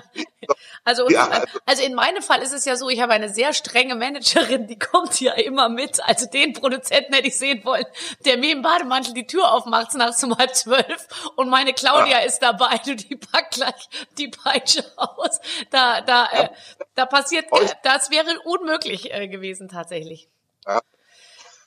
Also, 0.85 1.09
ja. 1.09 1.44
also 1.66 1.83
in 1.83 1.94
meinem 1.94 2.23
Fall 2.23 2.42
ist 2.42 2.53
es 2.53 2.64
ja 2.64 2.77
so, 2.77 2.88
ich 2.88 3.01
habe 3.01 3.12
eine 3.12 3.29
sehr 3.29 3.53
strenge 3.53 3.94
Managerin, 3.94 4.66
die 4.66 4.79
kommt 4.79 5.20
ja 5.20 5.35
immer 5.35 5.68
mit. 5.68 6.03
Also 6.05 6.27
den 6.27 6.53
Produzenten 6.55 7.14
hätte 7.14 7.29
ich 7.29 7.38
sehen 7.38 7.64
wollen, 7.64 7.85
der 8.25 8.38
mir 8.38 8.53
im 8.53 8.62
Bademantel 8.62 9.14
die 9.14 9.27
Tür 9.27 9.53
aufmacht 9.53 9.94
nachts 9.94 10.25
um 10.25 10.37
halb 10.37 10.55
zwölf 10.55 11.07
und 11.37 11.49
meine 11.49 11.73
Claudia 11.75 12.20
ja. 12.20 12.27
ist 12.27 12.40
dabei, 12.40 12.81
du 12.85 12.96
die 12.96 13.16
packt 13.16 13.55
gleich 13.55 13.88
die 14.18 14.29
Peitsche 14.29 14.85
aus. 14.96 15.38
Da, 15.70 16.01
da, 16.01 16.29
ja. 16.33 16.42
äh, 16.44 16.49
da 16.94 17.07
passiert, 17.07 17.46
das 17.83 18.11
wäre 18.11 18.40
unmöglich 18.44 19.12
äh, 19.12 19.29
gewesen 19.29 19.68
tatsächlich. 19.68 20.29
Ja. 20.66 20.81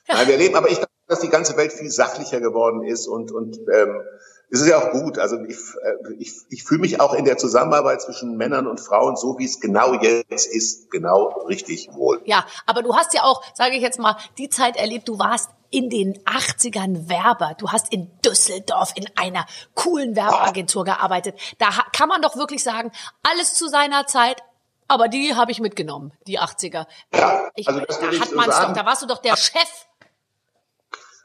Nein, 0.08 0.28
wir 0.28 0.36
leben, 0.36 0.56
aber 0.56 0.68
ich 0.68 0.76
glaube, 0.76 0.90
dass 1.06 1.20
die 1.20 1.28
ganze 1.28 1.56
Welt 1.56 1.72
viel 1.72 1.90
sachlicher 1.90 2.40
geworden 2.40 2.82
ist 2.82 3.06
und, 3.06 3.32
und 3.32 3.58
ähm, 3.72 4.02
es 4.50 4.60
ist 4.60 4.68
ja 4.68 4.78
auch 4.78 4.92
gut. 4.92 5.18
Also 5.18 5.36
ich, 5.40 5.56
äh, 5.56 6.14
ich, 6.18 6.32
ich 6.50 6.64
fühle 6.64 6.80
mich 6.80 7.00
auch 7.00 7.14
in 7.14 7.24
der 7.24 7.36
Zusammenarbeit 7.36 8.02
zwischen 8.02 8.36
Männern 8.36 8.66
und 8.66 8.80
Frauen, 8.80 9.16
so 9.16 9.38
wie 9.38 9.44
es 9.44 9.60
genau 9.60 9.94
jetzt 9.94 10.46
ist, 10.46 10.90
genau 10.90 11.44
richtig 11.48 11.88
wohl. 11.92 12.22
Ja, 12.24 12.46
aber 12.66 12.82
du 12.82 12.94
hast 12.94 13.14
ja 13.14 13.22
auch, 13.24 13.42
sage 13.54 13.76
ich 13.76 13.82
jetzt 13.82 13.98
mal, 13.98 14.16
die 14.38 14.48
Zeit 14.48 14.76
erlebt, 14.76 15.08
du 15.08 15.18
warst 15.18 15.50
in 15.70 15.90
den 15.90 16.16
80ern 16.24 17.08
Werber. 17.08 17.56
Du 17.58 17.72
hast 17.72 17.92
in 17.92 18.08
Düsseldorf 18.20 18.92
in 18.94 19.06
einer 19.16 19.44
coolen 19.74 20.14
Werbeagentur 20.14 20.84
gearbeitet. 20.84 21.34
Da 21.58 21.70
kann 21.92 22.08
man 22.08 22.22
doch 22.22 22.36
wirklich 22.36 22.62
sagen, 22.62 22.92
alles 23.24 23.54
zu 23.54 23.68
seiner 23.68 24.06
Zeit, 24.06 24.40
aber 24.86 25.08
die 25.08 25.34
habe 25.34 25.50
ich 25.50 25.60
mitgenommen, 25.60 26.12
die 26.28 26.38
80er. 26.38 26.86
Ja, 27.12 27.50
ich, 27.56 27.66
also 27.66 27.80
da 27.80 27.86
hat 27.86 28.28
so 28.28 28.36
man's 28.36 28.56
doch, 28.56 28.72
da 28.72 28.86
warst 28.86 29.02
du 29.02 29.06
doch 29.06 29.18
der 29.18 29.36
Chef. 29.36 29.83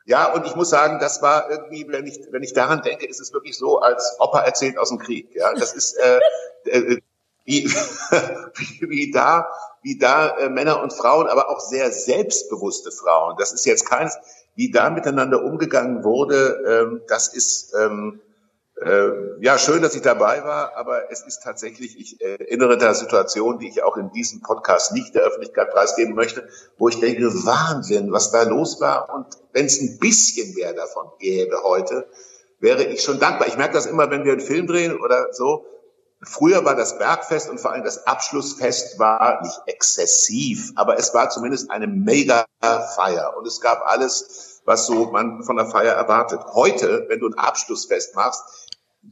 Ja, 0.10 0.34
und 0.34 0.44
ich 0.48 0.56
muss 0.56 0.72
sagen, 0.72 0.98
das 1.00 1.22
war 1.22 1.52
irgendwie, 1.52 1.86
wenn 1.88 2.08
ich, 2.08 2.20
wenn 2.32 2.42
ich 2.42 2.54
daran 2.54 2.82
denke, 2.82 3.06
ist 3.06 3.22
es 3.22 3.32
wirklich 3.32 3.56
so, 3.56 3.78
als 3.78 4.16
Opa 4.18 4.40
erzählt 4.42 4.80
aus 4.80 4.90
dem 4.90 4.98
Krieg. 4.98 5.30
Ja, 5.36 5.54
das 5.54 5.74
ist 5.74 6.00
äh, 6.00 6.20
äh, 6.66 6.98
wie, 7.46 7.70
wie, 8.80 9.12
da, 9.12 9.48
wie 9.84 10.00
da 10.00 10.36
äh, 10.40 10.50
Männer 10.50 10.82
und 10.82 10.94
Frauen, 10.94 11.28
aber 11.28 11.52
auch 11.52 11.60
sehr 11.60 11.92
selbstbewusste 11.92 12.92
Frauen. 12.92 13.36
Das 13.38 13.54
ist 13.54 13.68
jetzt 13.68 13.88
keins, 13.88 14.18
wie 14.56 14.72
da 14.72 14.90
miteinander 14.90 15.44
umgegangen 15.44 16.04
wurde. 16.04 16.58
Ähm, 16.68 17.02
das 17.08 17.28
ist 17.28 17.76
ähm, 17.76 18.20
äh, 18.82 19.44
ja 19.44 19.58
schön, 19.58 19.82
dass 19.82 19.96
ich 19.96 20.02
dabei 20.02 20.44
war, 20.44 20.76
aber 20.76 21.12
es 21.12 21.22
ist 21.22 21.44
tatsächlich, 21.44 22.00
ich 22.00 22.22
äh, 22.22 22.36
erinnere 22.36 22.78
da 22.78 22.94
Situationen, 22.94 23.60
die 23.60 23.68
ich 23.68 23.84
auch 23.84 23.98
in 23.98 24.12
diesem 24.12 24.42
Podcast 24.42 24.94
nicht 24.94 25.16
der 25.16 25.24
Öffentlichkeit 25.24 25.72
preisgeben 25.72 26.16
möchte, 26.16 26.48
wo 26.78 26.88
ich 26.88 27.00
denke, 27.00 27.26
Wahnsinn, 27.46 28.12
was 28.12 28.32
da 28.32 28.44
los 28.44 28.80
war. 28.80 29.14
Und 29.14 29.26
wenn 29.52 29.66
es 29.66 29.82
ein 29.82 30.00
bisschen 30.00 30.54
mehr 30.56 30.74
davon 30.74 31.08
gäbe 31.20 31.64
heute, 31.64 32.08
wäre 32.60 32.84
ich 32.84 33.02
schon 33.02 33.20
dankbar. 33.20 33.48
Ich 33.48 33.58
merke 33.58 33.74
das 33.74 33.86
immer, 33.86 34.12
wenn 34.12 34.24
wir 34.24 34.34
einen 34.34 34.42
Film 34.42 34.68
drehen 34.68 35.00
oder 35.00 35.34
so. 35.34 35.66
Früher 36.22 36.66
war 36.66 36.76
das 36.76 36.98
Bergfest 36.98 37.50
und 37.50 37.62
vor 37.62 37.72
allem 37.72 37.86
das 37.86 38.06
Abschlussfest 38.06 39.00
war 39.00 39.42
nicht 39.42 39.58
exzessiv, 39.68 40.74
aber 40.76 40.98
es 41.00 41.14
war 41.14 41.30
zumindest 41.30 41.72
eine 41.72 41.88
mega 41.88 42.46
Feier 42.96 43.38
und 43.38 43.48
es 43.48 43.62
gab 43.62 43.86
alles, 43.86 44.62
was 44.66 44.86
so 44.86 45.12
man 45.12 45.44
von 45.44 45.56
der 45.56 45.68
Feier 45.68 45.94
erwartet. 45.94 46.42
Heute, 46.54 47.06
wenn 47.08 47.22
du 47.22 47.28
ein 47.28 47.38
Abschlussfest 47.38 48.16
machst, 48.16 48.44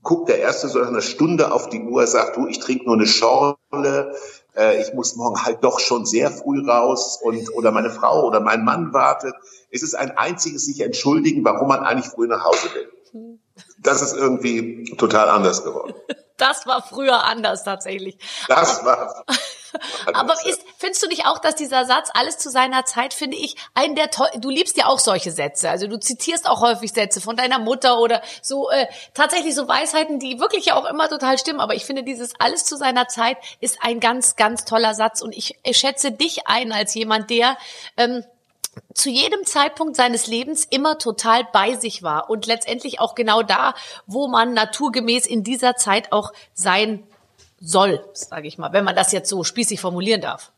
guckt 0.03 0.29
der 0.29 0.39
Erste 0.39 0.67
so 0.67 0.79
nach 0.79 0.87
einer 0.87 1.01
Stunde 1.01 1.51
auf 1.51 1.69
die 1.69 1.81
Uhr, 1.81 2.05
sagt, 2.07 2.37
du, 2.37 2.47
ich 2.47 2.59
trinke 2.59 2.85
nur 2.85 2.95
eine 2.95 3.07
Schorle, 3.07 4.15
äh, 4.55 4.81
ich 4.81 4.93
muss 4.93 5.15
morgen 5.15 5.43
halt 5.43 5.63
doch 5.63 5.79
schon 5.79 6.05
sehr 6.05 6.31
früh 6.31 6.65
raus 6.65 7.19
und 7.21 7.53
oder 7.55 7.71
meine 7.71 7.89
Frau 7.89 8.25
oder 8.25 8.39
mein 8.39 8.63
Mann 8.63 8.93
wartet. 8.93 9.35
Es 9.71 9.83
ist 9.83 9.95
ein 9.95 10.11
einziges 10.17 10.65
sich 10.65 10.81
entschuldigen, 10.81 11.43
warum 11.45 11.67
man 11.67 11.79
eigentlich 11.79 12.07
früh 12.07 12.27
nach 12.27 12.43
Hause 12.45 12.69
will. 12.73 13.39
Das 13.79 14.01
ist 14.01 14.15
irgendwie 14.15 14.95
total 14.97 15.29
anders 15.29 15.63
geworden. 15.63 15.93
Das 16.37 16.67
war 16.67 16.83
früher 16.83 17.23
anders 17.23 17.63
tatsächlich. 17.63 18.15
Das 18.47 18.85
war. 18.85 19.25
Aber 20.13 20.33
ist, 20.45 20.61
findest 20.77 21.03
du 21.03 21.07
nicht 21.07 21.25
auch, 21.25 21.39
dass 21.39 21.55
dieser 21.55 21.85
Satz 21.85 22.09
alles 22.13 22.37
zu 22.37 22.51
seiner 22.51 22.85
Zeit, 22.85 23.15
finde 23.15 23.37
ich, 23.37 23.55
ein 23.73 23.95
der 23.95 24.11
toll, 24.11 24.29
du 24.37 24.49
liebst 24.49 24.77
ja 24.77 24.85
auch 24.85 24.99
solche 24.99 25.31
Sätze, 25.31 25.69
also 25.69 25.87
du 25.87 25.99
zitierst 25.99 26.47
auch 26.47 26.61
häufig 26.61 26.93
Sätze 26.93 27.21
von 27.21 27.35
deiner 27.35 27.57
Mutter 27.57 27.99
oder 27.99 28.21
so, 28.41 28.69
äh, 28.69 28.85
tatsächlich 29.15 29.55
so 29.55 29.67
Weisheiten, 29.67 30.19
die 30.19 30.39
wirklich 30.39 30.67
ja 30.67 30.75
auch 30.75 30.85
immer 30.85 31.09
total 31.09 31.37
stimmen, 31.39 31.59
aber 31.59 31.73
ich 31.73 31.85
finde 31.85 32.03
dieses 32.03 32.33
alles 32.39 32.65
zu 32.65 32.77
seiner 32.77 33.07
Zeit 33.07 33.37
ist 33.59 33.79
ein 33.81 33.99
ganz, 33.99 34.35
ganz 34.35 34.63
toller 34.63 34.93
Satz 34.93 35.21
und 35.21 35.35
ich, 35.35 35.57
ich 35.63 35.77
schätze 35.77 36.11
dich 36.11 36.47
ein 36.47 36.71
als 36.71 36.93
jemand, 36.93 37.31
der, 37.31 37.57
ähm, 37.97 38.23
zu 38.93 39.09
jedem 39.09 39.45
Zeitpunkt 39.45 39.95
seines 39.95 40.27
Lebens 40.27 40.65
immer 40.69 40.97
total 40.97 41.47
bei 41.51 41.75
sich 41.75 42.03
war 42.03 42.29
und 42.29 42.45
letztendlich 42.45 42.99
auch 42.99 43.15
genau 43.15 43.43
da, 43.43 43.73
wo 44.05 44.27
man 44.27 44.53
naturgemäß 44.53 45.27
in 45.27 45.43
dieser 45.43 45.75
Zeit 45.75 46.11
auch 46.11 46.33
sein 46.53 47.05
soll, 47.59 48.03
sage 48.13 48.47
ich 48.47 48.57
mal, 48.57 48.73
wenn 48.73 48.83
man 48.83 48.95
das 48.95 49.11
jetzt 49.11 49.29
so 49.29 49.43
spießig 49.43 49.81
formulieren 49.81 50.21
darf. 50.21 50.51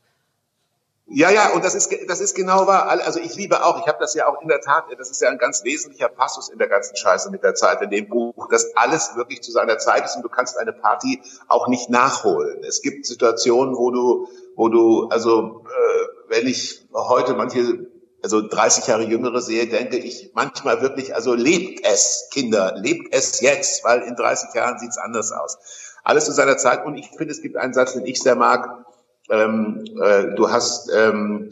Ja, 1.12 1.32
ja, 1.32 1.54
und 1.54 1.66
das 1.66 1.74
ist 1.74 1.92
das 2.08 2.22
ist 2.22 2.36
genau 2.36 2.68
wahr. 2.68 2.88
Also 2.88 3.20
ich 3.20 3.34
liebe 3.34 3.64
auch, 3.64 3.80
ich 3.82 3.88
habe 3.88 3.98
das 4.00 4.14
ja 4.14 4.28
auch 4.28 4.40
in 4.44 4.48
der 4.48 4.62
Tat, 4.62 4.86
das 4.96 5.10
ist 5.10 5.20
ja 5.22 5.30
ein 5.30 5.40
ganz 5.40 5.64
wesentlicher 5.64 6.08
Passus 6.08 6.50
in 6.50 6.60
der 6.60 6.68
ganzen 6.68 6.96
Scheiße 6.96 7.32
mit 7.32 7.44
der 7.44 7.56
Zeit 7.56 7.82
in 7.82 7.90
dem 7.90 8.08
Buch, 8.08 8.48
dass 8.52 8.76
alles 8.76 9.16
wirklich 9.16 9.42
zu 9.42 9.52
seiner 9.52 9.80
Zeit 9.80 10.06
ist 10.06 10.16
und 10.18 10.22
du 10.22 10.30
kannst 10.30 10.60
eine 10.60 10.72
Party 10.72 11.20
auch 11.48 11.68
nicht 11.68 11.90
nachholen. 11.90 12.64
Es 12.64 12.84
gibt 12.84 13.08
Situationen, 13.08 13.76
wo 13.76 13.90
du 13.90 14.28
wo 14.56 14.70
du 14.70 15.08
also 15.10 15.64
äh, 15.66 16.30
wenn 16.30 16.46
ich 16.48 16.86
heute 16.94 17.34
manche 17.34 17.89
also 18.22 18.48
30 18.48 18.88
Jahre 18.88 19.04
Jüngere 19.04 19.42
sehe, 19.42 19.68
denke 19.68 19.98
ich 19.98 20.32
manchmal 20.34 20.82
wirklich, 20.82 21.16
also 21.16 21.34
lebt 21.34 21.86
es, 21.86 22.30
Kinder, 22.32 22.76
lebt 22.76 23.14
es 23.14 23.42
jetzt, 23.42 23.84
weil 23.84 24.02
in 24.02 24.16
30 24.16 24.54
Jahren 24.54 24.78
sieht's 24.80 24.98
anders 24.98 25.32
aus. 25.32 25.58
Alles 26.04 26.26
zu 26.26 26.32
seiner 26.32 26.58
Zeit. 26.58 26.86
Und 26.86 26.98
ich 26.98 27.10
finde, 27.10 27.32
es 27.32 27.42
gibt 27.42 27.56
einen 27.56 27.74
Satz, 27.74 27.94
den 27.94 28.06
ich 28.06 28.22
sehr 28.22 28.36
mag. 28.36 28.86
Ähm, 29.30 29.86
äh, 30.02 30.36
du 30.36 30.50
hast, 30.50 30.90
ähm, 30.92 31.50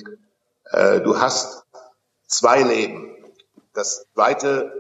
äh, 0.72 1.00
du 1.02 1.20
hast 1.20 1.64
zwei 2.28 2.64
Leben. 2.64 3.16
Das 3.74 4.08
zweite, 4.14 4.74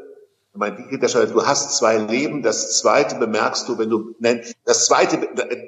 mein 0.53 0.89
der 0.89 1.07
schon, 1.07 1.31
du 1.31 1.45
hast 1.45 1.77
zwei 1.77 1.97
Leben. 1.97 2.41
Das 2.41 2.79
zweite 2.79 3.15
bemerkst 3.15 3.69
du, 3.69 3.77
wenn 3.77 3.89
du, 3.89 4.15
nein, 4.19 4.43
das 4.65 4.87
zweite, 4.87 5.19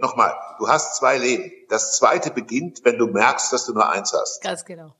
nochmal, 0.01 0.33
du 0.57 0.67
hast 0.67 0.95
zwei 0.95 1.17
Leben. 1.17 1.51
Das 1.69 1.95
zweite 1.97 2.31
beginnt, 2.31 2.81
wenn 2.83 2.97
du 2.97 3.07
merkst, 3.07 3.53
dass 3.53 3.65
du 3.65 3.73
nur 3.73 3.87
eins 3.87 4.13
hast. 4.13 4.41
Ganz 4.41 4.65
genau. 4.65 4.95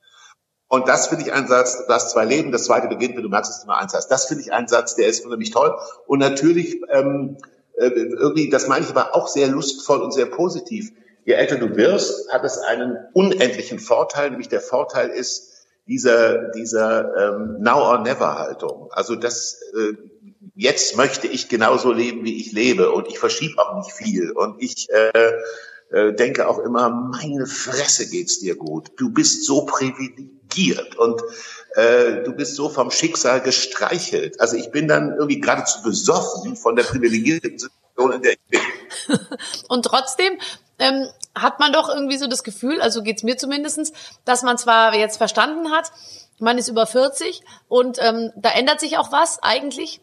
Und 0.70 0.88
das 0.88 1.08
finde 1.08 1.26
ich 1.26 1.34
ein 1.34 1.48
Satz, 1.48 1.86
du 1.86 1.92
hast 1.92 2.12
zwei 2.12 2.26
Leben, 2.26 2.52
das 2.52 2.66
zweite 2.66 2.88
beginnt, 2.88 3.16
wenn 3.16 3.24
du 3.24 3.30
merkst, 3.30 3.52
dass 3.52 3.62
du 3.62 3.68
nur 3.68 3.78
eins 3.78 3.94
hast. 3.96 4.08
Das 4.10 4.26
finde 4.26 4.44
ich 4.44 4.54
ein 4.54 4.68
Satz, 4.68 4.96
der 4.96 5.08
ist 5.08 5.26
unheimlich 5.26 5.50
toll. 5.50 5.76
Und 6.06 6.20
natürlich, 6.20 6.80
ähm, 6.90 7.38
äh, 7.76 7.88
irgendwie, 7.88 8.50
das 8.50 8.68
meine 8.68 8.86
ich 8.86 8.92
aber 8.92 9.16
auch 9.16 9.28
sehr 9.28 9.48
lustvoll 9.48 10.00
und 10.00 10.14
sehr 10.14 10.28
positiv. 10.28 10.92
Je 11.26 11.34
älter 11.34 11.56
du 11.56 11.76
wirst, 11.76 12.32
hat 12.32 12.44
es 12.44 12.60
einen 12.60 12.98
unendlichen 13.14 13.80
Vorteil, 13.80 14.30
nämlich 14.30 14.48
der 14.48 14.62
Vorteil 14.62 15.10
ist 15.10 15.66
dieser, 15.88 16.50
dieser 16.52 17.16
ähm, 17.18 17.58
Now 17.60 17.90
or 17.90 18.00
Never 18.04 18.38
Haltung. 18.38 18.90
Also 18.92 19.16
das, 19.16 19.60
äh, 19.76 19.94
jetzt 20.56 20.98
möchte 20.98 21.26
ich 21.26 21.50
genauso 21.50 21.92
leben, 21.92 22.24
wie 22.24 22.40
ich 22.40 22.52
lebe 22.52 22.92
und 22.92 23.08
ich 23.08 23.18
verschiebe 23.18 23.60
auch 23.60 23.76
nicht 23.76 23.92
viel 23.92 24.32
und 24.32 24.62
ich 24.62 24.88
äh, 24.92 25.32
äh, 25.92 26.14
denke 26.14 26.48
auch 26.48 26.60
immer, 26.60 26.90
meine 26.90 27.46
Fresse 27.46 28.10
geht's 28.10 28.40
dir 28.40 28.56
gut. 28.56 28.92
Du 28.98 29.10
bist 29.10 29.46
so 29.46 29.66
privilegiert 29.66 30.96
und 30.98 31.22
äh, 31.76 32.24
du 32.24 32.34
bist 32.34 32.56
so 32.56 32.70
vom 32.70 32.92
Schicksal 32.92 33.42
gestreichelt. 33.42 34.40
Also 34.40 34.56
ich 34.56 34.72
bin 34.72 34.88
dann 34.88 35.12
irgendwie 35.12 35.40
geradezu 35.40 35.82
besoffen 35.82 36.56
von 36.56 36.76
der 36.76 36.84
privilegierten 36.84 37.58
Situation, 37.58 38.12
in 38.14 38.22
der 38.22 38.34
ich 38.34 38.40
bin. 38.50 38.62
Und 39.68 39.84
trotzdem 39.84 40.40
ähm, 40.80 41.08
hat 41.36 41.60
man 41.60 41.72
doch 41.72 41.90
irgendwie 41.90 42.18
so 42.18 42.28
das 42.28 42.44
Gefühl, 42.44 42.82
also 42.82 43.04
geht's 43.04 43.24
mir 43.24 43.38
zumindestens, 43.38 43.94
dass 44.26 44.42
man 44.42 44.58
zwar 44.58 44.96
jetzt 44.96 45.18
verstanden 45.18 45.72
hat, 45.72 45.92
man 46.40 46.58
ist 46.58 46.70
über 46.70 46.88
40 46.88 47.42
und 47.68 47.98
ähm, 48.02 48.32
da 48.36 48.50
ändert 48.52 48.80
sich 48.80 48.98
auch 48.98 49.12
was 49.12 49.44
eigentlich 49.44 50.02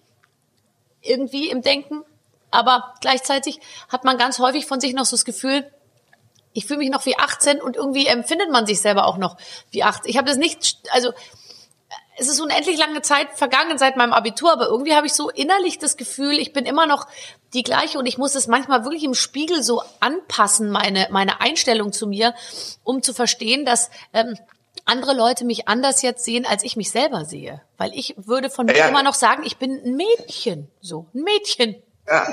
irgendwie 1.00 1.48
im 1.48 1.62
Denken, 1.62 2.04
aber 2.50 2.94
gleichzeitig 3.00 3.58
hat 3.88 4.04
man 4.04 4.18
ganz 4.18 4.38
häufig 4.38 4.66
von 4.66 4.80
sich 4.80 4.92
noch 4.92 5.06
so 5.06 5.16
das 5.16 5.24
Gefühl, 5.24 5.70
ich 6.56 6.66
fühle 6.66 6.78
mich 6.78 6.90
noch 6.90 7.04
wie 7.06 7.18
18 7.18 7.60
und 7.60 7.76
irgendwie 7.76 8.06
empfindet 8.06 8.50
man 8.50 8.66
sich 8.66 8.80
selber 8.80 9.06
auch 9.06 9.18
noch 9.18 9.36
wie 9.70 9.82
18. 9.82 10.10
Ich 10.10 10.16
habe 10.16 10.28
das 10.28 10.36
nicht, 10.38 10.76
also 10.90 11.12
es 12.18 12.28
ist 12.28 12.40
unendlich 12.40 12.78
lange 12.78 13.02
Zeit 13.02 13.28
vergangen 13.34 13.76
seit 13.76 13.96
meinem 13.96 14.14
Abitur, 14.14 14.50
aber 14.50 14.66
irgendwie 14.66 14.94
habe 14.94 15.06
ich 15.06 15.12
so 15.12 15.28
innerlich 15.28 15.78
das 15.78 15.98
Gefühl, 15.98 16.38
ich 16.38 16.54
bin 16.54 16.64
immer 16.64 16.86
noch 16.86 17.06
die 17.52 17.62
gleiche 17.62 17.98
und 17.98 18.06
ich 18.06 18.16
muss 18.16 18.34
es 18.34 18.46
manchmal 18.46 18.84
wirklich 18.84 19.04
im 19.04 19.14
Spiegel 19.14 19.62
so 19.62 19.82
anpassen, 20.00 20.70
meine, 20.70 21.08
meine 21.10 21.40
Einstellung 21.42 21.92
zu 21.92 22.06
mir, 22.06 22.34
um 22.84 23.02
zu 23.02 23.12
verstehen, 23.12 23.66
dass 23.66 23.90
ähm, 24.14 24.38
andere 24.86 25.14
Leute 25.14 25.44
mich 25.44 25.68
anders 25.68 26.00
jetzt 26.00 26.24
sehen, 26.24 26.46
als 26.46 26.62
ich 26.62 26.76
mich 26.76 26.90
selber 26.90 27.26
sehe. 27.26 27.60
Weil 27.76 27.92
ich 27.92 28.14
würde 28.16 28.48
von 28.48 28.64
mir 28.66 28.76
Ja. 28.76 28.88
immer 28.88 29.02
noch 29.02 29.14
sagen, 29.14 29.42
ich 29.44 29.58
bin 29.58 29.72
ein 29.84 29.96
Mädchen. 29.96 30.68
So, 30.80 31.06
ein 31.14 31.22
Mädchen. 31.22 31.82
Ja. 32.08 32.32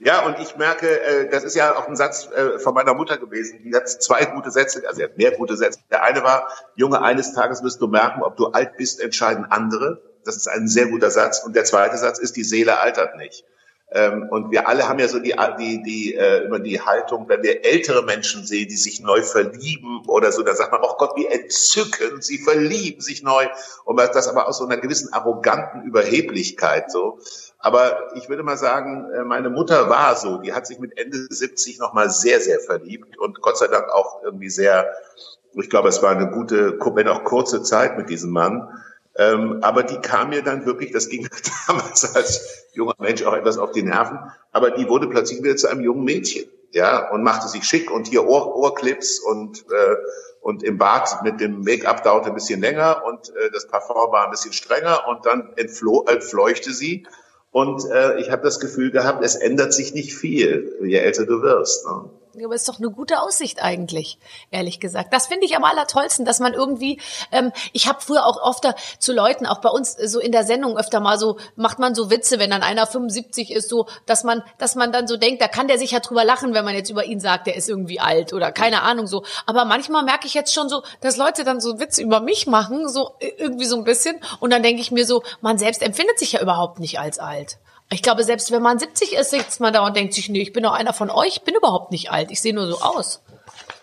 Ja, 0.00 0.26
und 0.26 0.38
ich 0.40 0.56
merke, 0.56 1.00
äh, 1.00 1.30
das 1.30 1.44
ist 1.44 1.54
ja 1.54 1.76
auch 1.76 1.88
ein 1.88 1.96
Satz 1.96 2.28
äh, 2.30 2.58
von 2.58 2.74
meiner 2.74 2.94
Mutter 2.94 3.16
gewesen. 3.16 3.60
Die 3.64 3.74
hat 3.74 3.88
zwei 3.88 4.24
gute 4.24 4.50
Sätze, 4.50 4.82
also 4.86 4.96
sie 4.98 5.04
hat 5.04 5.16
mehr 5.16 5.32
gute 5.32 5.56
Sätze. 5.56 5.78
Der 5.90 6.02
eine 6.02 6.22
war, 6.22 6.48
Junge, 6.74 7.00
eines 7.00 7.32
Tages 7.32 7.62
wirst 7.62 7.80
du 7.80 7.86
merken, 7.86 8.22
ob 8.22 8.36
du 8.36 8.48
alt 8.48 8.76
bist, 8.76 9.00
entscheiden 9.00 9.46
andere. 9.48 10.02
Das 10.24 10.36
ist 10.36 10.48
ein 10.48 10.68
sehr 10.68 10.86
guter 10.86 11.10
Satz. 11.10 11.44
Und 11.44 11.54
der 11.54 11.64
zweite 11.64 11.96
Satz 11.96 12.18
ist, 12.18 12.36
die 12.36 12.44
Seele 12.44 12.80
altert 12.80 13.16
nicht. 13.16 13.44
Ähm, 13.92 14.26
und 14.28 14.50
wir 14.50 14.66
alle 14.66 14.88
haben 14.88 14.98
ja 14.98 15.06
so 15.06 15.20
die, 15.20 15.36
die, 15.58 15.82
die, 15.82 16.14
äh, 16.14 16.44
immer 16.44 16.58
die 16.58 16.80
Haltung, 16.80 17.28
wenn 17.28 17.44
wir 17.44 17.64
ältere 17.64 18.02
Menschen 18.02 18.44
sehen, 18.44 18.68
die 18.68 18.76
sich 18.76 19.00
neu 19.00 19.22
verlieben 19.22 20.02
oder 20.08 20.32
so, 20.32 20.42
dann 20.42 20.56
sagt 20.56 20.72
man, 20.72 20.80
oh 20.82 20.96
Gott, 20.98 21.12
wie 21.16 21.26
entzückend, 21.26 22.24
sie 22.24 22.38
verlieben 22.38 23.00
sich 23.00 23.22
neu. 23.22 23.46
Und 23.84 23.96
das 23.98 24.26
aber 24.26 24.48
aus 24.48 24.58
so 24.58 24.64
einer 24.64 24.78
gewissen 24.78 25.12
arroganten 25.12 25.82
Überheblichkeit 25.82 26.90
so. 26.90 27.20
Aber 27.64 28.14
ich 28.14 28.28
würde 28.28 28.42
mal 28.42 28.58
sagen, 28.58 29.10
äh, 29.10 29.24
meine 29.24 29.48
Mutter 29.48 29.88
war 29.88 30.16
so, 30.16 30.36
die 30.36 30.52
hat 30.52 30.66
sich 30.66 30.78
mit 30.80 30.98
Ende 30.98 31.16
70 31.30 31.78
nochmal 31.78 32.10
sehr, 32.10 32.38
sehr 32.38 32.60
verliebt 32.60 33.16
und 33.16 33.40
Gott 33.40 33.56
sei 33.56 33.68
Dank 33.68 33.88
auch 33.88 34.22
irgendwie 34.22 34.50
sehr 34.50 34.92
Ich 35.54 35.70
glaube, 35.70 35.88
es 35.88 36.02
war 36.02 36.10
eine 36.10 36.30
gute, 36.30 36.78
wenn 36.78 37.08
auch 37.08 37.24
kurze 37.24 37.62
Zeit 37.62 37.96
mit 37.96 38.10
diesem 38.10 38.32
Mann. 38.32 38.68
Ähm, 39.16 39.60
aber 39.62 39.82
die 39.82 39.96
kam 39.96 40.28
mir 40.28 40.42
dann 40.42 40.66
wirklich, 40.66 40.92
das 40.92 41.08
ging 41.08 41.26
damals 41.66 42.14
als 42.14 42.66
junger 42.74 42.96
Mensch 42.98 43.24
auch 43.24 43.32
etwas 43.32 43.56
auf 43.56 43.70
die 43.70 43.82
Nerven, 43.82 44.18
aber 44.52 44.72
die 44.72 44.86
wurde 44.86 45.08
plötzlich 45.08 45.42
wieder 45.42 45.56
zu 45.56 45.68
einem 45.68 45.80
jungen 45.80 46.04
Mädchen, 46.04 46.44
ja, 46.72 47.10
und 47.12 47.22
machte 47.22 47.48
sich 47.48 47.64
schick 47.64 47.90
und 47.90 48.08
hier 48.08 48.26
Ohr, 48.26 48.54
Ohrclips 48.56 49.20
und 49.20 49.60
äh, 49.70 49.96
und 50.42 50.62
im 50.62 50.76
Bad 50.76 51.22
mit 51.22 51.40
dem 51.40 51.62
Make-up 51.62 52.02
dauerte 52.02 52.28
ein 52.28 52.34
bisschen 52.34 52.60
länger 52.60 53.04
und 53.06 53.30
äh, 53.30 53.50
das 53.54 53.66
Parfum 53.68 54.12
war 54.12 54.26
ein 54.26 54.30
bisschen 54.32 54.52
strenger 54.52 55.08
und 55.08 55.24
dann 55.24 55.54
entfloh, 55.56 56.04
entfleuchte 56.06 56.70
sie 56.74 57.06
und 57.54 57.88
äh, 57.88 58.18
ich 58.18 58.32
habe 58.32 58.42
das 58.42 58.58
Gefühl 58.58 58.90
gehabt, 58.90 59.24
es 59.24 59.36
ändert 59.36 59.72
sich 59.72 59.94
nicht 59.94 60.12
viel, 60.12 60.76
je 60.82 60.96
älter 60.96 61.24
du 61.24 61.40
wirst. 61.40 61.86
Ne? 61.86 62.10
Ja, 62.36 62.46
aber 62.46 62.54
ist 62.56 62.68
doch 62.68 62.78
eine 62.78 62.90
gute 62.90 63.20
Aussicht 63.20 63.62
eigentlich, 63.62 64.18
ehrlich 64.50 64.80
gesagt. 64.80 65.12
Das 65.12 65.28
finde 65.28 65.46
ich 65.46 65.56
am 65.56 65.62
allertollsten, 65.62 66.24
dass 66.24 66.40
man 66.40 66.52
irgendwie, 66.52 67.00
ähm, 67.30 67.52
ich 67.72 67.88
habe 67.88 68.00
früher 68.00 68.26
auch 68.26 68.42
oft 68.42 68.66
zu 68.98 69.12
Leuten, 69.12 69.46
auch 69.46 69.60
bei 69.60 69.68
uns 69.68 69.92
so 69.92 70.18
in 70.18 70.32
der 70.32 70.44
Sendung 70.44 70.76
öfter 70.76 70.98
mal 70.98 71.16
so, 71.18 71.38
macht 71.54 71.78
man 71.78 71.94
so 71.94 72.10
Witze, 72.10 72.40
wenn 72.40 72.50
dann 72.50 72.62
einer 72.62 72.86
75 72.86 73.52
ist, 73.52 73.68
so, 73.68 73.86
dass 74.06 74.24
man, 74.24 74.42
dass 74.58 74.74
man 74.74 74.90
dann 74.90 75.06
so 75.06 75.16
denkt, 75.16 75.42
da 75.42 75.48
kann 75.48 75.68
der 75.68 75.78
sich 75.78 75.92
ja 75.92 76.00
drüber 76.00 76.24
lachen, 76.24 76.54
wenn 76.54 76.64
man 76.64 76.74
jetzt 76.74 76.90
über 76.90 77.04
ihn 77.04 77.20
sagt, 77.20 77.46
der 77.46 77.54
ist 77.54 77.68
irgendwie 77.68 78.00
alt 78.00 78.32
oder 78.32 78.50
keine 78.50 78.82
Ahnung 78.82 79.06
so. 79.06 79.24
Aber 79.46 79.64
manchmal 79.64 80.02
merke 80.02 80.26
ich 80.26 80.34
jetzt 80.34 80.52
schon 80.52 80.68
so, 80.68 80.82
dass 81.00 81.16
Leute 81.16 81.44
dann 81.44 81.60
so 81.60 81.78
Witze 81.78 82.02
über 82.02 82.20
mich 82.20 82.46
machen, 82.48 82.88
so 82.88 83.14
irgendwie 83.20 83.66
so 83.66 83.76
ein 83.76 83.84
bisschen. 83.84 84.16
Und 84.40 84.52
dann 84.52 84.62
denke 84.62 84.80
ich 84.80 84.90
mir 84.90 85.06
so, 85.06 85.22
man 85.40 85.58
selbst 85.58 85.82
empfindet 85.82 86.18
sich 86.18 86.32
ja 86.32 86.40
überhaupt 86.40 86.80
nicht 86.80 86.98
als 86.98 87.18
alt. 87.18 87.58
Ich 87.90 88.02
glaube, 88.02 88.24
selbst 88.24 88.50
wenn 88.50 88.62
man 88.62 88.78
70 88.78 89.14
ist, 89.14 89.30
sitzt 89.30 89.60
man 89.60 89.72
da 89.72 89.86
und 89.86 89.96
denkt 89.96 90.14
sich, 90.14 90.28
nee, 90.28 90.42
ich 90.42 90.52
bin 90.52 90.62
doch 90.62 90.72
einer 90.72 90.94
von 90.94 91.10
euch, 91.10 91.36
ich 91.36 91.42
bin 91.42 91.54
überhaupt 91.54 91.92
nicht 91.92 92.10
alt, 92.10 92.30
ich 92.30 92.40
sehe 92.40 92.54
nur 92.54 92.66
so 92.66 92.80
aus. 92.80 93.22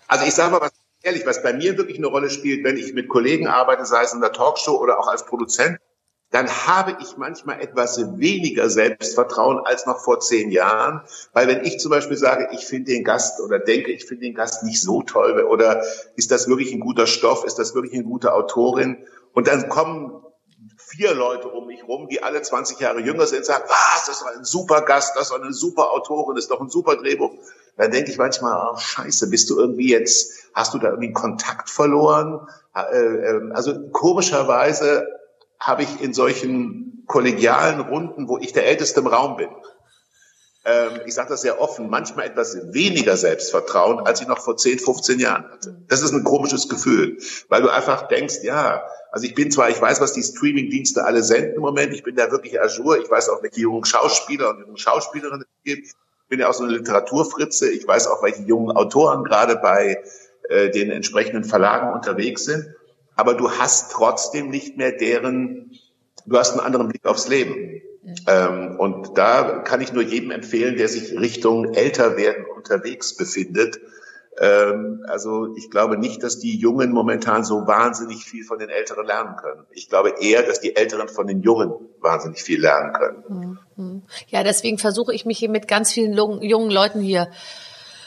Also 0.08 0.26
ich 0.26 0.34
sage 0.34 0.52
mal 0.52 0.62
was 0.62 0.72
ehrlich, 1.04 1.26
was 1.26 1.42
bei 1.42 1.54
mir 1.54 1.78
wirklich 1.78 1.98
eine 1.98 2.08
Rolle 2.08 2.30
spielt, 2.30 2.64
wenn 2.64 2.78
ich 2.78 2.94
mit 2.94 3.10
Kollegen 3.10 3.48
arbeite, 3.48 3.86
sei 3.86 4.04
es 4.04 4.14
in 4.14 4.22
der 4.22 4.34
Talkshow 4.34 4.78
oder 4.78 5.00
auch 5.00 5.08
als 5.08 5.26
Produzent, 5.26 5.78
dann 6.32 6.48
habe 6.48 6.98
ich 7.02 7.18
manchmal 7.18 7.62
etwas 7.62 8.00
weniger 8.18 8.70
Selbstvertrauen 8.70 9.60
als 9.66 9.86
noch 9.86 10.00
vor 10.00 10.22
zehn 10.22 10.50
Jahren. 10.50 11.02
Weil 11.34 11.48
wenn 11.48 11.66
ich 11.66 11.80
zum 11.80 11.92
Beispiel 11.92 12.16
sage, 12.16 12.50
ich 12.54 12.66
finde 12.66 12.92
den 12.92 13.04
Gast 13.04 13.42
oder 13.42 13.60
denke, 13.60 13.92
ich 13.92 14.06
finde 14.06 14.24
den 14.26 14.34
Gast 14.34 14.64
nicht 14.64 14.82
so 14.82 15.02
toll 15.02 15.42
oder 15.44 15.84
ist 16.16 16.32
das 16.32 16.48
wirklich 16.48 16.72
ein 16.72 16.80
guter 16.80 17.06
Stoff, 17.06 17.44
ist 17.44 17.60
das 17.60 17.76
wirklich 17.76 17.94
eine 17.94 18.06
gute 18.06 18.34
Autorin 18.34 19.06
und 19.34 19.48
dann 19.48 19.68
kommen 19.68 20.24
vier 20.92 21.14
Leute 21.14 21.48
um 21.48 21.68
mich 21.68 21.88
rum, 21.88 22.08
die 22.10 22.22
alle 22.22 22.42
20 22.42 22.80
Jahre 22.80 23.00
jünger 23.00 23.26
sind, 23.26 23.46
sagen, 23.46 23.64
was, 23.68 24.06
das 24.06 24.18
ist 24.18 24.28
ein 24.28 24.44
super 24.44 24.82
Gast, 24.82 25.16
das 25.16 25.30
ist 25.30 25.34
eine 25.34 25.54
super 25.54 25.92
Autorin, 25.92 26.36
das 26.36 26.46
ist 26.46 26.52
doch 26.52 26.62
ein 26.62 26.70
super 26.70 26.98
Drehbuch. 26.98 27.32
Dann 27.78 27.92
denke 27.92 28.12
ich 28.12 28.18
manchmal, 28.18 28.72
oh, 28.72 28.78
scheiße, 28.78 29.30
bist 29.30 29.50
du 29.50 29.58
irgendwie 29.58 29.90
jetzt, 29.90 30.50
hast 30.54 30.74
du 30.74 30.80
da 30.80 30.90
irgendwie 30.90 31.14
Kontakt 31.14 31.70
verloren? 31.70 32.46
Äh, 32.76 32.96
ähm, 32.96 33.52
also 33.56 33.90
komischerweise 33.92 35.08
habe 35.60 35.84
ich 35.84 36.02
in 36.02 36.14
solchen 36.14 37.04
kollegialen 37.08 37.80
Runden, 37.80 38.28
wo 38.28 38.38
ich 38.38 38.54
der 38.54 38.66
Älteste 38.66 39.00
im 39.00 39.08
Raum 39.08 39.38
bin, 39.38 39.50
ähm, 40.64 41.02
ich 41.06 41.14
sage 41.16 41.30
das 41.30 41.42
sehr 41.42 41.60
offen, 41.60 41.90
manchmal 41.90 42.28
etwas 42.28 42.56
weniger 42.74 43.18
Selbstvertrauen, 43.18 44.06
als 44.06 44.22
ich 44.22 44.28
noch 44.28 44.40
vor 44.40 44.58
10, 44.58 44.80
15 44.80 45.20
Jahren 45.20 45.50
hatte. 45.50 45.76
Das 45.88 46.02
ist 46.02 46.14
ein 46.14 46.24
komisches 46.24 46.70
Gefühl, 46.70 47.18
weil 47.50 47.64
du 47.64 47.70
einfach 47.70 48.08
denkst, 48.08 48.44
ja, 48.44 48.84
also 49.12 49.26
ich 49.26 49.34
bin 49.34 49.52
zwar, 49.52 49.70
ich 49.70 49.82
weiß, 49.82 50.00
was 50.02 50.14
die 50.14 50.24
Streaming-Dienste 50.24 51.04
alle 51.04 51.24
senden 51.24 51.56
im 51.56 51.62
Moment, 51.62 51.94
ich 51.94 52.04
bin 52.04 52.16
da 52.16 52.32
wirklich 52.32 52.62
Azure, 52.62 53.00
ich 53.00 53.10
weiß 53.10 53.30
auch, 53.30 53.42
welche 53.42 53.62
jungen 53.62 53.86
Schauspieler 53.86 54.52
und 54.52 54.60
jungen 54.60 54.78
Schauspielerinnen 54.78 55.42
es 55.42 55.64
gibt, 55.64 55.88
ich 55.88 56.28
bin 56.30 56.40
ja 56.40 56.50
auch 56.50 56.54
so 56.54 56.64
eine 56.64 56.74
Literaturfritze, 56.74 57.70
ich 57.70 57.88
weiß 57.88 58.08
auch, 58.08 58.22
welche 58.22 58.44
jungen 58.44 58.76
Autoren 58.76 59.24
gerade 59.24 59.56
bei 59.58 60.04
äh, 60.48 60.70
den 60.70 60.92
entsprechenden 60.92 61.44
Verlagen 61.44 61.92
unterwegs 61.92 62.46
sind, 62.46 62.68
aber 63.16 63.34
du 63.34 63.52
hast 63.52 63.92
trotzdem 63.92 64.50
nicht 64.50 64.78
mehr 64.78 64.92
deren, 64.92 65.72
du 66.26 66.38
hast 66.38 66.52
einen 66.52 66.62
anderen 66.62 66.88
Blick 66.88 67.06
aufs 67.06 67.28
Leben. 67.28 67.82
Ähm, 68.28 68.80
und 68.80 69.18
da 69.18 69.60
kann 69.60 69.82
ich 69.82 69.94
nur 69.94 70.04
jedem 70.04 70.32
empfehlen, 70.32 70.78
der 70.78 70.88
sich 70.88 71.18
Richtung 71.20 71.74
älter 71.74 72.18
werden 72.18 72.46
unterwegs 72.56 73.16
befindet, 73.16 73.80
ähm, 74.40 75.04
also 75.08 75.56
ich 75.56 75.70
glaube 75.70 75.98
nicht, 75.98 76.24
dass 76.24 76.40
die 76.40 76.58
Jungen 76.58 76.92
momentan 76.92 77.44
so 77.44 77.68
wahnsinnig 77.68 78.24
viel 78.24 78.46
von 78.46 78.60
den 78.60 78.70
Älteren 78.70 79.06
lernen 79.06 79.36
können. 79.36 79.66
Ich 79.72 79.90
glaube 79.90 80.16
eher, 80.22 80.44
dass 80.44 80.62
die 80.62 80.76
Älteren 80.76 81.10
von 81.10 81.28
den 81.28 81.42
Jungen 81.42 81.74
wahnsinnig 82.00 82.42
viel 82.42 82.62
lernen 82.62 82.94
können. 82.94 83.60
Mhm. 83.76 84.02
Ja, 84.30 84.44
deswegen 84.44 84.78
versuche 84.78 85.14
ich 85.14 85.26
mich 85.26 85.38
hier 85.38 85.50
mit 85.50 85.68
ganz 85.68 85.92
vielen 85.92 86.14
jungen 86.14 86.72
Leuten 86.72 87.02
hier 87.02 87.30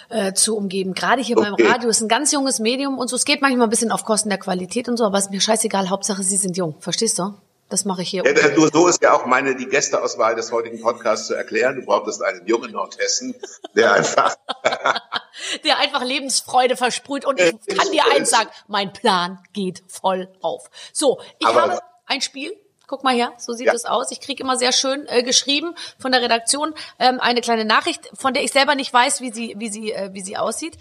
äh, 0.09 0.33
zu 0.33 0.57
umgeben. 0.57 0.95
Gerade 0.95 1.21
hier 1.21 1.37
okay. 1.37 1.55
beim 1.57 1.67
Radio 1.71 1.91
ist 1.91 2.01
ein 2.01 2.09
ganz 2.09 2.33
junges 2.33 2.59
Medium 2.59 2.99
und 2.99 3.09
so. 3.09 3.17
Es 3.17 3.27
geht 3.27 3.43
manchmal 3.43 3.67
ein 3.67 3.71
bisschen 3.71 3.93
auf 3.93 4.05
Kosten 4.05 4.31
der 4.31 4.39
Qualität 4.39 4.89
und 4.89 4.97
so, 4.97 5.05
aber 5.05 5.19
es 5.19 5.27
ist 5.27 5.31
mir 5.31 5.41
scheißegal. 5.41 5.91
Hauptsache, 5.91 6.23
Sie 6.23 6.37
sind 6.37 6.57
jung. 6.57 6.77
Verstehst 6.81 7.19
du? 7.19 7.35
Das 7.69 7.85
mache 7.85 8.03
ich 8.03 8.11
hier. 8.11 8.23
Ja, 8.25 8.49
nur 8.55 8.71
so 8.71 8.87
ist 8.89 9.03
ja 9.03 9.15
auch 9.15 9.27
meine 9.27 9.57
die 9.57 9.67
Gästeauswahl 9.67 10.35
des 10.35 10.53
heutigen 10.53 10.81
Podcasts 10.81 11.27
zu 11.27 11.35
erklären. 11.35 11.77
Du 11.77 11.83
brauchtest 11.83 12.23
einen 12.23 12.47
jungen 12.47 12.73
Nordhessen, 12.73 13.35
der 13.75 13.95
einfach 13.95 14.37
der 15.65 15.79
einfach 15.79 16.03
Lebensfreude 16.03 16.77
versprüht. 16.77 17.25
Und 17.25 17.41
ich 17.41 17.77
kann 17.77 17.91
dir 17.91 18.05
eins 18.15 18.31
sagen, 18.31 18.51
mein 18.69 18.93
Plan 18.93 19.39
geht 19.53 19.83
voll 19.89 20.29
auf. 20.41 20.71
So, 20.93 21.21
ich 21.39 21.47
Aber 21.47 21.63
habe 21.63 21.81
ein 22.07 22.21
Spiel. 22.21 22.57
Guck 22.87 23.03
mal 23.03 23.15
her, 23.15 23.33
so 23.39 23.55
sieht 23.55 23.73
es 23.73 23.87
aus. 23.87 24.11
Ich 24.11 24.21
kriege 24.21 24.43
immer 24.43 24.59
sehr 24.59 24.71
schön 24.71 25.07
äh, 25.09 25.23
geschrieben 25.23 25.75
von 25.99 26.13
der 26.13 26.21
Redaktion 26.21 26.75
ähm, 26.99 27.19
eine 27.19 27.41
kleine 27.41 27.65
Nachricht, 27.65 28.11
von 28.13 28.35
der 28.35 28.45
ich 28.45 28.53
selber 28.53 28.75
nicht 28.75 28.93
weiß, 28.93 29.23
wie 29.23 29.33
sie, 29.33 29.55
wie 29.57 29.71
sie, 29.71 29.91
äh, 29.91 30.11
wie 30.13 30.21
sie 30.21 30.37
aussieht. 30.37 30.77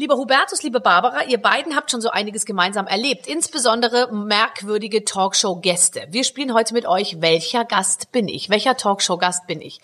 Lieber 0.00 0.16
Hubertus, 0.16 0.62
liebe 0.62 0.78
Barbara, 0.78 1.24
ihr 1.24 1.42
beiden 1.42 1.74
habt 1.74 1.90
schon 1.90 2.00
so 2.00 2.10
einiges 2.10 2.46
gemeinsam 2.46 2.86
erlebt, 2.86 3.26
insbesondere 3.26 4.14
merkwürdige 4.14 5.04
Talkshow-Gäste. 5.04 6.06
Wir 6.10 6.22
spielen 6.22 6.54
heute 6.54 6.72
mit 6.72 6.86
euch, 6.86 7.20
welcher 7.20 7.64
Gast 7.64 8.12
bin 8.12 8.28
ich? 8.28 8.48
Welcher 8.48 8.76
Talkshow-Gast 8.76 9.48
bin 9.48 9.60
ich? 9.60 9.80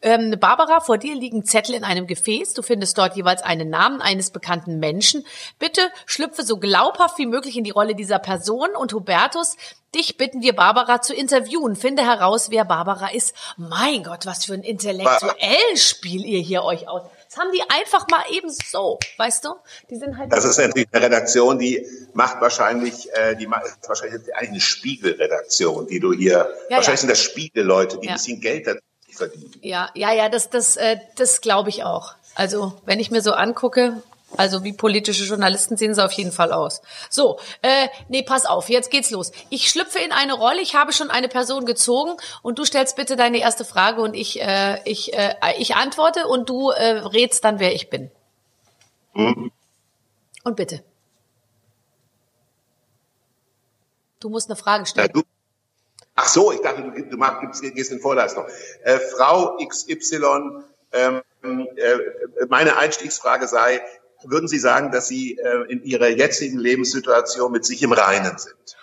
Ähm, 0.00 0.36
Barbara, 0.40 0.80
vor 0.80 0.96
dir 0.96 1.14
liegen 1.14 1.44
Zettel 1.44 1.74
in 1.74 1.84
einem 1.84 2.06
Gefäß. 2.06 2.54
Du 2.54 2.62
findest 2.62 2.96
dort 2.96 3.14
jeweils 3.14 3.42
einen 3.42 3.68
Namen 3.68 4.00
eines 4.00 4.30
bekannten 4.30 4.78
Menschen. 4.78 5.22
Bitte 5.58 5.82
schlüpfe 6.06 6.42
so 6.42 6.56
glaubhaft 6.56 7.18
wie 7.18 7.26
möglich 7.26 7.58
in 7.58 7.64
die 7.64 7.72
Rolle 7.72 7.94
dieser 7.94 8.18
Person. 8.18 8.70
Und 8.74 8.94
Hubertus, 8.94 9.58
dich 9.94 10.16
bitten 10.16 10.40
wir, 10.40 10.54
Barbara 10.54 11.02
zu 11.02 11.12
interviewen. 11.12 11.76
Finde 11.76 12.06
heraus, 12.06 12.48
wer 12.48 12.64
Barbara 12.64 13.08
ist. 13.08 13.34
Mein 13.58 14.02
Gott, 14.02 14.24
was 14.24 14.46
für 14.46 14.54
ein 14.54 14.62
intellektuelles 14.62 15.86
Spiel 15.86 16.24
ihr 16.24 16.40
hier 16.40 16.64
euch 16.64 16.88
aus. 16.88 17.02
Das 17.36 17.44
haben 17.44 17.52
die 17.52 17.62
einfach 17.68 18.08
mal 18.08 18.22
eben 18.30 18.48
so, 18.50 18.98
weißt 19.18 19.44
du? 19.44 19.50
Die 19.90 19.96
sind 19.96 20.16
halt. 20.16 20.32
Das 20.32 20.44
ist 20.44 20.58
natürlich 20.58 20.88
eine 20.92 21.04
Redaktion, 21.04 21.58
die 21.58 21.86
macht 22.14 22.40
wahrscheinlich, 22.40 23.12
äh, 23.14 23.36
die 23.36 23.46
macht 23.46 23.76
wahrscheinlich 23.86 24.34
eigentlich 24.34 24.50
eine 24.50 24.60
Spiegelredaktion, 24.60 25.86
die 25.86 26.00
du 26.00 26.12
hier. 26.14 26.48
Ja, 26.70 26.76
wahrscheinlich 26.76 26.86
ja. 26.86 26.96
sind 26.96 27.10
das 27.10 27.22
Spiegelleute, 27.22 27.98
die 27.98 28.06
ja. 28.06 28.12
ein 28.12 28.16
bisschen 28.16 28.40
Geld 28.40 28.66
dazu 28.66 28.80
verdienen. 29.10 29.52
Ja, 29.60 29.90
ja, 29.94 30.12
ja, 30.12 30.28
das, 30.30 30.48
das, 30.48 30.76
äh, 30.76 30.96
das 31.16 31.42
glaube 31.42 31.68
ich 31.68 31.84
auch. 31.84 32.14
Also 32.34 32.72
wenn 32.86 33.00
ich 33.00 33.10
mir 33.10 33.20
so 33.20 33.32
angucke, 33.32 34.02
also 34.36 34.64
wie 34.64 34.72
politische 34.72 35.24
Journalisten 35.24 35.76
sehen 35.76 35.94
sie 35.94 36.04
auf 36.04 36.12
jeden 36.12 36.32
Fall 36.32 36.52
aus. 36.52 36.82
So, 37.10 37.38
äh, 37.62 37.88
nee, 38.08 38.22
pass 38.22 38.44
auf, 38.44 38.68
jetzt 38.68 38.90
geht's 38.90 39.10
los. 39.10 39.30
Ich 39.50 39.70
schlüpfe 39.70 39.98
in 40.00 40.12
eine 40.12 40.34
Rolle, 40.34 40.60
ich 40.60 40.74
habe 40.74 40.92
schon 40.92 41.10
eine 41.10 41.28
Person 41.28 41.64
gezogen 41.64 42.16
und 42.42 42.58
du 42.58 42.64
stellst 42.64 42.96
bitte 42.96 43.16
deine 43.16 43.38
erste 43.38 43.64
Frage 43.64 44.02
und 44.02 44.14
ich, 44.14 44.40
äh, 44.40 44.80
ich, 44.84 45.14
äh, 45.14 45.34
ich 45.58 45.76
antworte 45.76 46.26
und 46.26 46.48
du 46.48 46.70
äh, 46.70 46.98
rätst 46.98 47.44
dann, 47.44 47.60
wer 47.60 47.72
ich 47.72 47.88
bin. 47.88 48.10
Mhm. 49.14 49.52
Und 50.44 50.56
bitte. 50.56 50.82
Du 54.20 54.28
musst 54.28 54.48
eine 54.50 54.56
Frage 54.56 54.86
stellen. 54.86 55.10
Ja, 55.14 55.22
Ach 56.18 56.28
so, 56.28 56.50
ich 56.50 56.62
dachte, 56.62 56.82
du, 56.82 57.10
du 57.10 57.16
machst, 57.18 57.62
gehst 57.62 57.92
in 57.92 58.00
Vorleistung. 58.00 58.46
Äh, 58.82 58.98
Frau 58.98 59.58
XY, 59.58 60.64
ähm, 60.92 61.22
äh, 61.42 61.98
meine 62.48 62.78
Einstiegsfrage 62.78 63.46
sei, 63.46 63.82
würden 64.30 64.48
Sie 64.48 64.58
sagen, 64.58 64.90
dass 64.90 65.08
Sie 65.08 65.38
äh, 65.38 65.72
in 65.72 65.82
Ihrer 65.82 66.08
jetzigen 66.08 66.58
Lebenssituation 66.58 67.52
mit 67.52 67.64
sich 67.64 67.82
im 67.82 67.92
Reinen 67.92 68.38
sind? 68.38 68.76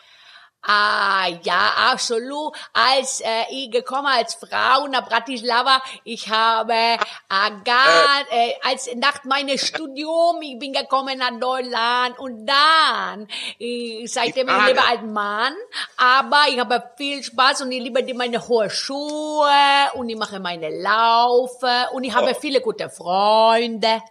Ah, 0.65 1.27
ja, 1.43 1.91
absolut. 1.91 2.55
Als 2.71 3.19
äh, 3.19 3.27
ich 3.51 3.69
gekommen 3.69 4.07
als 4.07 4.35
Frau 4.35 4.87
nach 4.87 5.05
Bratislava, 5.09 5.81
ich 6.05 6.29
habe 6.29 6.97
Agat, 7.27 8.31
äh, 8.31 8.51
äh, 8.51 8.53
als 8.63 8.89
nach 8.95 9.25
meinem 9.25 9.57
Studium, 9.57 10.41
ich 10.41 10.57
bin 10.57 10.71
gekommen 10.71 11.17
nach 11.17 11.37
Deutschland 11.37 12.17
und 12.17 12.45
dann, 12.45 13.27
ich, 13.57 14.09
seitdem 14.09 14.47
ich 14.47 14.67
lebe 14.67 14.81
als 14.81 15.01
Mann, 15.01 15.53
aber 15.97 16.43
ich 16.47 16.57
habe 16.57 16.81
viel 16.95 17.21
Spaß 17.21 17.63
und 17.63 17.71
ich 17.73 17.83
liebe 17.83 18.01
meine 18.13 18.47
hohe 18.47 18.69
Schuhe 18.69 19.51
und 19.95 20.07
ich 20.07 20.17
mache 20.17 20.39
meine 20.39 20.69
Laufe 20.81 21.89
und 21.91 22.05
ich 22.05 22.15
habe 22.15 22.31
oh. 22.31 22.39
viele 22.39 22.61
gute 22.61 22.89
Freunde. 22.89 24.01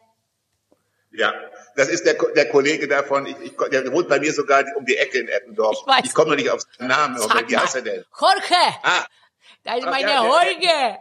Ja, 1.15 1.35
das 1.77 1.89
ist 1.89 2.07
der, 2.07 2.15
der 2.15 2.49
Kollege 2.49 2.89
davon, 2.89 3.27
ich, 3.27 3.37
ich, 3.43 3.53
der 3.71 3.93
wohnt 3.93 4.09
bei 4.09 4.19
mir 4.19 4.33
sogar 4.33 4.65
um 4.77 4.87
die 4.87 4.97
Ecke 4.97 5.19
in 5.19 5.29
Eppendorf. 5.29 5.77
Ich, 5.81 5.87
weiß. 5.87 6.05
ich 6.05 6.15
komme 6.15 6.31
noch 6.31 6.37
nicht 6.37 6.51
auf 6.51 6.63
seinen 6.79 6.89
Namen. 6.89 7.19
Sag 7.19 7.49
Wie 7.49 7.57
heißt 7.57 7.77
er 7.77 7.83
denn? 7.83 8.05
Jorge! 8.19 8.77
Ah. 8.83 9.05
Das 9.65 9.79
ist 9.79 9.85
meine 9.85 10.11
ja, 10.11 10.25
Jorge! 10.25 10.99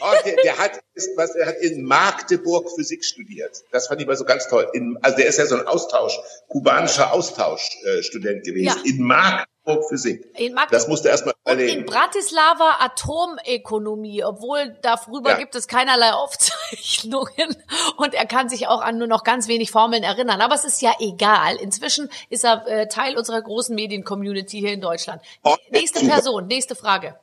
Oh, 0.00 0.14
der, 0.24 0.36
der 0.42 0.58
hat, 0.58 0.80
ist, 0.94 1.10
was, 1.16 1.34
er 1.34 1.48
hat 1.48 1.56
in 1.58 1.84
Magdeburg 1.84 2.70
Physik 2.74 3.04
studiert. 3.04 3.62
Das 3.72 3.88
fand 3.88 4.00
ich 4.00 4.06
mal 4.06 4.16
so 4.16 4.24
ganz 4.24 4.48
toll. 4.48 4.66
In, 4.72 4.98
also 5.02 5.16
der 5.18 5.26
ist 5.26 5.38
ja 5.38 5.44
so 5.44 5.56
ein 5.56 5.66
Austausch, 5.66 6.18
kubanischer 6.48 7.12
Austauschstudent 7.12 8.44
gewesen. 8.44 8.66
Ja. 8.66 8.76
In 8.84 9.02
Magdeburg 9.02 9.48
Physik. 9.88 10.26
Das 10.70 10.88
musste 10.88 11.08
er 11.08 11.12
erst 11.12 11.26
mal 11.26 11.34
Und 11.44 11.58
in. 11.58 11.84
Bratislava 11.84 12.78
Atomökonomie, 12.80 14.24
obwohl 14.24 14.76
darüber 14.82 15.30
Ja. 15.32 15.38
gibt 15.38 15.54
es 15.54 15.68
keinerlei 15.68 16.12
Aufzeichnungen 16.14 17.56
und 17.96 18.14
er 18.14 18.26
kann 18.26 18.48
sich 18.48 18.66
auch 18.68 18.80
an 18.80 18.98
nur 18.98 19.06
noch 19.06 19.22
ganz 19.22 19.48
wenig 19.48 19.70
Formeln 19.70 20.02
erinnern. 20.02 20.40
Aber 20.40 20.54
es 20.54 20.64
ist 20.64 20.80
ja 20.80 20.94
egal. 20.98 21.56
Inzwischen 21.56 22.10
ist 22.30 22.44
er 22.44 22.66
äh, 22.66 22.88
Teil 22.88 23.16
unserer 23.16 23.40
großen 23.42 23.74
Medien-Community 23.74 24.58
hier 24.60 24.72
in 24.72 24.80
Deutschland. 24.80 25.22
Oh, 25.44 25.56
nächste 25.70 26.00
super. 26.00 26.14
Person, 26.14 26.46
nächste 26.46 26.74
Frage. 26.74 27.16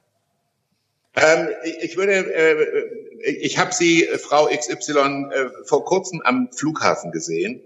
Ähm, 1.15 1.49
ich 1.63 1.77
ich 1.81 1.97
würde, 1.97 2.13
äh, 2.13 3.23
ich 3.23 3.57
habe 3.57 3.73
Sie, 3.73 4.05
äh, 4.05 4.19
Frau 4.19 4.45
XY, 4.45 5.31
äh, 5.31 5.49
vor 5.65 5.83
kurzem 5.83 6.21
am 6.23 6.49
Flughafen 6.51 7.11
gesehen. 7.11 7.61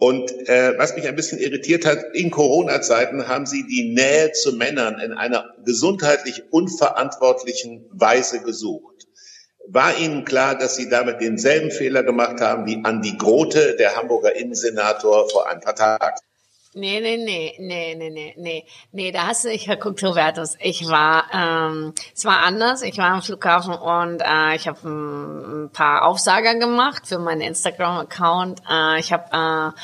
Und 0.00 0.48
äh, 0.48 0.78
was 0.78 0.96
mich 0.96 1.06
ein 1.06 1.14
bisschen 1.14 1.38
irritiert 1.38 1.84
hat, 1.84 1.98
in 2.14 2.30
Corona-Zeiten 2.30 3.28
haben 3.28 3.44
Sie 3.44 3.66
die 3.66 3.92
Nähe 3.92 4.32
zu 4.32 4.56
Männern 4.56 4.98
in 4.98 5.12
einer 5.12 5.54
gesundheitlich 5.66 6.44
unverantwortlichen 6.50 7.86
Weise 7.92 8.40
gesucht. 8.40 9.06
War 9.68 9.98
Ihnen 9.98 10.24
klar, 10.24 10.56
dass 10.56 10.76
Sie 10.76 10.88
damit 10.88 11.20
denselben 11.20 11.70
Fehler 11.70 12.02
gemacht 12.02 12.40
haben 12.40 12.64
wie 12.64 12.80
Andi 12.82 13.18
Grote, 13.18 13.76
der 13.76 13.94
Hamburger 13.96 14.34
Innensenator, 14.34 15.28
vor 15.28 15.46
ein 15.50 15.60
paar 15.60 15.74
Tagen? 15.74 16.16
Nee, 16.72 17.00
nee, 17.00 17.16
nee, 17.16 17.56
nee, 17.58 17.96
nee, 17.96 18.10
nee, 18.10 18.34
nee, 18.36 18.64
nee, 18.92 19.10
da 19.10 19.26
hast 19.26 19.44
du, 19.44 19.48
ich, 19.48 19.68
guck, 19.80 20.00
Hubertus, 20.00 20.56
ich 20.60 20.88
war, 20.88 21.24
ähm, 21.32 21.92
es 22.14 22.24
war 22.24 22.44
anders, 22.44 22.82
ich 22.82 22.96
war 22.96 23.10
am 23.10 23.22
Flughafen 23.22 23.74
und 23.74 24.22
äh, 24.22 24.54
ich 24.54 24.68
habe 24.68 24.78
ein, 24.88 25.64
ein 25.64 25.70
paar 25.72 26.04
Aufsager 26.04 26.54
gemacht 26.54 27.08
für 27.08 27.18
meinen 27.18 27.40
Instagram-Account. 27.40 28.62
Äh, 28.70 29.00
ich 29.00 29.12
habe 29.12 29.74
äh, 29.74 29.80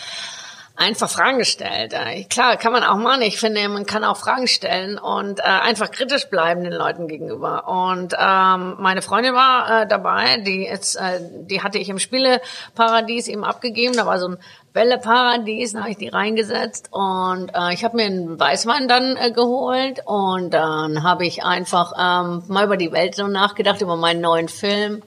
einfach 0.76 1.10
Fragen 1.10 1.38
gestellt. 1.38 1.92
Äh, 1.92 2.24
klar, 2.24 2.56
kann 2.56 2.72
man 2.72 2.84
auch 2.84 2.96
machen. 2.98 3.22
Ich 3.22 3.40
finde, 3.40 3.68
man 3.68 3.86
kann 3.86 4.04
auch 4.04 4.16
Fragen 4.16 4.46
stellen 4.46 4.98
und 4.98 5.40
äh, 5.40 5.42
einfach 5.42 5.90
kritisch 5.90 6.28
bleiben 6.28 6.62
den 6.62 6.72
Leuten 6.72 7.08
gegenüber. 7.08 7.66
Und 7.66 8.14
ähm, 8.18 8.76
meine 8.78 9.02
Freundin 9.02 9.34
war 9.34 9.82
äh, 9.82 9.86
dabei, 9.88 10.38
die 10.38 10.66
jetzt, 10.66 10.96
äh, 10.96 11.20
die 11.20 11.62
hatte 11.62 11.78
ich 11.78 11.88
im 11.88 11.98
Spieleparadies 11.98 13.28
eben 13.28 13.44
abgegeben. 13.44 13.96
Da 13.96 14.06
war 14.06 14.18
so 14.18 14.28
ein 14.28 14.38
Bälleparadies, 14.76 15.72
da 15.72 15.80
habe 15.80 15.90
ich 15.92 15.96
die 15.96 16.08
reingesetzt 16.08 16.90
und 16.90 17.50
äh, 17.54 17.72
ich 17.72 17.82
habe 17.82 17.96
mir 17.96 18.04
einen 18.04 18.38
Weißwein 18.38 18.88
dann 18.88 19.16
äh, 19.16 19.32
geholt 19.32 20.02
und 20.04 20.50
dann 20.50 21.02
habe 21.02 21.24
ich 21.24 21.42
einfach 21.42 21.94
ähm, 21.98 22.42
mal 22.48 22.66
über 22.66 22.76
die 22.76 22.92
Welt 22.92 23.14
so 23.14 23.26
nachgedacht, 23.26 23.80
über 23.80 23.96
meinen 23.96 24.20
neuen 24.20 24.48
Film. 24.48 25.02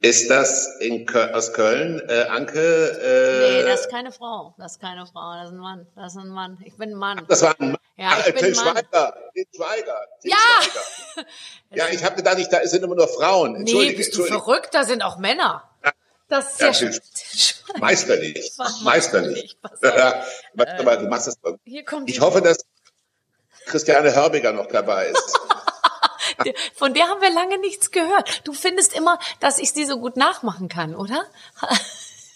Ist 0.00 0.30
das 0.30 0.76
in 0.78 1.04
Köl 1.06 1.32
aus 1.32 1.52
Köln, 1.52 2.00
äh, 2.08 2.26
Anke? 2.28 2.60
Äh, 2.60 3.62
Nee, 3.62 3.68
das 3.68 3.80
ist 3.80 3.90
keine 3.90 4.12
Frau. 4.12 4.54
Das 4.56 4.72
ist 4.74 4.80
keine 4.80 5.04
Frau. 5.06 5.34
Das 5.34 5.48
ist 5.48 5.54
ein 5.54 5.58
Mann. 5.58 5.86
Das 5.96 6.14
ist 6.14 6.22
ein 6.22 6.28
Mann. 6.28 6.58
Ich 6.64 6.76
bin 6.76 6.90
ein 6.90 6.94
Mann. 6.96 7.20
Das 7.26 7.42
war 7.42 7.56
ein 7.58 7.72
Mann. 7.72 7.80
Ja, 7.96 8.12
ich 8.24 8.32
bin 8.32 8.54
Mann. 8.54 8.54
Schweiger. 8.54 9.14
Till 9.34 9.46
Schweiger. 9.56 9.98
Till 10.22 10.30
Ja! 10.30 10.36
Schweiger. 10.62 11.28
Ja, 11.74 11.84
ich 11.90 12.04
habe 12.04 12.14
gedacht, 12.14 12.38
da 12.52 12.64
sind 12.64 12.84
immer 12.84 12.94
nur 12.94 13.08
Frauen. 13.08 13.54
Nee, 13.54 13.58
Entschuldige, 13.58 13.96
bist 13.96 14.16
du 14.16 14.22
verrückt? 14.22 14.68
Da 14.72 14.84
sind 14.84 15.02
auch 15.02 15.18
Männer. 15.18 15.67
Das 16.28 16.52
ist 16.52 16.60
ja, 16.60 16.66
Ja. 16.66 16.72
Till- 16.72 17.00
Meisterlich. 17.80 18.52
Meisterlich. 18.82 19.56
Du 20.54 21.08
machst 21.08 21.26
das. 21.28 21.38
Kommt 21.86 22.10
Ich 22.10 22.20
hoffe, 22.20 22.42
dass 22.42 22.58
Christiane 23.66 24.14
Hörbiger 24.14 24.52
noch 24.52 24.66
dabei 24.66 25.06
ist. 25.08 25.38
Von 26.74 26.94
der 26.94 27.08
haben 27.08 27.20
wir 27.20 27.30
lange 27.30 27.58
nichts 27.58 27.90
gehört. 27.90 28.46
Du 28.46 28.52
findest 28.52 28.94
immer, 28.94 29.18
dass 29.40 29.58
ich 29.58 29.72
sie 29.72 29.84
so 29.84 29.98
gut 29.98 30.16
nachmachen 30.16 30.68
kann, 30.68 30.94
oder? 30.94 31.24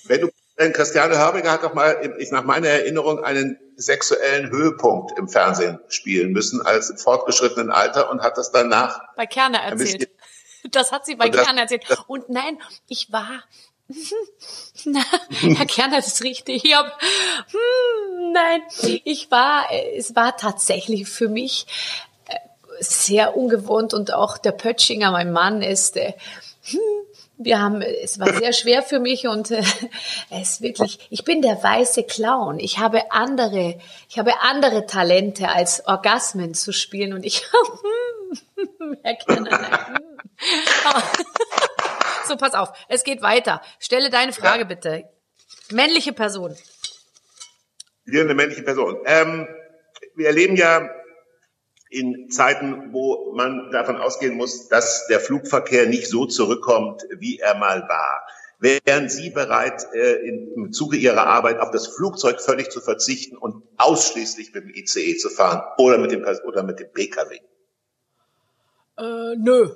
Wenn 0.04 0.22
du, 0.22 0.30
denn 0.58 0.72
Christiane 0.72 1.18
Hörbiger 1.18 1.52
hat 1.52 1.62
doch 1.62 1.74
mal, 1.74 2.14
ich 2.18 2.30
nach 2.30 2.44
meiner 2.44 2.68
Erinnerung, 2.68 3.22
einen 3.24 3.58
sexuellen 3.76 4.50
Höhepunkt 4.50 5.16
im 5.18 5.28
Fernsehen 5.28 5.78
spielen 5.88 6.32
müssen 6.32 6.60
als 6.64 6.90
im 6.90 6.98
fortgeschrittenen 6.98 7.70
Alter 7.70 8.10
und 8.10 8.22
hat 8.22 8.36
das 8.36 8.50
danach 8.52 9.00
Bei 9.16 9.26
Kerner 9.26 9.60
erzählt. 9.60 10.10
Das 10.70 10.92
hat 10.92 11.06
sie 11.06 11.16
bei 11.16 11.28
Kerner 11.30 11.62
erzählt. 11.62 11.84
Und 12.06 12.28
nein, 12.28 12.60
ich 12.88 13.10
war. 13.12 13.42
Na, 14.84 15.00
Herr 15.30 15.66
Kerner, 15.66 15.96
das 15.96 16.22
riecht 16.22 16.48
hier. 16.48 16.78
Hm, 16.78 18.32
nein, 18.32 18.62
ich 19.04 19.30
war, 19.30 19.66
es 19.96 20.14
war 20.14 20.36
tatsächlich 20.36 21.08
für 21.08 21.28
mich 21.28 21.66
äh, 22.28 22.36
sehr 22.80 23.36
ungewohnt 23.36 23.94
und 23.94 24.12
auch 24.12 24.38
der 24.38 24.52
Pötschinger, 24.52 25.10
mein 25.10 25.32
Mann, 25.32 25.62
ist, 25.62 25.96
äh, 25.96 26.14
hm, 26.62 26.78
wir 27.38 27.60
haben, 27.60 27.82
es 27.82 28.20
war 28.20 28.32
sehr 28.32 28.52
schwer 28.52 28.82
für 28.82 29.00
mich 29.00 29.26
und 29.26 29.50
äh, 29.50 29.62
es 30.30 30.50
ist 30.50 30.62
wirklich, 30.62 30.98
ich 31.10 31.24
bin 31.24 31.42
der 31.42 31.62
weiße 31.62 32.04
Clown. 32.04 32.58
Ich 32.58 32.78
habe 32.78 33.10
andere, 33.12 33.78
ich 34.08 34.18
habe 34.18 34.40
andere 34.42 34.86
Talente 34.86 35.48
als 35.48 35.86
Orgasmen 35.86 36.54
zu 36.54 36.72
spielen 36.72 37.12
und 37.12 37.24
ich, 37.24 37.42
Herr 39.02 39.16
Kerner, 39.16 39.50
nein. 39.50 39.98
hm. 39.98 41.68
So, 42.32 42.38
pass 42.38 42.54
auf, 42.54 42.72
es 42.88 43.04
geht 43.04 43.20
weiter. 43.20 43.60
Stelle 43.78 44.08
deine 44.08 44.32
Frage 44.32 44.60
Ja. 44.60 44.64
bitte. 44.64 45.04
Männliche 45.70 46.14
Person. 46.14 46.56
Wir 48.06 48.22
eine 48.22 48.34
männliche 48.34 48.62
Person. 48.62 48.96
Ähm, 49.04 49.46
wir 50.14 50.28
erleben 50.28 50.56
ja 50.56 50.88
in 51.90 52.30
Zeiten, 52.30 52.90
wo 52.94 53.34
man 53.34 53.70
davon 53.70 53.98
ausgehen 53.98 54.34
muss, 54.34 54.68
dass 54.68 55.06
der 55.08 55.20
Flugverkehr 55.20 55.86
nicht 55.86 56.06
so 56.06 56.24
zurückkommt, 56.24 57.02
wie 57.18 57.38
er 57.38 57.54
mal 57.54 57.86
war. 57.86 58.26
Wären 58.58 59.10
Sie 59.10 59.28
bereit, 59.28 59.84
äh, 59.92 60.26
im 60.26 60.72
Zuge 60.72 60.96
Ihrer 60.96 61.26
Arbeit 61.26 61.58
auf 61.58 61.70
das 61.70 61.86
Flugzeug 61.88 62.40
völlig 62.40 62.70
zu 62.70 62.80
verzichten 62.80 63.36
und 63.36 63.62
ausschließlich 63.76 64.54
mit 64.54 64.64
dem 64.64 64.70
ICE 64.74 65.18
zu 65.18 65.28
fahren 65.28 65.62
oder 65.76 65.98
mit 65.98 66.12
dem, 66.12 66.24
oder 66.46 66.62
mit 66.62 66.80
dem 66.80 66.90
PKW? 66.94 67.40
Äh, 68.96 69.36
nö. 69.36 69.68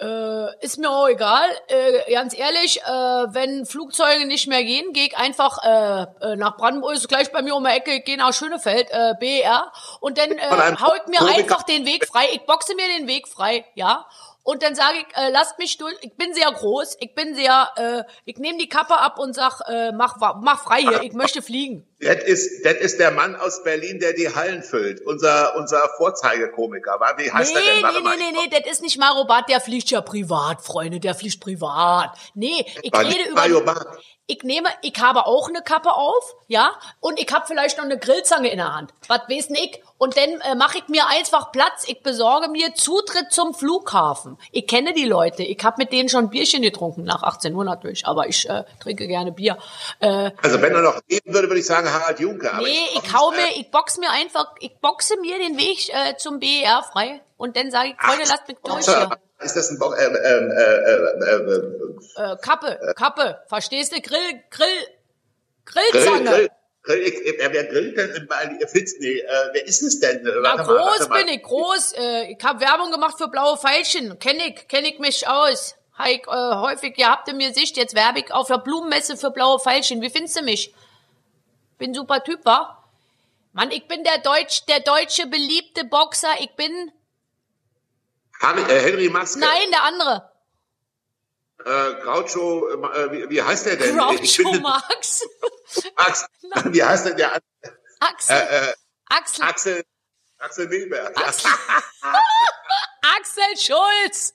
Äh, 0.00 0.64
ist 0.64 0.78
mir 0.78 0.90
auch 0.90 1.08
egal. 1.08 1.48
Äh, 1.66 2.12
ganz 2.12 2.36
ehrlich, 2.36 2.80
äh, 2.82 2.86
wenn 2.86 3.66
Flugzeuge 3.66 4.26
nicht 4.26 4.46
mehr 4.46 4.62
gehen, 4.62 4.92
gehe 4.92 5.06
ich 5.06 5.16
einfach 5.16 5.58
äh, 5.64 6.02
äh, 6.24 6.36
nach 6.36 6.56
Brandenburg, 6.56 6.94
ist 6.94 7.08
gleich 7.08 7.32
bei 7.32 7.42
mir 7.42 7.56
um 7.56 7.64
die 7.64 7.70
Ecke, 7.70 8.00
gehe 8.00 8.16
nach 8.16 8.32
Schönefeld, 8.32 8.88
äh, 8.92 9.14
BR, 9.18 9.72
und 10.00 10.16
dann 10.16 10.30
äh, 10.30 10.76
hau 10.80 10.92
ich 10.94 11.06
mir 11.08 11.26
einfach 11.26 11.64
den 11.64 11.84
Weg 11.84 12.06
frei. 12.06 12.28
Ich 12.32 12.42
boxe 12.42 12.76
mir 12.76 12.86
den 12.96 13.08
Weg 13.08 13.26
frei, 13.26 13.64
ja. 13.74 14.06
Und 14.44 14.62
dann 14.62 14.76
sage 14.76 14.98
ich, 14.98 15.16
äh, 15.16 15.30
lasst 15.30 15.58
mich 15.58 15.76
durch. 15.78 15.96
Ich 16.00 16.16
bin 16.16 16.32
sehr 16.32 16.50
groß, 16.52 16.96
ich 17.00 17.14
bin 17.16 17.34
sehr, 17.34 17.68
äh, 17.74 18.04
ich 18.24 18.38
nehme 18.38 18.56
die 18.58 18.68
Kappe 18.68 18.96
ab 18.98 19.18
und 19.18 19.34
sag, 19.34 19.60
mach, 19.94 20.16
mach 20.40 20.62
frei 20.62 20.80
hier, 20.80 21.02
ich 21.02 21.12
möchte 21.12 21.42
fliegen. 21.42 21.86
Das 22.00 22.22
ist, 22.22 22.64
das 22.64 22.74
ist 22.74 23.00
der 23.00 23.10
Mann 23.10 23.34
aus 23.34 23.64
Berlin, 23.64 23.98
der 23.98 24.12
die 24.12 24.32
Hallen 24.32 24.62
füllt. 24.62 25.00
Unser, 25.00 25.56
unser 25.56 25.80
Vorzeigekomiker. 25.96 27.00
War, 27.00 27.18
wie 27.18 27.30
heißt 27.30 27.52
nee, 27.52 27.60
er 27.60 27.74
denn? 27.74 27.82
Warte 27.82 27.98
nee, 27.98 28.04
mal. 28.04 28.16
nee, 28.16 28.24
nee, 28.32 28.48
nee, 28.50 28.60
das 28.60 28.72
ist 28.74 28.82
nicht 28.82 28.98
Mario 28.98 29.24
Barth, 29.24 29.48
der 29.48 29.60
fliegt 29.60 29.90
ja 29.90 30.00
privat, 30.00 30.62
Freunde, 30.62 31.00
der 31.00 31.16
fliegt 31.16 31.40
privat. 31.40 32.16
Nee, 32.34 32.64
ich 32.82 32.92
war 32.92 33.00
rede 33.00 33.24
über... 33.28 33.34
Mario 33.34 33.60
Barth. 33.62 33.98
Ich 34.30 34.42
nehme, 34.42 34.68
ich 34.82 34.92
habe 35.00 35.24
auch 35.24 35.48
eine 35.48 35.62
Kappe 35.62 35.90
auf, 35.90 36.34
ja, 36.48 36.72
und 37.00 37.18
ich 37.18 37.32
habe 37.32 37.46
vielleicht 37.46 37.78
noch 37.78 37.86
eine 37.86 37.98
Grillzange 37.98 38.50
in 38.50 38.58
der 38.58 38.74
Hand. 38.74 38.92
Was 39.08 39.20
weiß 39.20 39.48
ich? 39.52 39.82
Und 39.96 40.18
dann 40.18 40.28
äh, 40.42 40.54
mache 40.54 40.78
ich 40.78 40.88
mir 40.88 41.06
einfach 41.08 41.50
Platz. 41.50 41.84
Ich 41.86 42.02
besorge 42.02 42.48
mir 42.48 42.74
Zutritt 42.74 43.32
zum 43.32 43.54
Flughafen. 43.54 44.36
Ich 44.52 44.66
kenne 44.66 44.92
die 44.92 45.06
Leute. 45.06 45.42
Ich 45.42 45.64
habe 45.64 45.76
mit 45.78 45.92
denen 45.92 46.10
schon 46.10 46.28
Bierchen 46.28 46.60
getrunken, 46.60 47.04
nach 47.04 47.22
18 47.22 47.54
Uhr 47.54 47.64
natürlich, 47.64 48.06
aber 48.06 48.28
ich 48.28 48.46
äh, 48.50 48.64
trinke 48.80 49.08
gerne 49.08 49.32
Bier. 49.32 49.56
Äh, 50.00 50.30
Also 50.42 50.60
wenn 50.60 50.74
er 50.74 50.82
noch 50.82 51.00
leben 51.08 51.32
würde, 51.32 51.48
würde 51.48 51.60
ich 51.60 51.66
sagen 51.66 51.87
Harald 51.92 52.20
Junke. 52.20 52.52
Aber 52.52 52.62
nee, 52.62 52.76
glaub 52.92 53.04
ich 53.04 53.14
hau 53.14 53.30
mir, 53.30 53.56
ich 53.56 53.70
box 53.70 53.98
mir 53.98 54.10
einfach, 54.10 54.54
ich 54.60 54.76
boxe 54.80 55.16
mir 55.20 55.38
den 55.38 55.56
Weg 55.56 55.88
äh, 55.88 56.16
zum 56.16 56.38
BER 56.40 56.82
frei. 56.92 57.20
Und 57.36 57.56
dann 57.56 57.70
sage 57.70 57.90
ich, 57.90 57.94
Freunde, 58.00 58.24
lasst 58.28 58.48
mich 58.48 58.58
durch 58.64 58.84
hier. 58.84 59.10
Ist 59.40 59.54
das 59.56 59.70
ein 59.70 59.78
Bo 59.78 59.92
äh, 59.92 60.04
ähm, 60.04 60.50
äh, 60.50 60.62
äh, 60.62 62.22
äh, 62.22 62.32
Äh, 62.32 62.36
Kappe, 62.42 62.94
Kappe, 62.96 63.42
verstehst 63.46 63.92
du? 63.94 64.00
Grill, 64.00 64.18
Grill, 64.50 64.66
Grill, 65.64 65.82
Grillzange. 65.92 66.24
Grill, 66.30 66.48
Grill, 66.82 67.02
ich, 67.02 67.40
äh, 67.40 67.48
wer 67.52 67.64
grillt 67.64 67.96
denn 67.96 68.10
in 68.10 68.26
Bali? 68.26 68.58
Nee, 68.98 69.18
äh, 69.20 69.24
wer 69.52 69.66
ist 69.66 69.82
es 69.82 70.00
denn? 70.00 70.22
Na, 70.24 70.42
Warte 70.42 70.64
groß 70.64 71.08
mal. 71.08 71.18
bin 71.22 71.28
ich, 71.28 71.42
groß. 71.42 71.92
Äh, 71.92 72.32
ich 72.32 72.44
habe 72.44 72.60
Werbung 72.60 72.90
gemacht 72.90 73.16
für 73.18 73.28
blaue 73.28 73.56
Veilchen. 73.62 74.18
Kenn 74.18 74.40
ich, 74.40 74.66
kenn 74.68 74.84
ich 74.84 74.98
mich 74.98 75.28
aus. 75.28 75.76
Heik, 75.98 76.26
äh, 76.28 76.30
häufig, 76.56 76.96
ihr 76.96 77.10
habt 77.10 77.28
ihr 77.28 77.34
mir 77.34 77.52
Sicht, 77.52 77.76
jetzt 77.76 77.94
werbe 77.94 78.20
ich 78.20 78.32
auf 78.32 78.46
der 78.46 78.58
Blumenmesse 78.58 79.16
für 79.16 79.30
blaue 79.30 79.58
Veilchen. 79.58 80.00
Wie 80.00 80.10
findest 80.10 80.36
du 80.38 80.42
mich? 80.42 80.72
Bin 81.78 81.94
super 81.94 82.22
Typ, 82.24 82.44
wa? 82.44 82.84
Mann, 83.52 83.70
ich 83.70 83.86
bin 83.88 84.04
der 84.04 84.18
Deutsch, 84.18 84.64
der 84.66 84.80
deutsche 84.80 85.26
beliebte 85.26 85.84
Boxer. 85.84 86.34
Ich 86.40 86.54
bin, 86.56 86.92
Harry, 88.40 88.62
äh, 88.62 88.80
Henry 88.82 89.08
Maske. 89.08 89.40
nein, 89.40 89.70
der 89.70 89.82
andere. 89.84 90.32
Äh, 91.64 91.94
Groucho, 92.02 92.68
äh, 92.68 93.12
wie, 93.12 93.30
wie 93.30 93.42
heißt 93.42 93.66
der 93.66 93.76
denn? 93.76 93.96
Groucho 93.96 94.18
finde- 94.24 94.60
Marx. 94.60 95.22
Max, 95.96 96.26
wie 96.66 96.82
heißt 96.82 97.06
denn 97.06 97.16
der? 97.16 97.40
Axel, 98.00 98.36
Äh, 98.36 98.68
äh, 98.70 98.74
Axel, 99.06 99.44
Axel, 99.44 99.84
Axel 100.38 100.68
Milberg. 100.68 101.16
Axel. 101.20 101.50
Axel 103.18 103.56
Schulz. 103.56 104.34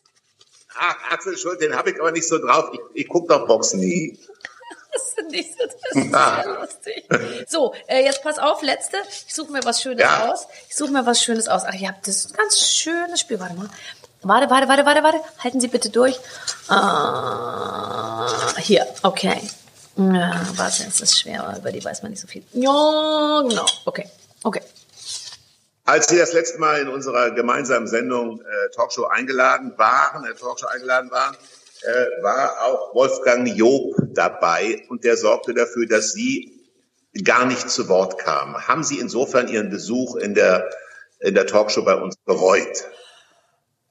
Ach, 0.76 0.96
Axel 1.12 1.38
Schuld, 1.38 1.62
den 1.62 1.76
habe 1.76 1.92
ich 1.92 2.00
aber 2.00 2.12
nicht 2.12 2.28
so 2.28 2.40
drauf. 2.40 2.72
Ich, 2.74 3.04
ich 3.04 3.08
gucke 3.08 3.28
doch 3.28 3.48
Boxen 3.48 3.80
nie. 3.80 4.20
Das 4.94 5.04
ist 5.26 5.30
nicht 5.32 5.52
so, 5.58 5.66
das 5.66 5.76
ist 6.04 6.12
sehr 6.12 6.60
lustig. 6.60 7.50
So, 7.50 7.74
äh, 7.88 8.04
jetzt 8.04 8.22
pass 8.24 8.38
auf, 8.40 8.62
letzte. 8.62 8.98
Ich 9.28 9.34
suche 9.34 9.52
mir 9.52 9.64
was 9.64 9.82
Schönes 9.82 10.02
Ja. 10.02 10.30
aus. 10.32 10.48
Ich 10.70 10.76
suche 10.76 10.92
mir 10.92 11.06
was 11.06 11.24
Schönes 11.24 11.48
aus. 11.48 11.64
Ach, 11.66 11.74
ihr 11.74 11.88
habt 11.88 12.08
das 12.08 12.18
ist 12.18 12.32
ein 12.34 12.38
ganz 12.38 12.60
schönes 12.60 13.20
Spiel. 13.20 13.40
Warte 13.40 13.56
mal. 13.56 13.70
Warte, 14.22 14.50
warte, 14.50 14.68
warte, 14.68 14.86
warte, 14.86 15.04
warte. 15.04 15.20
Halten 15.44 15.60
Sie 15.60 15.68
bitte 15.68 15.90
durch. 15.90 16.18
Ah, 16.70 18.28
hier, 18.58 18.86
okay. 19.04 19.42
Ja, 19.96 20.42
warte, 20.56 20.84
es 20.88 21.02
ist 21.02 21.20
schwer, 21.20 21.56
über 21.58 21.72
die 21.72 21.84
weiß 21.84 22.02
man 22.02 22.12
nicht 22.12 22.22
so 22.22 22.28
viel. 22.28 22.44
Ja, 22.54 23.42
genau. 23.48 23.66
Okay, 23.86 24.10
okay. 24.44 24.62
Als 25.86 26.08
Sie 26.08 26.18
das 26.18 26.34
letzte 26.34 26.60
Mal 26.60 26.80
in 26.82 26.88
unserer 26.88 27.32
gemeinsamen 27.32 27.88
Sendung 27.88 28.40
äh, 28.42 28.70
Talkshow 28.76 29.06
eingeladen 29.06 29.74
waren, 29.78 30.26
äh, 30.26 30.34
Talkshow 30.34 30.68
eingeladen 30.68 31.12
waren, 31.12 31.36
äh, 31.86 32.24
war 32.24 32.62
auch 32.66 32.94
Wolfgang 32.96 33.48
Job 33.48 33.96
dabei 34.14 34.84
und 34.90 35.04
der 35.04 35.18
sorgte 35.18 35.54
dafür, 35.54 35.88
dass 35.88 36.14
Sie 36.14 36.62
gar 37.24 37.46
nicht 37.46 37.70
zu 37.70 37.88
Wort 37.90 38.18
kamen. 38.18 38.68
Haben 38.68 38.84
Sie 38.84 39.00
insofern 39.00 39.48
Ihren 39.48 39.70
Besuch 39.70 40.16
in 40.16 40.34
der 40.34 40.70
in 41.20 41.36
der 41.36 41.48
Talkshow 41.48 41.84
bei 41.84 41.96
uns 41.96 42.18
bereut? 42.18 42.86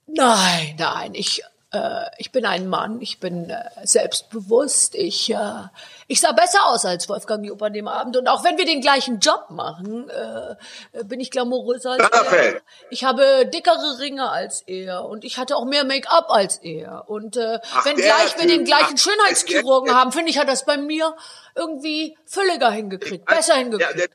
Nein, 0.06 0.76
nein, 0.78 1.14
ich, 1.14 1.42
äh, 1.72 2.04
ich 2.18 2.30
bin 2.32 2.44
ein 2.44 2.68
Mann, 2.68 3.00
ich 3.00 3.18
bin 3.20 3.50
äh, 3.50 3.64
selbstbewusst, 3.84 4.94
ich, 4.94 5.30
äh, 5.32 5.36
ich 6.06 6.20
sah 6.20 6.32
besser 6.32 6.66
aus 6.66 6.84
als 6.84 7.08
Wolfgang 7.08 7.44
Job 7.46 7.62
an 7.62 7.72
dem 7.72 7.88
Abend 7.88 8.16
und 8.16 8.28
auch 8.28 8.44
wenn 8.44 8.58
wir 8.58 8.64
den 8.66 8.80
gleichen 8.80 9.20
Job 9.20 9.46
machen, 9.50 10.08
äh, 10.10 11.04
bin 11.04 11.20
ich 11.20 11.30
glamouröser 11.30 11.92
als 11.92 12.08
er. 12.32 12.60
Ich 12.90 13.04
habe 13.04 13.46
dickere 13.46 13.98
Ringe 14.00 14.28
als 14.30 14.62
er 14.62 15.06
und 15.06 15.24
ich 15.24 15.38
hatte 15.38 15.56
auch 15.56 15.64
mehr 15.64 15.84
Make-up 15.84 16.26
als 16.30 16.58
er 16.58 17.08
und 17.08 17.36
äh, 17.36 17.58
Ach, 17.74 17.84
wenn 17.86 17.96
gleich 17.96 18.38
wir 18.38 18.46
den 18.46 18.64
gleichen 18.64 18.96
Ach, 18.96 18.98
Schönheitschirurgen 18.98 19.88
der- 19.88 19.96
haben, 19.96 20.12
finde 20.12 20.30
ich, 20.30 20.38
hat 20.38 20.48
das 20.48 20.64
bei 20.64 20.76
mir 20.76 21.14
irgendwie 21.54 22.16
völliger 22.26 22.70
hingekriegt, 22.70 23.24
besser 23.26 23.54
hingekriegt. 23.54 23.98
Der, 23.98 24.08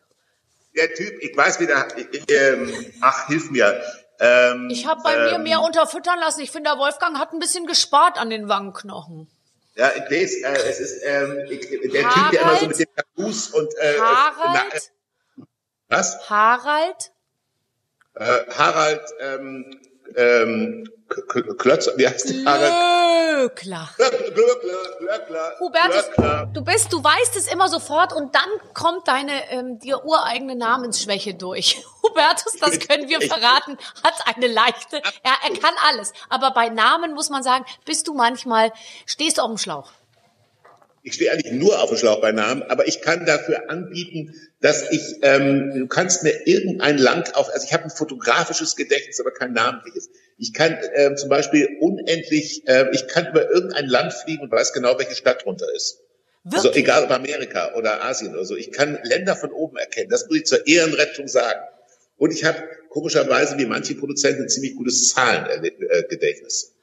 der 0.87 0.93
Typ, 0.93 1.13
ich 1.23 1.35
weiß 1.35 1.59
wieder, 1.59 1.87
ähm, 2.29 2.85
ach, 3.01 3.27
hilf 3.27 3.49
mir. 3.49 3.81
Ähm, 4.19 4.69
ich 4.69 4.87
habe 4.87 5.01
bei 5.03 5.15
mir 5.17 5.33
ähm, 5.33 5.43
mehr 5.43 5.61
unterfüttern 5.61 6.19
lassen. 6.19 6.41
Ich 6.41 6.51
finde, 6.51 6.71
der 6.71 6.79
Wolfgang 6.79 7.19
hat 7.19 7.33
ein 7.33 7.39
bisschen 7.39 7.67
gespart 7.67 8.19
an 8.19 8.29
den 8.29 8.49
Wangenknochen. 8.49 9.29
Ja, 9.75 9.91
ich 9.95 10.09
lese, 10.09 10.43
äh, 10.43 10.53
es 10.53 10.79
ist 10.79 11.03
ähm, 11.03 11.45
ich, 11.49 11.69
der 11.69 12.09
Typ, 12.09 12.31
der 12.31 12.41
immer 12.41 12.55
so 12.55 12.65
Harald? 12.65 12.67
mit 12.67 12.79
dem 12.79 12.95
Tattoos 12.95 13.49
und 13.51 13.73
äh, 13.77 13.99
Harald? 13.99 14.63
na, 15.35 15.43
äh, 15.43 15.45
was? 15.89 16.29
Harald? 16.29 17.11
Äh, 18.15 18.45
Harald 18.57 19.03
ähm, 19.19 19.79
ähm, 20.15 20.89
K- 21.09 21.21
K- 21.21 21.53
Klötzer, 21.55 21.93
wie 21.97 22.07
heißt? 22.07 22.27
Glöckler. 23.37 23.89
Glöckler, 23.97 24.31
Glöckler, 24.31 24.97
Glöckler, 24.99 25.53
Hubertus, 25.59 26.05
Glöckler. 26.15 26.49
du 26.53 26.61
bist, 26.63 26.91
du 26.91 27.03
weißt 27.03 27.35
es 27.37 27.47
immer 27.51 27.67
sofort 27.69 28.13
und 28.13 28.33
dann 28.35 28.49
kommt 28.73 29.07
deine 29.07 29.31
ähm, 29.51 29.79
dir 29.79 30.03
ureigene 30.05 30.55
Namensschwäche 30.55 31.33
durch. 31.35 31.83
Hubertus, 32.03 32.57
das 32.59 32.79
können 32.87 33.07
wir 33.09 33.21
verraten, 33.21 33.77
hat 34.03 34.13
eine 34.35 34.47
leichte, 34.47 34.97
er, 35.23 35.33
er 35.49 35.57
kann 35.59 35.73
alles. 35.89 36.13
Aber 36.29 36.51
bei 36.51 36.69
Namen 36.69 37.13
muss 37.13 37.29
man 37.29 37.43
sagen, 37.43 37.65
bist 37.85 38.07
du 38.07 38.13
manchmal, 38.13 38.71
stehst 39.05 39.37
du 39.37 39.41
auf 39.43 39.49
dem 39.49 39.57
Schlauch. 39.57 39.91
Ich 41.07 41.13
stehe 41.13 41.31
eigentlich 41.31 41.53
nur 41.53 41.81
auf 41.81 41.87
dem 41.87 41.97
Schlauch 41.97 42.19
bei 42.19 42.33
Namen, 42.33 42.63
aber 42.63 42.85
ich 42.85 42.99
kann 42.99 43.25
dafür 43.25 43.69
anbieten, 43.69 44.35
dass 44.59 44.91
ich, 44.91 45.01
ähm, 45.21 45.71
du 45.73 45.87
kannst 45.87 46.23
mir 46.23 46.45
irgendein 46.45 46.97
Land 46.97 47.33
auf, 47.37 47.49
also 47.49 47.65
ich 47.65 47.71
habe 47.71 47.85
ein 47.85 47.89
fotografisches 47.89 48.75
Gedächtnis, 48.75 49.17
aber 49.21 49.31
kein 49.31 49.53
namentliches. 49.53 50.09
Ich 50.37 50.53
kann 50.53 50.77
ähm, 50.95 51.15
zum 51.15 51.29
Beispiel 51.29 51.77
unendlich, 51.79 52.67
äh, 52.67 52.87
ich 52.91 53.07
kann 53.07 53.27
über 53.29 53.49
irgendein 53.49 53.85
Land 53.87 54.15
fliegen 54.15 54.43
und 54.43 54.51
weiß 54.51 54.73
genau, 54.73 54.99
welche 54.99 55.15
Stadt 55.15 55.45
drunter 55.45 55.73
ist. 55.73 56.01
Also 56.43 56.65
Wirklich? 56.65 56.83
egal 56.83 57.05
ob 57.05 57.11
Amerika 57.11 57.73
oder 57.75 58.03
Asien 58.03 58.33
oder 58.33 58.43
so. 58.43 58.57
Ich 58.57 58.73
kann 58.73 58.99
Länder 59.03 59.37
von 59.37 59.51
oben 59.51 59.77
erkennen. 59.77 60.09
Das 60.09 60.27
muss 60.27 60.39
ich 60.39 60.45
zur 60.45 60.67
Ehrenrettung 60.67 61.29
sagen. 61.29 61.61
Und 62.17 62.33
ich 62.33 62.43
habe 62.43 62.61
komischerweise 62.89 63.57
wie 63.57 63.65
manche 63.65 63.95
Produzenten 63.95 64.43
ein 64.43 64.49
ziemlich 64.49 64.75
gutes 64.75 65.07
Zahlengedächtnis. 65.13 66.73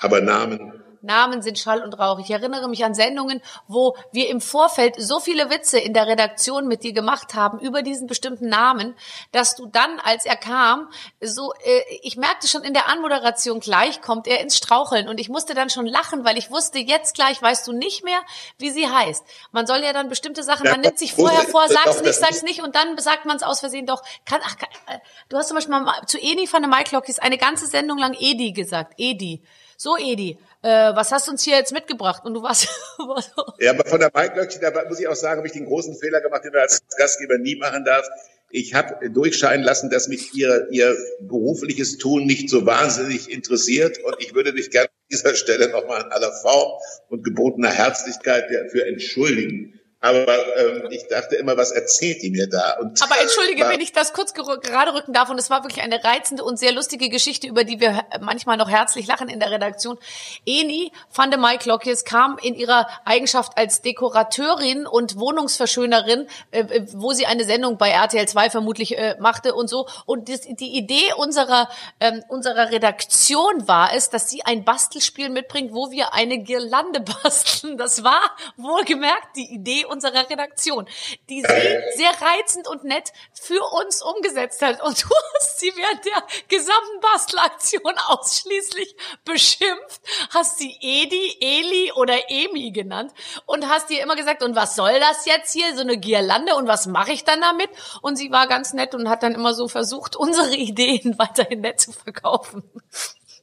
Aber 0.00 0.22
Namen. 0.22 0.82
Namen 1.02 1.42
sind 1.42 1.58
Schall 1.58 1.82
und 1.82 1.98
Rauch. 1.98 2.18
Ich 2.18 2.30
erinnere 2.30 2.68
mich 2.68 2.84
an 2.84 2.94
Sendungen, 2.94 3.40
wo 3.66 3.96
wir 4.12 4.28
im 4.28 4.40
Vorfeld 4.40 4.96
so 4.98 5.20
viele 5.20 5.50
Witze 5.50 5.78
in 5.78 5.94
der 5.94 6.06
Redaktion 6.06 6.66
mit 6.66 6.82
dir 6.82 6.92
gemacht 6.92 7.34
haben 7.34 7.58
über 7.58 7.82
diesen 7.82 8.06
bestimmten 8.06 8.48
Namen, 8.48 8.94
dass 9.32 9.56
du 9.56 9.66
dann, 9.66 10.00
als 10.00 10.26
er 10.26 10.36
kam, 10.36 10.88
so, 11.20 11.52
äh, 11.64 11.82
ich 12.02 12.16
merkte 12.16 12.48
schon 12.48 12.62
in 12.62 12.74
der 12.74 12.88
Anmoderation 12.88 13.60
gleich 13.60 14.00
kommt 14.00 14.26
er 14.26 14.40
ins 14.40 14.56
Straucheln 14.56 15.08
und 15.08 15.20
ich 15.20 15.28
musste 15.28 15.54
dann 15.54 15.70
schon 15.70 15.86
lachen, 15.86 16.24
weil 16.24 16.38
ich 16.38 16.50
wusste, 16.50 16.78
jetzt 16.78 17.14
gleich 17.14 17.40
weißt 17.40 17.66
du 17.66 17.72
nicht 17.72 18.04
mehr, 18.04 18.20
wie 18.58 18.70
sie 18.70 18.88
heißt. 18.88 19.24
Man 19.52 19.66
soll 19.66 19.82
ja 19.82 19.92
dann 19.92 20.08
bestimmte 20.08 20.42
Sachen, 20.42 20.66
Ja, 20.66 20.72
man 20.72 20.80
nimmt 20.80 20.98
sich 20.98 21.14
vorher 21.14 21.42
vor, 21.42 21.68
sag's 21.68 22.02
nicht, 22.02 22.14
sag's 22.18 22.42
nicht 22.42 22.62
und 22.62 22.74
dann 22.74 22.98
sagt 22.98 23.24
man 23.24 23.36
es 23.36 23.42
aus 23.42 23.60
Versehen 23.60 23.86
doch. 23.86 24.02
Kann, 24.24 24.40
ach, 24.44 24.56
kann, 24.56 24.68
äh, 24.86 24.98
du 25.28 25.36
hast 25.36 25.48
zum 25.48 25.56
Beispiel 25.56 25.78
mal 25.78 26.06
zu 26.06 26.18
Edi 26.18 26.48
van 26.50 26.62
der 26.62 26.70
Maiklokis 26.70 27.18
eine 27.18 27.38
ganze 27.38 27.66
Sendung 27.66 27.98
lang 27.98 28.16
Edi 28.18 28.52
gesagt. 28.52 28.94
Edi. 28.96 29.42
So, 29.80 29.96
Edi, 29.96 30.36
äh, 30.62 30.68
was 30.68 31.12
hast 31.12 31.28
du 31.28 31.32
uns 31.32 31.44
hier 31.44 31.56
jetzt 31.56 31.72
mitgebracht? 31.72 32.24
Und 32.24 32.34
du 32.34 32.42
warst, 32.42 32.68
Ja, 33.58 33.70
aber 33.70 33.84
von 33.84 34.00
der 34.00 34.10
Maiklöckchen, 34.12 34.60
da 34.60 34.72
muss 34.88 35.00
ich 35.00 35.08
auch 35.08 35.14
sagen, 35.14 35.38
habe 35.38 35.46
ich 35.46 35.52
den 35.52 35.66
großen 35.66 35.96
Fehler 35.96 36.20
gemacht, 36.20 36.44
den 36.44 36.52
man 36.52 36.62
als 36.62 36.82
Gastgeber 36.96 37.38
nie 37.38 37.56
machen 37.56 37.84
darf. 37.84 38.06
Ich 38.50 38.74
habe 38.74 39.10
durchscheinen 39.10 39.64
lassen, 39.64 39.90
dass 39.90 40.08
mich 40.08 40.34
ihr, 40.34 40.68
ihr 40.70 40.96
berufliches 41.20 41.98
Tun 41.98 42.24
nicht 42.24 42.48
so 42.48 42.64
wahnsinnig 42.64 43.30
interessiert 43.30 43.98
und 44.02 44.16
ich 44.20 44.34
würde 44.34 44.54
dich 44.54 44.70
gerne 44.70 44.88
an 44.88 45.08
dieser 45.12 45.34
Stelle 45.34 45.68
nochmal 45.68 46.02
in 46.02 46.12
aller 46.12 46.32
Form 46.32 46.80
und 47.10 47.24
gebotener 47.24 47.70
Herzlichkeit 47.70 48.44
dafür 48.50 48.86
entschuldigen. 48.86 49.77
Aber 50.00 50.28
ähm, 50.56 50.86
ich 50.90 51.08
dachte 51.08 51.34
immer, 51.34 51.56
was 51.56 51.72
erzählt 51.72 52.22
die 52.22 52.30
mir 52.30 52.48
da? 52.48 52.76
Und 52.80 53.02
Aber 53.02 53.20
entschuldige, 53.20 53.64
war- 53.64 53.70
wenn 53.70 53.80
ich 53.80 53.92
das 53.92 54.12
kurz 54.12 54.32
gerade 54.32 54.94
rücken 54.94 55.12
darf. 55.12 55.28
Und 55.28 55.38
es 55.38 55.50
war 55.50 55.64
wirklich 55.64 55.82
eine 55.82 56.04
reizende 56.04 56.44
und 56.44 56.56
sehr 56.56 56.70
lustige 56.72 57.08
Geschichte, 57.08 57.48
über 57.48 57.64
die 57.64 57.80
wir 57.80 57.94
he- 57.96 58.02
manchmal 58.20 58.56
noch 58.56 58.70
herzlich 58.70 59.08
lachen 59.08 59.28
in 59.28 59.40
der 59.40 59.50
Redaktion. 59.50 59.98
Eni 60.46 60.92
van 61.12 61.32
de 61.32 61.38
Maiklokjes 61.40 62.04
kam 62.04 62.38
in 62.40 62.54
ihrer 62.54 62.86
Eigenschaft 63.04 63.58
als 63.58 63.82
Dekorateurin 63.82 64.86
und 64.86 65.18
Wohnungsverschönerin, 65.18 66.28
äh, 66.52 66.60
äh, 66.60 66.86
wo 66.92 67.12
sie 67.12 67.26
eine 67.26 67.42
Sendung 67.42 67.76
bei 67.76 67.90
RTL 67.90 68.28
2 68.28 68.50
vermutlich 68.50 68.96
äh, 68.96 69.16
machte 69.18 69.52
und 69.54 69.68
so. 69.68 69.88
Und 70.06 70.28
das, 70.28 70.42
die 70.42 70.76
Idee 70.76 71.12
unserer, 71.16 71.68
ähm, 71.98 72.22
unserer 72.28 72.70
Redaktion 72.70 73.66
war 73.66 73.92
es, 73.92 74.10
dass 74.10 74.30
sie 74.30 74.44
ein 74.44 74.64
Bastelspiel 74.64 75.28
mitbringt, 75.28 75.72
wo 75.74 75.90
wir 75.90 76.14
eine 76.14 76.38
Girlande 76.38 77.00
basteln. 77.24 77.76
Das 77.78 78.04
war 78.04 78.20
wohlgemerkt 78.56 79.34
die 79.34 79.52
Idee 79.52 79.86
unserer 79.88 80.28
Redaktion, 80.28 80.88
die 81.28 81.40
sie 81.40 81.80
sehr 81.96 82.10
reizend 82.20 82.68
und 82.68 82.84
nett 82.84 83.12
für 83.32 83.62
uns 83.80 84.02
umgesetzt 84.02 84.62
hat. 84.62 84.82
Und 84.82 85.02
du 85.02 85.08
hast 85.34 85.60
sie 85.60 85.72
während 85.74 86.04
der 86.04 86.22
gesamten 86.48 87.00
Bastelaktion 87.00 87.94
ausschließlich 88.06 88.96
beschimpft, 89.24 90.00
hast 90.30 90.58
sie 90.58 90.76
Edi, 90.80 91.36
Eli 91.40 91.92
oder 91.92 92.14
Emi 92.28 92.70
genannt 92.70 93.12
und 93.46 93.68
hast 93.68 93.90
ihr 93.90 94.02
immer 94.02 94.16
gesagt, 94.16 94.42
und 94.42 94.54
was 94.56 94.76
soll 94.76 94.98
das 95.00 95.26
jetzt 95.26 95.52
hier, 95.52 95.74
so 95.74 95.80
eine 95.80 95.98
Girlande 95.98 96.54
und 96.54 96.68
was 96.68 96.86
mache 96.86 97.12
ich 97.12 97.24
dann 97.24 97.40
damit? 97.40 97.70
Und 98.02 98.16
sie 98.16 98.30
war 98.30 98.46
ganz 98.46 98.72
nett 98.72 98.94
und 98.94 99.08
hat 99.08 99.22
dann 99.22 99.34
immer 99.34 99.54
so 99.54 99.68
versucht, 99.68 100.16
unsere 100.28 100.54
Ideen 100.54 101.18
weiterhin 101.18 101.60
nett 101.60 101.80
zu 101.80 101.92
verkaufen. 101.92 102.62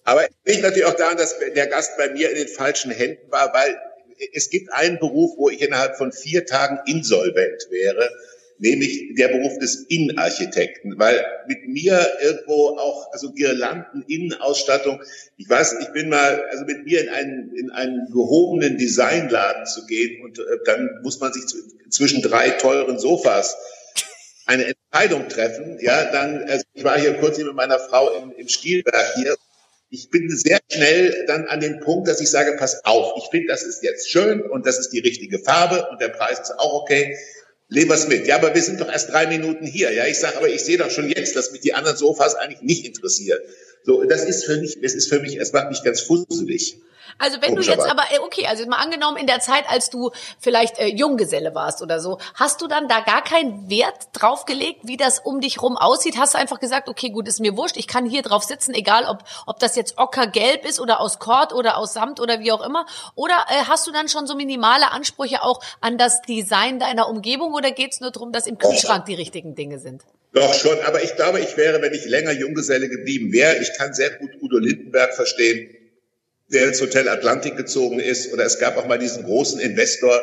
Aber 0.04 0.24
es 0.24 0.30
liegt 0.46 0.62
natürlich 0.62 0.86
auch 0.86 0.96
daran, 0.96 1.18
dass 1.18 1.38
der 1.40 1.68
Gast 1.68 1.98
bei 1.98 2.10
mir 2.10 2.30
in 2.30 2.36
den 2.36 2.48
falschen 2.48 2.92
Händen 2.92 3.32
war, 3.32 3.54
weil 3.54 3.76
es 4.34 4.50
gibt 4.50 4.72
einen 4.74 5.00
Beruf, 5.00 5.38
wo 5.38 5.50
ich 5.50 5.62
innerhalb 5.62 5.98
von 5.98 6.12
vier 6.12 6.46
Tagen 6.46 6.80
insolvent 6.86 7.68
wäre, 7.70 8.10
nämlich 8.58 9.16
der 9.16 9.28
Beruf 9.28 9.60
des 9.60 9.86
Innenarchitekten, 9.90 10.98
weil 10.98 11.26
mit 11.48 11.68
mir 11.68 12.08
irgendwo 12.22 12.78
auch, 12.78 13.12
also 13.12 13.34
Girlanden, 13.34 14.06
Innenausstattung, 14.08 15.02
ich 15.36 15.50
weiß, 15.50 15.76
ich 15.82 15.90
bin 15.90 16.10
mal, 16.10 16.46
also 16.50 16.64
mit 16.66 16.86
mir 16.86 17.02
in 17.02 17.10
einen, 17.10 17.56
in 17.56 17.72
einen 17.72 18.06
gehobenen 18.12 18.78
Designladen 18.78 19.66
zu 19.66 19.86
gehen 19.86 20.24
und 20.24 20.40
äh, 20.40 20.44
dann 20.66 21.00
muss 21.04 21.20
man 21.20 21.34
sich 21.34 21.44
zw- 21.44 21.90
zwischen 21.90 22.22
drei 22.22 22.52
teuren 22.52 22.98
Sofas 22.98 23.58
eine 24.46 24.66
Entscheidung 24.66 25.28
treffen, 25.28 25.78
ja, 25.82 26.12
dann, 26.12 26.44
also 26.44 26.64
ich 26.74 26.84
war 26.84 26.98
hier 27.00 27.16
kurz 27.16 27.38
mit 27.38 27.54
meiner 27.56 27.80
Frau 27.80 28.10
im, 28.16 28.32
im 28.32 28.48
Stilwerk 28.48 29.16
hier. 29.16 29.36
Ich 29.96 30.10
bin 30.10 30.30
sehr 30.30 30.60
schnell 30.70 31.24
dann 31.26 31.46
an 31.46 31.62
den 31.62 31.80
Punkt, 31.80 32.10
dass 32.10 32.20
ich 32.20 32.30
sage, 32.30 32.58
pass 32.58 32.84
auf, 32.84 33.14
ich 33.18 33.30
finde, 33.32 33.48
das 33.48 33.64
ist 33.64 33.82
jetzt 33.82 34.10
schön 34.10 34.42
und 34.42 34.66
das 34.66 34.78
ist 34.78 34.90
die 34.90 35.00
richtige 35.00 35.40
Farbe 35.40 35.88
und 35.90 36.02
der 36.02 36.10
Preis 36.10 36.38
ist 36.42 36.60
auch 36.60 36.82
okay. 36.82 37.18
Leben 37.70 37.90
wir's 37.90 38.10
mit. 38.10 38.28
Ja, 38.28 38.36
aber 38.36 38.54
wir 38.54 38.62
sind 38.62 38.82
doch 38.82 38.92
erst 38.92 39.10
drei 39.14 39.26
Minuten 39.26 39.66
hier. 39.66 39.94
Ja, 39.94 40.06
ich 40.06 40.20
sage, 40.20 40.36
aber 40.36 40.50
ich 40.50 40.62
sehe 40.62 40.78
doch 40.78 40.92
schon 40.92 41.08
jetzt, 41.08 41.38
dass 41.38 41.54
mich 41.54 41.62
die 41.62 41.74
anderen 41.74 41.96
Sofas 41.96 42.36
eigentlich 42.36 42.62
nicht 42.62 42.86
interessieren. 42.86 43.40
So, 43.84 44.04
das 44.04 44.26
ist 44.26 44.44
für 44.44 44.58
mich, 44.58 44.78
es 44.82 44.96
ist 44.96 45.08
für 45.08 45.22
mich, 45.22 45.40
es 45.40 45.54
macht 45.54 45.70
mich 45.70 45.82
ganz 45.82 46.02
fusselig. 46.02 46.76
Also 47.18 47.42
wenn 47.42 47.56
du 47.56 47.62
jetzt 47.62 47.90
aber, 47.90 48.04
äh, 48.12 48.20
okay, 48.20 48.46
also 48.48 48.66
mal 48.68 48.78
angenommen 48.78 49.18
in 49.18 49.28
der 49.28 49.40
Zeit, 49.40 49.64
als 49.70 49.90
du 49.90 50.12
vielleicht 50.40 50.78
äh, 50.80 50.88
Junggeselle 50.88 51.56
warst 51.56 51.82
oder 51.82 52.00
so, 52.00 52.20
hast 52.34 52.62
du 52.62 52.68
dann 52.68 52.88
da 52.88 53.00
gar 53.00 53.24
keinen 53.24 53.70
Wert 53.70 54.10
drauf 54.14 54.46
gelegt, 54.46 54.82
wie 54.84 54.98
das 54.98 55.20
um 55.20 55.40
dich 55.40 55.62
rum 55.62 55.78
aussieht? 55.78 56.18
Hast 56.18 56.34
du 56.34 56.38
einfach 56.38 56.60
gesagt, 56.60 56.90
okay, 56.90 57.10
gut, 57.10 57.28
ist 57.28 57.40
mir 57.40 57.56
wurscht, 57.56 57.78
ich 57.78 57.88
kann 57.88 58.06
hier 58.06 58.22
drauf 58.22 58.44
sitzen, 58.44 58.74
egal 58.74 59.06
ob, 59.06 59.24
ob 59.46 59.60
das 59.60 59.76
jetzt 59.76 59.98
ockergelb 59.98 60.66
ist 60.66 60.80
oder 60.80 61.00
aus 61.00 61.20
Kord 61.20 61.54
oder 61.54 61.78
aus 61.78 61.94
Samt 61.94 62.20
oder 62.20 62.42
wie 62.42 62.52
auch 62.52 62.66
immer? 62.66 62.86
Oder 63.16 63.46
äh, 63.50 63.64
hast 63.68 63.88
du 63.88 63.92
dann 63.92 64.10
schon 64.10 64.28
so 64.28 64.36
minimale 64.36 64.92
Ansprüche 64.92 65.42
auch 65.42 65.62
an 65.80 65.98
das 65.98 66.22
Design 66.22 66.80
deiner 66.80 67.08
Umgebung 67.08 67.54
oder 67.54 67.72
geht's 67.72 68.02
nur 68.02 68.12
darum, 68.12 68.34
dass 68.34 68.46
im 68.46 68.58
Kühlschrank 68.58 69.06
die 69.06 69.16
richtigen 69.16 69.56
Dinge 69.56 69.80
sind? 69.80 70.04
Doch 70.34 70.54
schon, 70.54 70.78
aber 70.86 71.02
ich 71.02 71.16
glaube, 71.16 71.40
ich 71.40 71.56
wäre, 71.56 71.82
wenn 71.82 71.94
ich 71.94 72.04
länger 72.04 72.34
Junggeselle 72.34 72.90
geblieben 72.90 73.32
wäre, 73.32 73.56
ich 73.56 73.72
kann 73.78 73.94
sehr 73.94 74.10
gut 74.10 74.32
Udo 74.42 74.58
Lindenberg 74.58 75.14
verstehen, 75.14 75.70
der 76.56 76.68
ins 76.68 76.82
Hotel 76.82 77.08
Atlantik 77.10 77.58
gezogen 77.58 78.00
ist. 78.00 78.34
Oder 78.34 78.46
es 78.46 78.60
gab 78.60 78.78
auch 78.78 78.88
mal 78.88 78.98
diesen 78.98 79.24
großen 79.24 79.60
Investor, 79.60 80.20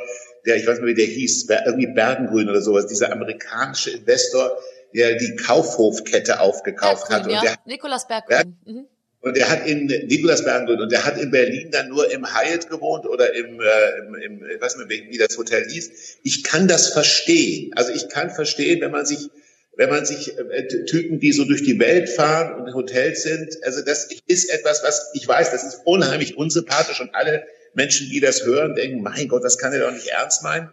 der, 0.46 0.56
ich 0.56 0.66
weiß 0.66 0.80
nicht, 0.80 0.88
wie 0.88 0.94
der 0.94 1.06
hieß, 1.06 1.46
irgendwie 1.66 1.86
Bergengrün 1.86 2.48
oder 2.48 2.60
sowas, 2.60 2.86
dieser 2.86 3.12
amerikanische 3.12 3.90
Investor, 3.90 4.58
der 4.94 5.16
die 5.16 5.36
Kaufhofkette 5.36 6.40
aufgekauft 6.40 7.08
Berggrün, 7.08 7.36
hat. 7.36 7.42
Und 7.42 7.48
ja. 7.48 7.56
der, 7.64 7.72
Nikolaus 7.72 8.08
Berggrün. 8.08 8.56
Mhm. 8.64 8.86
Und 9.20 9.38
er 9.38 9.48
hat 9.48 9.68
in 9.68 9.86
Nikolaus 9.86 10.44
Berggrün 10.44 10.80
und 10.80 10.90
der 10.90 11.04
hat 11.04 11.16
in 11.16 11.30
Berlin 11.30 11.70
dann 11.70 11.88
nur 11.88 12.10
im 12.10 12.26
Hyatt 12.26 12.68
gewohnt 12.68 13.06
oder 13.06 13.32
im, 13.34 13.60
äh, 13.60 13.98
im, 14.00 14.14
im 14.16 14.50
ich 14.50 14.60
weiß 14.60 14.76
nicht, 14.78 14.90
wie 14.90 15.18
das 15.18 15.38
Hotel 15.38 15.64
hieß. 15.68 16.18
Ich 16.24 16.42
kann 16.42 16.66
das 16.66 16.88
verstehen. 16.88 17.70
Also 17.76 17.92
ich 17.92 18.08
kann 18.08 18.30
verstehen, 18.30 18.80
wenn 18.80 18.90
man 18.90 19.06
sich 19.06 19.30
wenn 19.76 19.90
man 19.90 20.04
sich 20.04 20.36
äh, 20.36 20.84
Typen, 20.84 21.18
die 21.18 21.32
so 21.32 21.44
durch 21.44 21.62
die 21.62 21.78
Welt 21.78 22.08
fahren 22.10 22.60
und 22.60 22.68
in 22.68 22.74
Hotels 22.74 23.22
sind, 23.22 23.58
also 23.62 23.82
das 23.82 24.08
ist 24.26 24.50
etwas, 24.50 24.82
was 24.82 25.10
ich 25.14 25.26
weiß, 25.26 25.50
das 25.50 25.64
ist 25.64 25.80
unheimlich 25.84 26.36
unsympathisch 26.36 27.00
und 27.00 27.14
alle 27.14 27.44
Menschen, 27.74 28.10
die 28.10 28.20
das 28.20 28.44
hören, 28.44 28.74
denken, 28.74 29.02
mein 29.02 29.28
Gott, 29.28 29.44
das 29.44 29.58
kann 29.58 29.72
er 29.72 29.80
doch 29.80 29.92
nicht 29.92 30.08
ernst 30.08 30.42
meinen. 30.42 30.70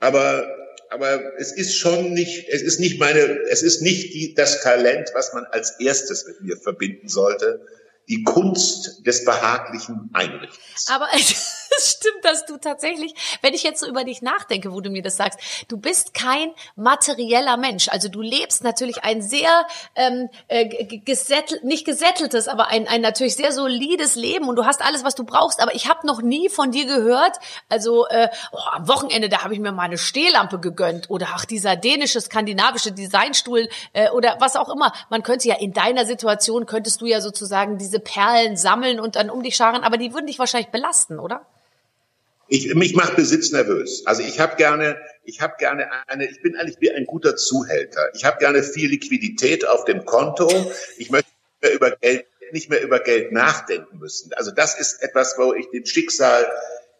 Aber 0.00 0.46
aber 0.92 1.38
es 1.38 1.52
ist 1.52 1.76
schon 1.76 2.12
nicht, 2.12 2.48
es 2.48 2.62
ist 2.62 2.78
nicht 2.78 3.00
meine, 3.00 3.20
es 3.48 3.62
ist 3.62 3.80
nicht 3.80 4.12
die, 4.12 4.34
das 4.34 4.60
Talent, 4.60 5.10
was 5.14 5.32
man 5.32 5.46
als 5.46 5.80
erstes 5.80 6.26
mit 6.26 6.42
mir 6.42 6.56
verbinden 6.56 7.08
sollte. 7.08 7.66
Die 8.08 8.24
Kunst 8.24 9.06
des 9.06 9.24
behaglichen 9.24 10.10
Einrichtens. 10.12 10.86
Aber 10.88 11.08
stimmt, 11.78 12.24
dass 12.24 12.46
du 12.46 12.56
tatsächlich, 12.56 13.14
wenn 13.42 13.54
ich 13.54 13.62
jetzt 13.62 13.80
so 13.80 13.88
über 13.88 14.04
dich 14.04 14.22
nachdenke, 14.22 14.72
wo 14.72 14.80
du 14.80 14.90
mir 14.90 15.02
das 15.02 15.16
sagst, 15.16 15.38
du 15.68 15.76
bist 15.76 16.14
kein 16.14 16.52
materieller 16.76 17.56
Mensch. 17.56 17.88
Also 17.88 18.08
du 18.08 18.20
lebst 18.20 18.64
natürlich 18.64 19.04
ein 19.04 19.22
sehr 19.22 19.66
ähm, 19.94 20.28
äh, 20.48 20.98
gesettelt, 20.98 21.64
nicht 21.64 21.84
gesätteltes, 21.84 22.48
aber 22.48 22.68
ein, 22.68 22.88
ein 22.88 23.00
natürlich 23.00 23.36
sehr 23.36 23.52
solides 23.52 24.14
Leben 24.14 24.48
und 24.48 24.56
du 24.56 24.64
hast 24.64 24.82
alles, 24.82 25.04
was 25.04 25.14
du 25.14 25.24
brauchst. 25.24 25.60
Aber 25.60 25.74
ich 25.74 25.88
habe 25.88 26.06
noch 26.06 26.22
nie 26.22 26.48
von 26.48 26.70
dir 26.70 26.86
gehört, 26.86 27.38
also 27.68 28.06
äh, 28.08 28.28
oh, 28.52 28.58
am 28.72 28.88
Wochenende, 28.88 29.28
da 29.28 29.44
habe 29.44 29.54
ich 29.54 29.60
mir 29.60 29.72
mal 29.72 29.82
eine 29.82 29.98
Stehlampe 29.98 30.58
gegönnt 30.58 31.10
oder 31.10 31.28
ach, 31.34 31.44
dieser 31.44 31.76
dänische, 31.76 32.20
skandinavische 32.20 32.92
Designstuhl 32.92 33.68
äh, 33.92 34.10
oder 34.10 34.36
was 34.40 34.56
auch 34.56 34.68
immer. 34.68 34.92
Man 35.10 35.22
könnte 35.22 35.48
ja 35.48 35.56
in 35.56 35.72
deiner 35.72 36.04
Situation, 36.04 36.66
könntest 36.66 37.00
du 37.00 37.06
ja 37.06 37.20
sozusagen 37.20 37.78
diese 37.78 38.00
Perlen 38.00 38.56
sammeln 38.56 39.00
und 39.00 39.16
dann 39.16 39.30
um 39.30 39.42
dich 39.42 39.56
scharen, 39.56 39.82
aber 39.82 39.96
die 39.96 40.12
würden 40.12 40.26
dich 40.26 40.38
wahrscheinlich 40.38 40.70
belasten, 40.70 41.18
oder? 41.18 41.46
Ich, 42.52 42.74
mich 42.74 42.94
macht 42.94 43.16
Besitz 43.16 43.50
nervös. 43.50 44.02
Also 44.04 44.20
ich 44.20 44.38
habe 44.38 44.56
gerne, 44.56 45.00
ich 45.24 45.40
habe 45.40 45.54
gerne 45.58 45.88
eine, 46.06 46.30
ich 46.30 46.42
bin 46.42 46.54
eigentlich 46.54 46.76
wie 46.80 46.90
ein 46.90 47.06
guter 47.06 47.34
Zuhälter. 47.34 48.10
Ich 48.12 48.26
habe 48.26 48.36
gerne 48.36 48.62
viel 48.62 48.90
Liquidität 48.90 49.66
auf 49.66 49.86
dem 49.86 50.04
Konto. 50.04 50.50
Ich 50.98 51.10
möchte 51.10 51.30
nicht 51.30 51.62
mehr 51.62 51.72
über 51.72 51.90
Geld, 51.92 52.26
nicht 52.52 52.68
mehr 52.68 52.82
über 52.82 53.00
Geld 53.00 53.32
nachdenken 53.32 53.98
müssen. 53.98 54.34
Also 54.34 54.50
das 54.50 54.78
ist 54.78 55.02
etwas, 55.02 55.38
wo 55.38 55.54
ich 55.54 55.70
dem 55.70 55.86
Schicksal 55.86 56.46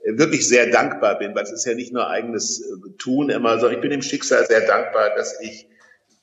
wirklich 0.07 0.49
sehr 0.49 0.71
dankbar 0.71 1.19
bin, 1.19 1.35
weil 1.35 1.45
es 1.45 1.53
ist 1.53 1.67
ja 1.67 1.75
nicht 1.75 1.93
nur 1.93 2.09
eigenes 2.09 2.63
äh, 2.63 2.97
Tun 2.97 3.29
immer, 3.29 3.59
sondern 3.59 3.75
ich 3.75 3.83
bin 3.83 3.91
dem 3.91 4.01
Schicksal 4.01 4.47
sehr 4.47 4.67
dankbar, 4.67 5.15
dass 5.15 5.39
ich 5.39 5.69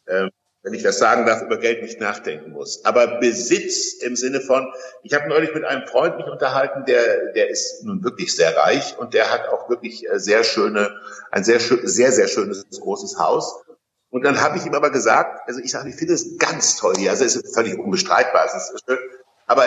äh, 0.08 0.30
wenn 0.62 0.74
ich 0.74 0.84
das 0.84 1.00
sagen 1.00 1.26
darf, 1.26 1.42
über 1.42 1.58
Geld 1.58 1.82
nicht 1.82 2.02
nachdenken 2.02 2.52
muss. 2.52 2.84
Aber 2.84 3.20
Besitz 3.20 3.94
im 4.02 4.16
Sinne 4.16 4.42
von, 4.42 4.68
ich 5.04 5.14
habe 5.14 5.30
neulich 5.30 5.54
mit 5.54 5.64
einem 5.64 5.88
Freund 5.88 6.18
mich 6.18 6.28
unterhalten, 6.28 6.84
der, 6.86 7.32
der 7.34 7.50
ist 7.50 7.84
nun 7.86 8.04
wirklich 8.04 8.36
sehr 8.36 8.56
reich 8.58 8.98
und 8.98 9.14
der 9.14 9.32
hat 9.32 9.48
auch 9.48 9.70
wirklich 9.70 10.10
äh, 10.10 10.20
sehr 10.20 10.44
schöne, 10.44 11.00
ein 11.32 11.44
sehr, 11.44 11.60
sehr, 11.60 12.12
sehr 12.12 12.28
schönes 12.28 12.66
großes 12.80 13.18
Haus. 13.20 13.64
Und 14.10 14.24
dann 14.26 14.42
habe 14.42 14.58
ich 14.58 14.66
ihm 14.66 14.74
aber 14.74 14.90
gesagt, 14.90 15.48
also 15.48 15.62
ich 15.62 15.72
sage, 15.72 15.90
ich 15.90 15.96
finde 15.96 16.16
es 16.16 16.38
ganz 16.38 16.76
toll 16.76 16.96
hier, 16.98 17.12
also 17.12 17.24
es 17.24 17.36
ist 17.36 17.54
völlig 17.54 17.78
unbestreitbar, 17.78 18.46
es 18.46 18.56
ist 18.56 18.84
schön, 18.86 18.98
aber, 19.46 19.66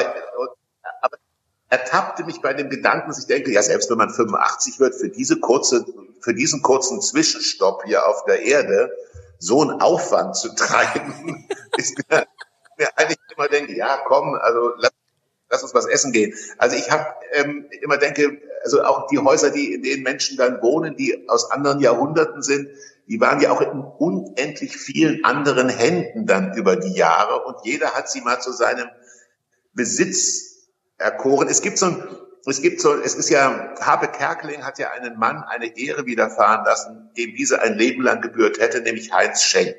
aber 1.00 1.16
er 1.70 1.84
tappte 1.84 2.24
mich 2.24 2.42
bei 2.42 2.52
dem 2.52 2.68
Gedanken, 2.68 3.08
dass 3.08 3.18
ich 3.18 3.26
denke, 3.26 3.52
ja, 3.52 3.62
selbst 3.62 3.88
wenn 3.88 3.98
man 3.98 4.10
85 4.10 4.78
wird, 4.80 4.94
für 4.94 5.08
diese 5.08 5.38
kurze, 5.38 5.86
für 6.20 6.34
diesen 6.34 6.60
kurzen 6.60 7.00
Zwischenstopp 7.00 7.84
hier 7.84 8.06
auf 8.06 8.24
der 8.24 8.42
Erde, 8.42 8.90
so 9.42 9.60
einen 9.62 9.80
Aufwand 9.80 10.36
zu 10.36 10.54
treiben, 10.54 11.48
ist 11.76 11.98
mir, 11.98 12.26
mir 12.78 12.88
eigentlich 12.96 13.18
immer 13.36 13.48
denke, 13.48 13.76
ja, 13.76 13.98
komm, 14.06 14.34
also 14.34 14.72
lass, 14.76 14.92
lass 15.50 15.62
uns 15.62 15.74
was 15.74 15.86
essen 15.86 16.12
gehen. 16.12 16.34
Also 16.58 16.76
ich 16.76 16.90
habe 16.90 17.06
ähm, 17.32 17.66
immer 17.82 17.98
denke, 17.98 18.40
also 18.62 18.82
auch 18.84 19.08
die 19.08 19.18
Häuser, 19.18 19.50
die 19.50 19.74
in 19.74 19.82
denen 19.82 20.04
Menschen 20.04 20.36
dann 20.36 20.62
wohnen, 20.62 20.96
die 20.96 21.28
aus 21.28 21.50
anderen 21.50 21.80
Jahrhunderten 21.80 22.42
sind, 22.42 22.68
die 23.08 23.20
waren 23.20 23.40
ja 23.40 23.50
auch 23.50 23.60
in 23.60 23.82
unendlich 23.82 24.76
vielen 24.76 25.24
anderen 25.24 25.68
Händen 25.68 26.26
dann 26.26 26.54
über 26.56 26.76
die 26.76 26.92
Jahre 26.92 27.42
und 27.44 27.56
jeder 27.64 27.94
hat 27.94 28.08
sie 28.08 28.20
mal 28.20 28.40
zu 28.40 28.52
seinem 28.52 28.88
Besitz 29.74 30.68
erkoren. 30.98 31.48
Es 31.48 31.62
gibt 31.62 31.78
so 31.78 31.86
ein 31.86 32.02
es 32.46 32.60
gibt 32.60 32.80
so, 32.80 32.94
es 32.94 33.14
ist 33.14 33.30
ja, 33.30 33.74
Habe 33.80 34.08
Kerkeling 34.08 34.64
hat 34.64 34.78
ja 34.78 34.90
einen 34.90 35.18
Mann 35.18 35.44
eine 35.48 35.76
Ehre 35.78 36.06
widerfahren 36.06 36.64
lassen, 36.64 37.10
dem 37.16 37.34
diese 37.34 37.62
ein 37.62 37.78
Leben 37.78 38.02
lang 38.02 38.20
gebührt 38.20 38.58
hätte, 38.58 38.80
nämlich 38.80 39.12
Heinz 39.12 39.42
Schenk, 39.42 39.76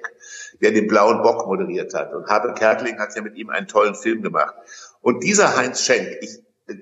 der 0.62 0.72
den 0.72 0.88
Blauen 0.88 1.22
Bock 1.22 1.46
moderiert 1.46 1.94
hat. 1.94 2.14
Und 2.14 2.28
Habe 2.28 2.54
Kerkeling 2.54 3.00
hat 3.00 3.16
ja 3.16 3.22
mit 3.22 3.36
ihm 3.36 3.50
einen 3.50 3.68
tollen 3.68 3.96
Film 3.96 4.22
gemacht. 4.22 4.56
Und 5.02 5.24
dieser 5.24 5.58
Heinz 5.58 5.82
Schenk, 5.82 6.08
ich 6.22 6.40
äh, 6.68 6.76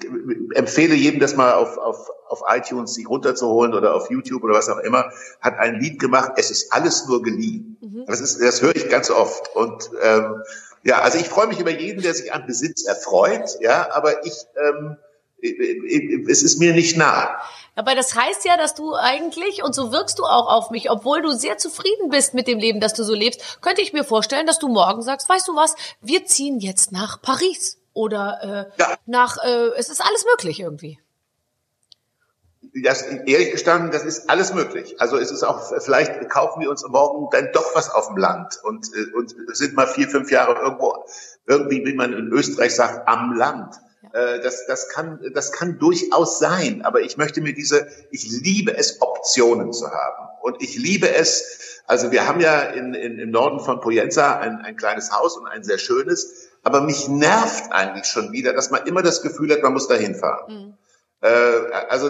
empfehle 0.54 0.94
jedem 0.94 1.20
das 1.20 1.36
mal 1.36 1.54
auf, 1.54 1.78
auf, 1.80 2.10
auf 2.28 2.44
iTunes 2.48 2.94
sich 2.94 3.10
runterzuholen 3.10 3.74
oder 3.74 3.96
auf 3.96 4.12
YouTube 4.12 4.44
oder 4.44 4.54
was 4.54 4.70
auch 4.70 4.80
immer, 4.80 5.12
hat 5.42 5.58
ein 5.58 5.80
Lied 5.80 6.00
gemacht, 6.00 6.34
es 6.36 6.52
ist 6.52 6.72
alles 6.72 7.08
nur 7.08 7.24
geliehen. 7.24 7.78
Mhm. 7.82 8.06
Das, 8.06 8.22
ist, 8.22 8.40
das 8.40 8.62
höre 8.62 8.76
ich 8.76 8.88
ganz 8.90 9.10
oft. 9.10 9.56
Und 9.56 9.90
ähm, 10.04 10.44
ja, 10.84 11.02
also 11.02 11.18
ich 11.18 11.28
freue 11.28 11.48
mich 11.48 11.60
über 11.60 11.72
jeden, 11.72 12.04
der 12.04 12.14
sich 12.14 12.34
an 12.34 12.46
Besitz 12.46 12.86
erfreut, 12.86 13.58
ja, 13.62 13.90
aber 13.92 14.26
ich 14.26 14.34
ähm, 14.60 14.98
es 15.42 16.44
ist 16.44 16.60
mir 16.60 16.74
nicht 16.74 16.98
nahe. 16.98 17.30
Aber 17.76 17.96
das 17.96 18.16
heißt 18.16 18.46
ja, 18.46 18.58
dass 18.58 18.76
du 18.76 18.94
eigentlich, 18.96 19.64
und 19.64 19.74
so 19.74 19.92
wirkst 19.92 20.20
du 20.20 20.24
auch 20.24 20.48
auf 20.48 20.72
mich, 20.72 20.92
obwohl 20.92 21.22
du 21.22 21.32
sehr 21.32 21.58
zufrieden 21.58 22.10
bist 22.10 22.34
mit 22.34 22.48
dem 22.48 22.60
Leben, 22.60 22.80
das 22.80 22.94
du 22.94 23.04
so 23.04 23.14
lebst, 23.14 23.62
könnte 23.62 23.82
ich 23.82 23.94
mir 23.94 24.04
vorstellen, 24.04 24.46
dass 24.46 24.60
du 24.60 24.68
morgen 24.68 25.02
sagst, 25.02 25.30
weißt 25.30 25.48
du 25.48 25.56
was, 25.56 25.76
wir 26.02 26.26
ziehen 26.26 26.60
jetzt 26.60 26.92
nach 26.92 27.22
Paris 27.22 27.78
oder 27.94 28.70
äh, 28.78 28.82
ja. 28.82 28.98
nach, 29.06 29.38
äh, 29.44 29.70
es 29.78 29.90
ist 29.90 30.02
alles 30.02 30.26
möglich 30.26 30.60
irgendwie. 30.60 31.00
Das, 32.84 33.02
ehrlich 33.02 33.52
gestanden, 33.52 33.92
das 33.92 34.04
ist 34.04 34.30
alles 34.30 34.54
möglich. 34.54 35.02
Also 35.02 35.18
es 35.18 35.32
ist 35.32 35.44
auch, 35.44 35.62
vielleicht 35.82 36.30
kaufen 36.30 36.62
wir 36.62 36.70
uns 36.70 36.88
morgen 36.88 37.28
dann 37.32 37.52
doch 37.52 37.76
was 37.76 37.90
auf 37.90 38.08
dem 38.08 38.18
Land 38.18 38.60
und, 38.64 38.88
äh, 38.96 39.14
und 39.14 39.34
sind 39.54 39.76
mal 39.76 39.88
vier, 39.88 40.08
fünf 40.08 40.32
Jahre 40.32 40.62
irgendwo, 40.62 41.06
irgendwie, 41.48 41.86
wie 41.86 41.94
man 41.94 42.14
in 42.14 42.28
Österreich 42.28 42.76
sagt, 42.76 43.08
am 43.08 43.34
Land. 43.34 43.76
Äh, 44.14 44.42
das, 44.42 44.66
das, 44.68 44.90
kann, 44.90 45.20
das 45.34 45.52
kann 45.52 45.80
durchaus 45.80 46.40
sein, 46.40 46.82
aber 46.84 47.02
ich 47.02 47.18
möchte 47.18 47.42
mir 47.42 47.54
diese, 47.54 47.88
ich 48.12 48.30
liebe 48.30 48.76
es, 48.76 49.02
Optionen 49.02 49.72
zu 49.72 49.90
haben. 49.90 50.28
Und 50.42 50.62
ich 50.62 50.78
liebe 50.78 51.10
es, 51.14 51.82
also 51.88 52.12
wir 52.12 52.28
haben 52.28 52.40
ja 52.40 52.62
in, 52.62 52.94
in, 52.94 53.20
im 53.20 53.32
Norden 53.32 53.60
von 53.60 53.80
Poyenza 53.80 54.38
ein, 54.38 54.58
ein 54.58 54.76
kleines 54.76 55.12
Haus 55.12 55.38
und 55.38 55.48
ein 55.48 55.64
sehr 55.64 55.78
schönes, 55.78 56.50
aber 56.64 56.82
mich 56.82 57.08
nervt 57.08 57.72
eigentlich 57.72 58.06
schon 58.06 58.32
wieder, 58.32 58.54
dass 58.54 58.70
man 58.70 58.86
immer 58.86 59.02
das 59.02 59.22
Gefühl 59.22 59.52
hat, 59.52 59.64
man 59.64 59.74
muss 59.74 59.88
da 59.88 59.96
hinfahren. 59.96 60.54
Mhm. 60.54 60.74
Äh, 61.22 61.30
also, 61.90 62.10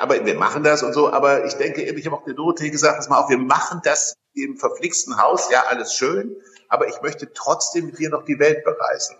aber 0.00 0.24
wir 0.24 0.34
machen 0.34 0.64
das 0.64 0.82
und 0.82 0.92
so, 0.92 1.12
aber 1.12 1.44
ich 1.44 1.54
denke, 1.54 1.82
ich 1.82 2.06
habe 2.06 2.16
auch 2.16 2.24
der 2.24 2.34
Dorothee 2.34 2.70
gesagt, 2.70 2.96
pass 2.96 3.08
mal 3.08 3.20
auf, 3.20 3.30
wir 3.30 3.38
machen 3.38 3.80
das 3.84 4.14
im 4.34 4.56
verflixten 4.56 5.20
Haus, 5.20 5.48
ja, 5.50 5.64
alles 5.68 5.94
schön, 5.94 6.36
aber 6.68 6.88
ich 6.88 7.00
möchte 7.00 7.32
trotzdem 7.32 7.86
mit 7.86 7.98
dir 7.98 8.10
noch 8.10 8.24
die 8.24 8.38
Welt 8.38 8.64
bereisen. 8.64 9.16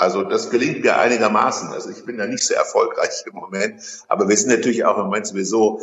Also 0.00 0.22
das 0.22 0.48
gelingt 0.48 0.82
mir 0.82 0.96
einigermaßen. 0.96 1.74
Also 1.74 1.90
ich 1.90 2.06
bin 2.06 2.16
da 2.16 2.26
nicht 2.26 2.42
sehr 2.42 2.56
erfolgreich 2.56 3.22
im 3.26 3.34
Moment, 3.34 3.82
aber 4.08 4.30
wir 4.30 4.36
sind 4.38 4.48
natürlich 4.48 4.86
auch 4.86 4.96
im 4.96 5.04
Moment 5.04 5.26
sowieso 5.26 5.82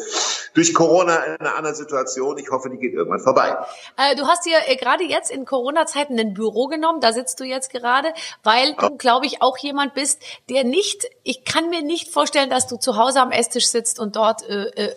durch 0.56 0.74
Corona 0.74 1.24
in 1.24 1.36
einer 1.36 1.56
anderen 1.56 1.76
Situation. 1.76 2.36
Ich 2.40 2.50
hoffe, 2.50 2.72
die 2.72 2.78
geht 2.78 2.96
irgendwann 2.96 3.20
vorbei. 3.20 3.56
Äh, 3.96 4.16
du 4.16 4.26
hast 4.28 4.44
dir 4.48 4.58
äh, 4.66 4.76
gerade 4.76 5.04
jetzt 5.04 5.30
in 5.30 5.46
Corona-Zeiten 5.46 6.20
ein 6.20 6.34
Büro 6.34 6.66
genommen, 6.66 7.00
da 7.00 7.14
sitzt 7.14 7.40
du 7.40 7.44
jetzt 7.44 7.72
gerade, 7.72 8.12
weil 8.42 8.74
du, 8.74 8.98
glaube 8.98 9.28
ich, 9.28 9.44
auch 9.44 9.58
jemand 9.60 9.94
bist, 9.94 10.20
der 10.50 10.64
nicht, 10.64 11.08
ich 11.22 11.46
kann 11.46 11.70
mir 11.70 11.84
nicht 11.84 12.12
vorstellen, 12.12 12.50
dass 12.50 12.66
du 12.66 12.78
zu 12.78 12.98
Hause 12.98 13.22
am 13.22 13.30
Esstisch 13.30 13.68
sitzt 13.68 14.00
und 14.00 14.16
dort 14.16 14.42
äh, 14.50 14.70
äh 14.70 14.96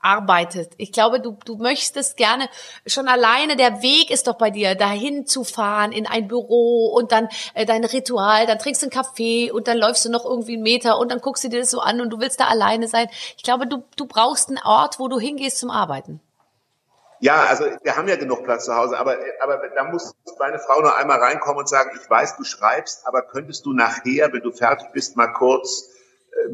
arbeitet. 0.00 0.72
Ich 0.76 0.92
glaube, 0.92 1.20
du, 1.20 1.36
du 1.44 1.56
möchtest 1.56 2.16
gerne 2.16 2.48
schon 2.86 3.08
alleine, 3.08 3.56
der 3.56 3.82
Weg 3.82 4.10
ist 4.10 4.26
doch 4.26 4.36
bei 4.36 4.50
dir, 4.50 4.74
dahin 4.74 5.26
zu 5.26 5.44
fahren 5.44 5.92
in 5.92 6.06
ein 6.06 6.28
Büro 6.28 6.86
und 6.94 7.12
dann 7.12 7.28
äh, 7.54 7.66
dein 7.66 7.84
Ritual, 7.84 8.46
dann 8.46 8.58
trinkst 8.58 8.82
du 8.82 8.86
einen 8.86 8.92
Kaffee 8.92 9.50
und 9.50 9.66
dann 9.66 9.78
läufst 9.78 10.04
du 10.04 10.10
noch 10.10 10.24
irgendwie 10.24 10.54
einen 10.54 10.62
Meter 10.62 10.98
und 10.98 11.10
dann 11.10 11.20
guckst 11.20 11.44
du 11.44 11.48
dir 11.48 11.60
das 11.60 11.70
so 11.70 11.80
an 11.80 12.00
und 12.00 12.10
du 12.10 12.20
willst 12.20 12.40
da 12.40 12.46
alleine 12.46 12.88
sein. 12.88 13.08
Ich 13.36 13.42
glaube, 13.42 13.66
du, 13.66 13.84
du 13.96 14.06
brauchst 14.06 14.48
einen 14.48 14.58
Ort, 14.64 14.98
wo 14.98 15.08
du 15.08 15.18
hingehst 15.18 15.58
zum 15.58 15.70
Arbeiten. 15.70 16.20
Ja, 17.20 17.46
also 17.46 17.64
wir 17.82 17.96
haben 17.96 18.06
ja 18.06 18.14
genug 18.14 18.44
Platz 18.44 18.66
zu 18.66 18.76
Hause, 18.76 18.96
aber, 18.96 19.16
aber 19.40 19.60
da 19.74 19.84
muss 19.84 20.14
meine 20.38 20.60
Frau 20.60 20.80
noch 20.80 20.94
einmal 20.94 21.18
reinkommen 21.18 21.58
und 21.58 21.68
sagen, 21.68 21.90
ich 22.00 22.08
weiß, 22.08 22.36
du 22.36 22.44
schreibst, 22.44 23.04
aber 23.08 23.22
könntest 23.22 23.66
du 23.66 23.72
nachher, 23.72 24.32
wenn 24.32 24.42
du 24.42 24.52
fertig 24.52 24.86
bist, 24.92 25.16
mal 25.16 25.32
kurz 25.32 25.88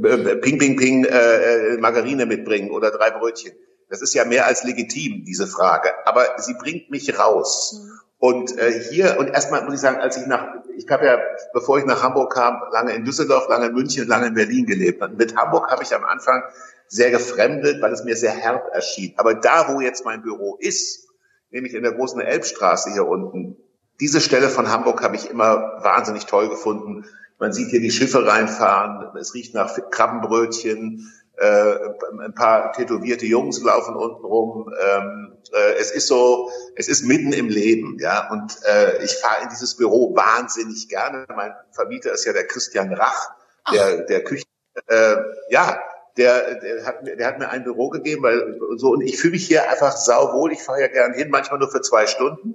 äh, 0.02 0.08
äh, 0.08 0.36
Ping, 0.36 0.58
Ping, 0.58 0.76
Ping, 0.76 1.04
äh, 1.04 1.76
Margarine 1.78 2.26
mitbringen 2.26 2.70
oder 2.70 2.90
drei 2.90 3.10
Brötchen. 3.10 3.52
Das 3.88 4.02
ist 4.02 4.14
ja 4.14 4.24
mehr 4.24 4.46
als 4.46 4.64
legitim, 4.64 5.24
diese 5.24 5.46
Frage. 5.46 5.90
Aber 6.06 6.24
sie 6.38 6.54
bringt 6.54 6.90
mich 6.90 7.18
raus. 7.18 7.80
Mhm. 7.80 8.00
Und 8.18 8.58
äh, 8.58 8.72
hier, 8.90 9.18
und 9.18 9.28
erstmal 9.28 9.64
muss 9.64 9.74
ich 9.74 9.80
sagen, 9.80 9.98
als 9.98 10.16
ich 10.16 10.26
nach, 10.26 10.48
ich 10.76 10.88
habe 10.88 11.04
ja, 11.04 11.18
bevor 11.52 11.78
ich 11.78 11.84
nach 11.84 12.02
Hamburg 12.02 12.32
kam, 12.32 12.58
lange 12.72 12.94
in 12.94 13.04
Düsseldorf, 13.04 13.48
lange 13.48 13.66
in 13.66 13.74
München, 13.74 14.08
lange 14.08 14.28
in 14.28 14.34
Berlin 14.34 14.64
gelebt. 14.64 15.02
Und 15.02 15.18
mit 15.18 15.36
Hamburg 15.36 15.70
habe 15.70 15.82
ich 15.82 15.94
am 15.94 16.04
Anfang 16.04 16.42
sehr 16.88 17.10
gefremdet, 17.10 17.82
weil 17.82 17.92
es 17.92 18.04
mir 18.04 18.16
sehr 18.16 18.30
herb 18.30 18.70
erschien. 18.72 19.12
Aber 19.18 19.34
da, 19.34 19.68
wo 19.68 19.80
jetzt 19.80 20.04
mein 20.04 20.22
Büro 20.22 20.56
ist, 20.58 21.08
nämlich 21.50 21.74
in 21.74 21.82
der 21.82 21.92
großen 21.92 22.20
Elbstraße 22.20 22.92
hier 22.92 23.06
unten, 23.06 23.56
diese 24.00 24.20
Stelle 24.20 24.48
von 24.48 24.70
Hamburg 24.70 25.02
habe 25.02 25.16
ich 25.16 25.30
immer 25.30 25.80
wahnsinnig 25.82 26.26
toll 26.26 26.48
gefunden. 26.48 27.04
Man 27.38 27.52
sieht 27.52 27.68
hier 27.68 27.80
die 27.80 27.90
Schiffe 27.90 28.26
reinfahren, 28.26 29.16
es 29.18 29.34
riecht 29.34 29.54
nach 29.54 29.76
Krabbenbrötchen, 29.90 31.10
äh, 31.36 31.74
ein 32.20 32.34
paar 32.34 32.72
tätowierte 32.72 33.26
Jungs 33.26 33.60
laufen 33.60 33.96
unten 33.96 34.24
rum. 34.24 34.72
Ähm, 34.80 35.36
äh, 35.52 35.74
es 35.80 35.90
ist 35.90 36.06
so, 36.06 36.48
es 36.76 36.88
ist 36.88 37.04
mitten 37.04 37.32
im 37.32 37.48
Leben, 37.48 37.98
ja. 37.98 38.30
Und 38.30 38.56
äh, 38.64 39.02
ich 39.04 39.16
fahre 39.16 39.42
in 39.42 39.48
dieses 39.48 39.76
Büro 39.76 40.14
wahnsinnig 40.14 40.88
gerne. 40.88 41.26
Mein 41.34 41.52
Vermieter 41.72 42.12
ist 42.12 42.24
ja 42.24 42.32
der 42.32 42.46
Christian 42.46 42.92
Rach, 42.92 43.30
der, 43.72 44.02
der 44.02 44.22
Küche. 44.22 44.44
Äh, 44.86 45.16
ja, 45.50 45.80
der, 46.16 46.60
der, 46.60 46.86
hat, 46.86 47.04
der 47.04 47.26
hat 47.26 47.38
mir 47.40 47.48
ein 47.50 47.64
Büro 47.64 47.88
gegeben, 47.88 48.22
weil 48.22 48.56
so 48.76 48.90
und 48.90 49.00
ich 49.00 49.18
fühle 49.18 49.32
mich 49.32 49.46
hier 49.46 49.68
einfach 49.68 49.96
sauwohl. 49.96 50.52
Ich 50.52 50.62
fahre 50.62 50.82
ja 50.82 50.86
gern 50.88 51.14
hin, 51.14 51.30
manchmal 51.30 51.58
nur 51.58 51.70
für 51.70 51.80
zwei 51.80 52.06
Stunden. 52.06 52.54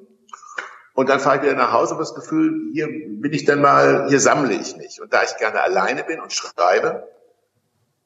Und 1.00 1.08
dann 1.08 1.22
fahre 1.22 1.38
ich 1.38 1.44
wieder 1.44 1.56
nach 1.56 1.72
Hause 1.72 1.94
und 1.94 2.02
das 2.02 2.14
Gefühl, 2.14 2.74
hier 2.74 2.88
bin 2.88 3.32
ich 3.32 3.46
dann 3.46 3.62
mal, 3.62 4.10
hier 4.10 4.20
sammle 4.20 4.54
ich 4.54 4.76
mich. 4.76 5.00
Und 5.00 5.14
da 5.14 5.24
ich 5.24 5.38
gerne 5.38 5.62
alleine 5.62 6.04
bin 6.04 6.20
und 6.20 6.34
schreibe, 6.34 7.08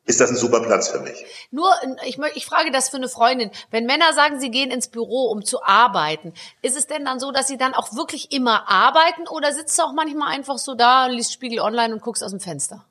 ist 0.06 0.22
das 0.22 0.30
ein 0.30 0.36
super 0.36 0.62
Platz 0.62 0.90
für 0.90 1.00
mich. 1.00 1.26
Nur, 1.50 1.72
ich, 2.06 2.20
ich 2.36 2.46
frage 2.46 2.70
das 2.70 2.90
für 2.90 2.98
eine 2.98 3.10
Freundin. 3.10 3.50
Wenn 3.72 3.88
Männer 3.88 4.14
sagen, 4.14 4.40
sie 4.40 4.52
gehen 4.52 4.70
ins 4.70 4.90
Büro, 4.90 5.32
um 5.32 5.44
zu 5.44 5.64
arbeiten, 5.64 6.36
ist 6.62 6.78
es 6.78 6.86
denn 6.86 7.04
dann 7.04 7.20
so, 7.20 7.32
dass 7.32 7.48
sie 7.48 7.58
dann 7.58 7.74
auch 7.74 7.96
wirklich 7.96 8.32
immer 8.32 8.70
arbeiten 8.70 9.28
oder 9.28 9.52
sitzt 9.54 9.80
du 9.80 9.82
auch 9.82 9.94
manchmal 9.94 10.32
einfach 10.32 10.60
so 10.60 10.76
da, 10.76 11.08
liest 11.08 11.34
Spiegel 11.34 11.62
online 11.62 11.96
und 11.96 12.04
guckst 12.04 12.24
aus 12.24 12.30
dem 12.30 12.42
Fenster? 12.42 12.86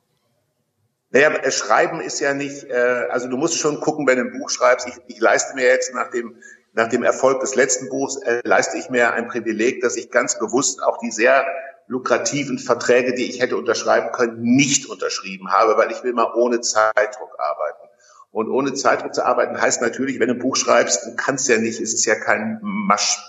Naja, 1.10 1.28
äh, 1.28 1.52
Schreiben 1.52 2.00
ist 2.00 2.18
ja 2.18 2.34
nicht, 2.34 2.64
äh, 2.64 3.06
also 3.08 3.28
du 3.28 3.36
musst 3.36 3.56
schon 3.56 3.78
gucken, 3.78 4.04
wenn 4.08 4.18
du 4.18 4.24
ein 4.24 4.36
Buch 4.36 4.50
schreibst. 4.50 4.88
Ich, 4.88 4.94
ich 5.06 5.20
leiste 5.20 5.54
mir 5.54 5.66
jetzt 5.66 5.94
nach 5.94 6.10
dem 6.10 6.34
nach 6.72 6.88
dem 6.88 7.02
Erfolg 7.02 7.40
des 7.40 7.54
letzten 7.54 7.88
Buchs 7.88 8.16
äh, 8.16 8.40
leiste 8.44 8.78
ich 8.78 8.88
mir 8.88 9.12
ein 9.12 9.28
Privileg, 9.28 9.82
dass 9.82 9.96
ich 9.96 10.10
ganz 10.10 10.38
bewusst 10.38 10.82
auch 10.82 10.98
die 10.98 11.10
sehr 11.10 11.44
lukrativen 11.86 12.58
Verträge, 12.58 13.14
die 13.14 13.28
ich 13.28 13.40
hätte 13.40 13.56
unterschreiben 13.56 14.12
können, 14.12 14.40
nicht 14.42 14.88
unterschrieben 14.88 15.52
habe, 15.52 15.76
weil 15.76 15.90
ich 15.90 16.02
will 16.02 16.14
mal 16.14 16.32
ohne 16.34 16.60
Zeitdruck 16.60 17.38
arbeiten. 17.38 17.88
Und 18.30 18.48
ohne 18.48 18.72
Zeitdruck 18.72 19.14
zu 19.14 19.24
arbeiten 19.24 19.60
heißt 19.60 19.82
natürlich, 19.82 20.18
wenn 20.18 20.28
du 20.28 20.34
ein 20.34 20.40
Buch 20.40 20.56
schreibst, 20.56 21.06
du 21.06 21.16
kannst 21.16 21.48
ja 21.48 21.58
nicht, 21.58 21.80
es 21.80 21.92
ist 21.92 22.06
ja 22.06 22.14
kein 22.14 22.58
Masch, 22.62 23.20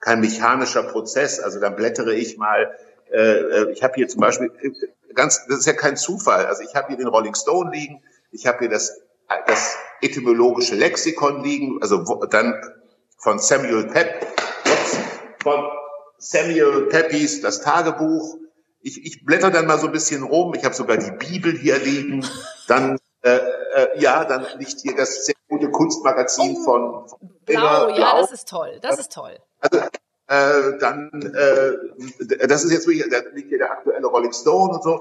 kein 0.00 0.20
mechanischer 0.20 0.82
Prozess. 0.82 1.40
Also 1.40 1.58
dann 1.58 1.74
blättere 1.74 2.14
ich 2.14 2.36
mal, 2.36 2.76
äh, 3.10 3.16
äh 3.16 3.72
ich 3.72 3.82
habe 3.82 3.94
hier 3.94 4.08
zum 4.08 4.20
Beispiel, 4.20 4.52
äh, 4.60 4.70
ganz, 5.14 5.46
das 5.48 5.60
ist 5.60 5.66
ja 5.66 5.72
kein 5.72 5.96
Zufall. 5.96 6.44
Also 6.44 6.62
ich 6.62 6.74
habe 6.74 6.88
hier 6.88 6.98
den 6.98 7.06
Rolling 7.06 7.34
Stone 7.34 7.70
liegen, 7.72 8.02
ich 8.30 8.46
habe 8.46 8.58
hier 8.58 8.68
das, 8.68 9.00
das 9.46 9.78
etymologische 10.02 10.74
Lexikon 10.74 11.42
liegen, 11.42 11.78
also 11.80 12.06
wo, 12.06 12.26
dann 12.26 12.60
von 13.22 13.38
Samuel 13.38 13.86
Pep, 13.86 14.26
von 15.42 15.64
Samuel 16.18 16.88
Pepys, 16.88 17.40
das 17.40 17.60
Tagebuch. 17.60 18.38
Ich, 18.80 19.04
ich 19.04 19.24
blätter 19.24 19.50
dann 19.50 19.66
mal 19.66 19.78
so 19.78 19.86
ein 19.86 19.92
bisschen 19.92 20.24
rum. 20.24 20.54
Ich 20.54 20.64
habe 20.64 20.74
sogar 20.74 20.96
die 20.96 21.12
Bibel 21.12 21.56
hier 21.56 21.78
liegen. 21.78 22.26
Dann 22.66 22.98
äh, 23.22 23.36
äh, 23.36 24.00
ja, 24.00 24.24
dann 24.24 24.44
liegt 24.58 24.80
hier 24.80 24.96
das 24.96 25.24
sehr 25.24 25.36
gute 25.48 25.70
Kunstmagazin 25.70 26.56
oh, 26.58 26.64
von, 26.64 27.08
von 27.08 27.18
Blau, 27.44 27.86
Blau. 27.86 27.96
Ja, 27.96 28.20
das 28.20 28.32
ist 28.32 28.48
toll. 28.48 28.80
Das 28.82 28.98
ist 28.98 29.12
toll. 29.12 29.38
Also 29.60 29.78
äh, 29.78 30.78
dann, 30.80 31.10
äh, 31.34 32.46
das 32.48 32.64
ist 32.64 32.72
jetzt 32.72 32.88
wirklich, 32.88 33.08
da 33.08 33.18
liegt 33.32 33.50
hier 33.50 33.58
der 33.58 33.70
aktuelle 33.70 34.06
Rolling 34.08 34.32
Stone 34.32 34.74
und 34.74 34.82
so. 34.82 35.00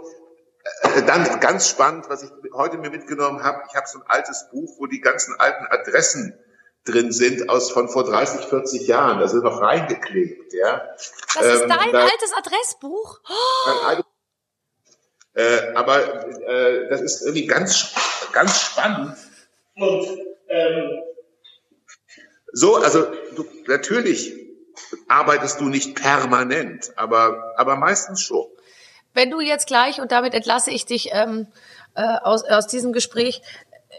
Äh, 0.83 1.01
dann 1.07 1.39
ganz 1.39 1.67
spannend, 1.67 2.07
was 2.07 2.21
ich 2.21 2.29
heute 2.53 2.77
mir 2.77 2.91
mitgenommen 2.91 3.43
habe. 3.43 3.63
Ich 3.67 3.75
habe 3.75 3.87
so 3.87 3.97
ein 3.97 4.05
altes 4.07 4.49
Buch, 4.51 4.75
wo 4.77 4.85
die 4.85 5.01
ganzen 5.01 5.33
alten 5.39 5.65
Adressen 5.65 6.37
drin 6.85 7.11
sind 7.11 7.49
aus 7.49 7.71
von 7.71 7.89
vor 7.89 8.03
30, 8.03 8.45
40 8.45 8.87
Jahren. 8.87 9.19
Da 9.19 9.27
sind 9.27 9.43
noch 9.43 9.61
reingeklebt, 9.61 10.53
ja. 10.53 10.81
Das 11.35 11.45
ist 11.45 11.61
ähm, 11.61 11.69
dein 11.69 11.91
da, 11.91 11.99
altes 11.99 12.33
Adressbuch? 12.35 13.19
Oh. 13.29 14.01
Äh, 15.33 15.73
aber 15.75 16.27
äh, 16.27 16.89
das 16.89 17.01
ist 17.01 17.21
irgendwie 17.21 17.47
ganz, 17.47 17.93
ganz 18.33 18.59
spannend. 18.59 19.15
Und 19.75 20.19
ähm, 20.49 21.01
so, 22.51 22.75
also 22.75 23.07
du, 23.35 23.45
natürlich 23.67 24.33
arbeitest 25.07 25.61
du 25.61 25.65
nicht 25.65 25.95
permanent, 25.95 26.91
aber, 26.97 27.53
aber 27.57 27.77
meistens 27.77 28.21
schon. 28.21 28.47
Wenn 29.13 29.29
du 29.29 29.39
jetzt 29.39 29.67
gleich, 29.67 30.01
und 30.01 30.11
damit 30.11 30.33
entlasse 30.33 30.71
ich 30.71 30.85
dich 30.85 31.09
ähm, 31.11 31.47
äh, 31.95 32.01
aus, 32.01 32.43
aus 32.43 32.67
diesem 32.67 32.93
Gespräch, 32.93 33.41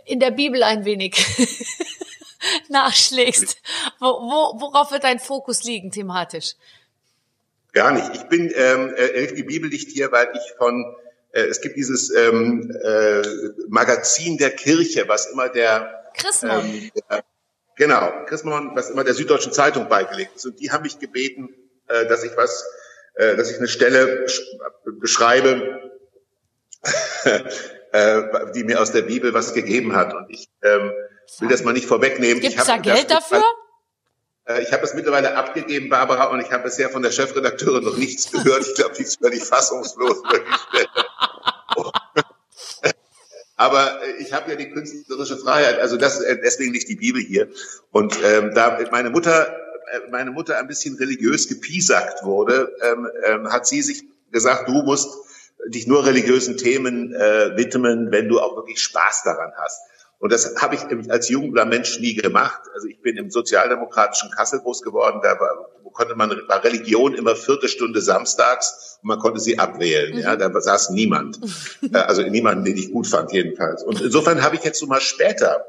in 0.05 0.21
der 0.21 0.31
Bibel 0.31 0.63
ein 0.63 0.85
wenig 0.85 1.15
nachschlägst. 2.69 3.57
Wo, 3.99 4.07
wo, 4.07 4.61
worauf 4.61 4.91
wird 4.91 5.05
dein 5.05 5.21
Fokus 5.21 5.65
liegen 5.65 5.91
thematisch? 5.91 6.55
Gar 7.73 7.93
nicht. 7.93 8.11
Ich 8.15 8.23
bin, 8.25 8.53
ähm, 8.55 8.95
äh, 8.97 9.33
die 9.33 9.45
Bibel 9.45 9.71
liegt 9.71 9.91
hier, 9.91 10.13
weil 10.13 10.29
ich 10.35 10.57
von, 10.59 10.95
äh, 11.33 11.43
es 11.43 11.61
gibt 11.61 11.77
dieses 11.77 12.15
ähm, 12.15 12.71
äh, 12.83 13.23
Magazin 13.69 14.37
der 14.37 14.51
Kirche, 14.51 15.09
was 15.09 15.27
immer 15.27 15.49
der, 15.49 16.11
Chrismon. 16.15 16.65
Ähm, 16.67 16.91
der, 16.95 17.25
genau, 17.77 18.13
Chrismon, 18.27 18.73
was 18.75 18.91
immer 18.91 19.05
der 19.05 19.15
Süddeutschen 19.15 19.53
Zeitung 19.53 19.89
beigelegt 19.89 20.37
ist. 20.37 20.45
Und 20.45 20.61
die 20.61 20.71
haben 20.71 20.83
mich 20.83 20.99
gebeten, 20.99 21.49
äh, 21.89 22.07
dass 22.07 22.25
ich 22.25 22.37
was, 22.37 22.65
äh, 23.15 23.37
dass 23.37 23.51
ich 23.51 23.57
eine 23.57 23.69
Stelle 23.69 24.27
beschreibe, 25.01 25.81
äh, 27.93 28.23
die 28.55 28.65
mir 28.65 28.83
aus 28.83 28.93
der 28.93 29.03
Bibel 29.03 29.33
was 29.33 29.55
gegeben 29.55 29.97
hat. 29.97 30.13
Und 30.13 30.29
ich 30.29 30.49
ähm, 30.63 30.93
will 31.41 31.49
das 31.49 31.65
mal 31.65 31.73
nicht 31.73 31.87
vorwegnehmen. 31.87 32.41
Gibt 32.41 32.59
es 32.59 32.67
da 32.67 32.77
Geld 32.79 33.11
dafür? 33.11 33.43
Äh, 34.45 34.63
ich 34.63 34.73
habe 34.73 34.85
es 34.85 34.95
mittlerweile 34.95 35.37
abgegeben, 35.37 35.89
Barbara, 35.89 36.27
und 36.27 36.41
ich 36.41 36.51
habe 36.51 36.65
bisher 36.65 36.91
von 36.91 37.03
der 37.03 37.13
Chefredakteurin 37.13 37.85
noch 37.85 37.97
nichts 37.97 38.31
gehört. 38.31 38.67
Ich 38.67 38.75
glaube, 38.75 38.95
die 38.97 39.03
ist 39.03 39.19
völlig 39.21 39.45
fassungslos 39.45 40.19
über 40.19 40.39
die 40.39 40.55
Stelle. 40.69 40.89
Aber 43.57 44.03
äh, 44.03 44.23
ich 44.23 44.33
habe 44.33 44.51
ja 44.51 44.57
die 44.57 44.71
künstlerische 44.71 45.37
Freiheit, 45.37 45.79
also 45.79 45.97
das 45.97 46.21
äh, 46.21 46.39
deswegen 46.43 46.73
nicht 46.73 46.89
die 46.89 46.97
Bibel 46.97 47.23
hier. 47.23 47.49
Und 47.93 48.19
ähm, 48.25 48.53
da 48.55 48.79
meine 48.91 49.11
Mutter, 49.11 49.57
meine 50.11 50.31
Mutter 50.31 50.59
ein 50.59 50.67
bisschen 50.67 50.97
religiös 50.97 51.49
gepiesackt 51.49 52.25
wurde, 52.25 52.75
ähm, 52.83 53.09
ähm, 53.25 53.53
hat 53.53 53.67
sie 53.67 53.83
sich 53.83 54.05
gesagt, 54.33 54.69
du 54.69 54.83
musst 54.83 55.17
dich 55.69 55.87
nur 55.87 56.05
religiösen 56.05 56.57
Themen 56.57 57.15
äh, 57.15 57.57
widmen, 57.57 58.11
wenn 58.11 58.29
du 58.29 58.41
auch 58.41 58.57
wirklich 58.57 58.81
Spaß 58.83 59.23
daran 59.25 59.53
hast. 59.57 59.81
Und 60.23 60.33
das 60.33 60.55
habe 60.63 60.77
ich 60.77 61.11
als 61.11 61.29
junger 61.29 61.65
Mensch 61.65 61.99
nie 61.99 62.15
gemacht. 62.15 62.61
Also 62.75 62.87
ich 62.87 63.03
bin 63.03 63.17
im 63.17 63.29
sozialdemokratischen 63.33 64.31
Kassel 64.31 64.61
groß 64.61 64.83
geworden. 64.83 65.19
Da 65.21 65.31
war, 65.41 65.69
konnte 65.93 66.15
man 66.15 66.31
war 66.47 66.63
Religion 66.63 67.15
immer 67.15 67.35
vierte 67.35 67.67
Stunde 67.67 68.01
samstags 68.01 69.01
und 69.03 69.09
man 69.09 69.19
konnte 69.19 69.41
sie 69.41 69.59
abwählen. 69.59 70.15
Mhm. 70.15 70.21
Ja, 70.21 70.37
da 70.37 70.61
saß 70.61 70.91
niemand. 70.91 71.41
Äh, 71.93 71.99
also 71.99 72.23
niemand, 72.23 72.65
den 72.65 72.77
ich 72.77 72.93
gut 72.93 73.09
fand 73.09 73.33
jedenfalls. 73.33 73.83
Und 73.83 74.01
insofern 74.01 74.43
habe 74.43 74.55
ich 74.55 74.63
jetzt 74.63 74.79
so 74.79 74.87
mal 74.87 75.01
später 75.01 75.65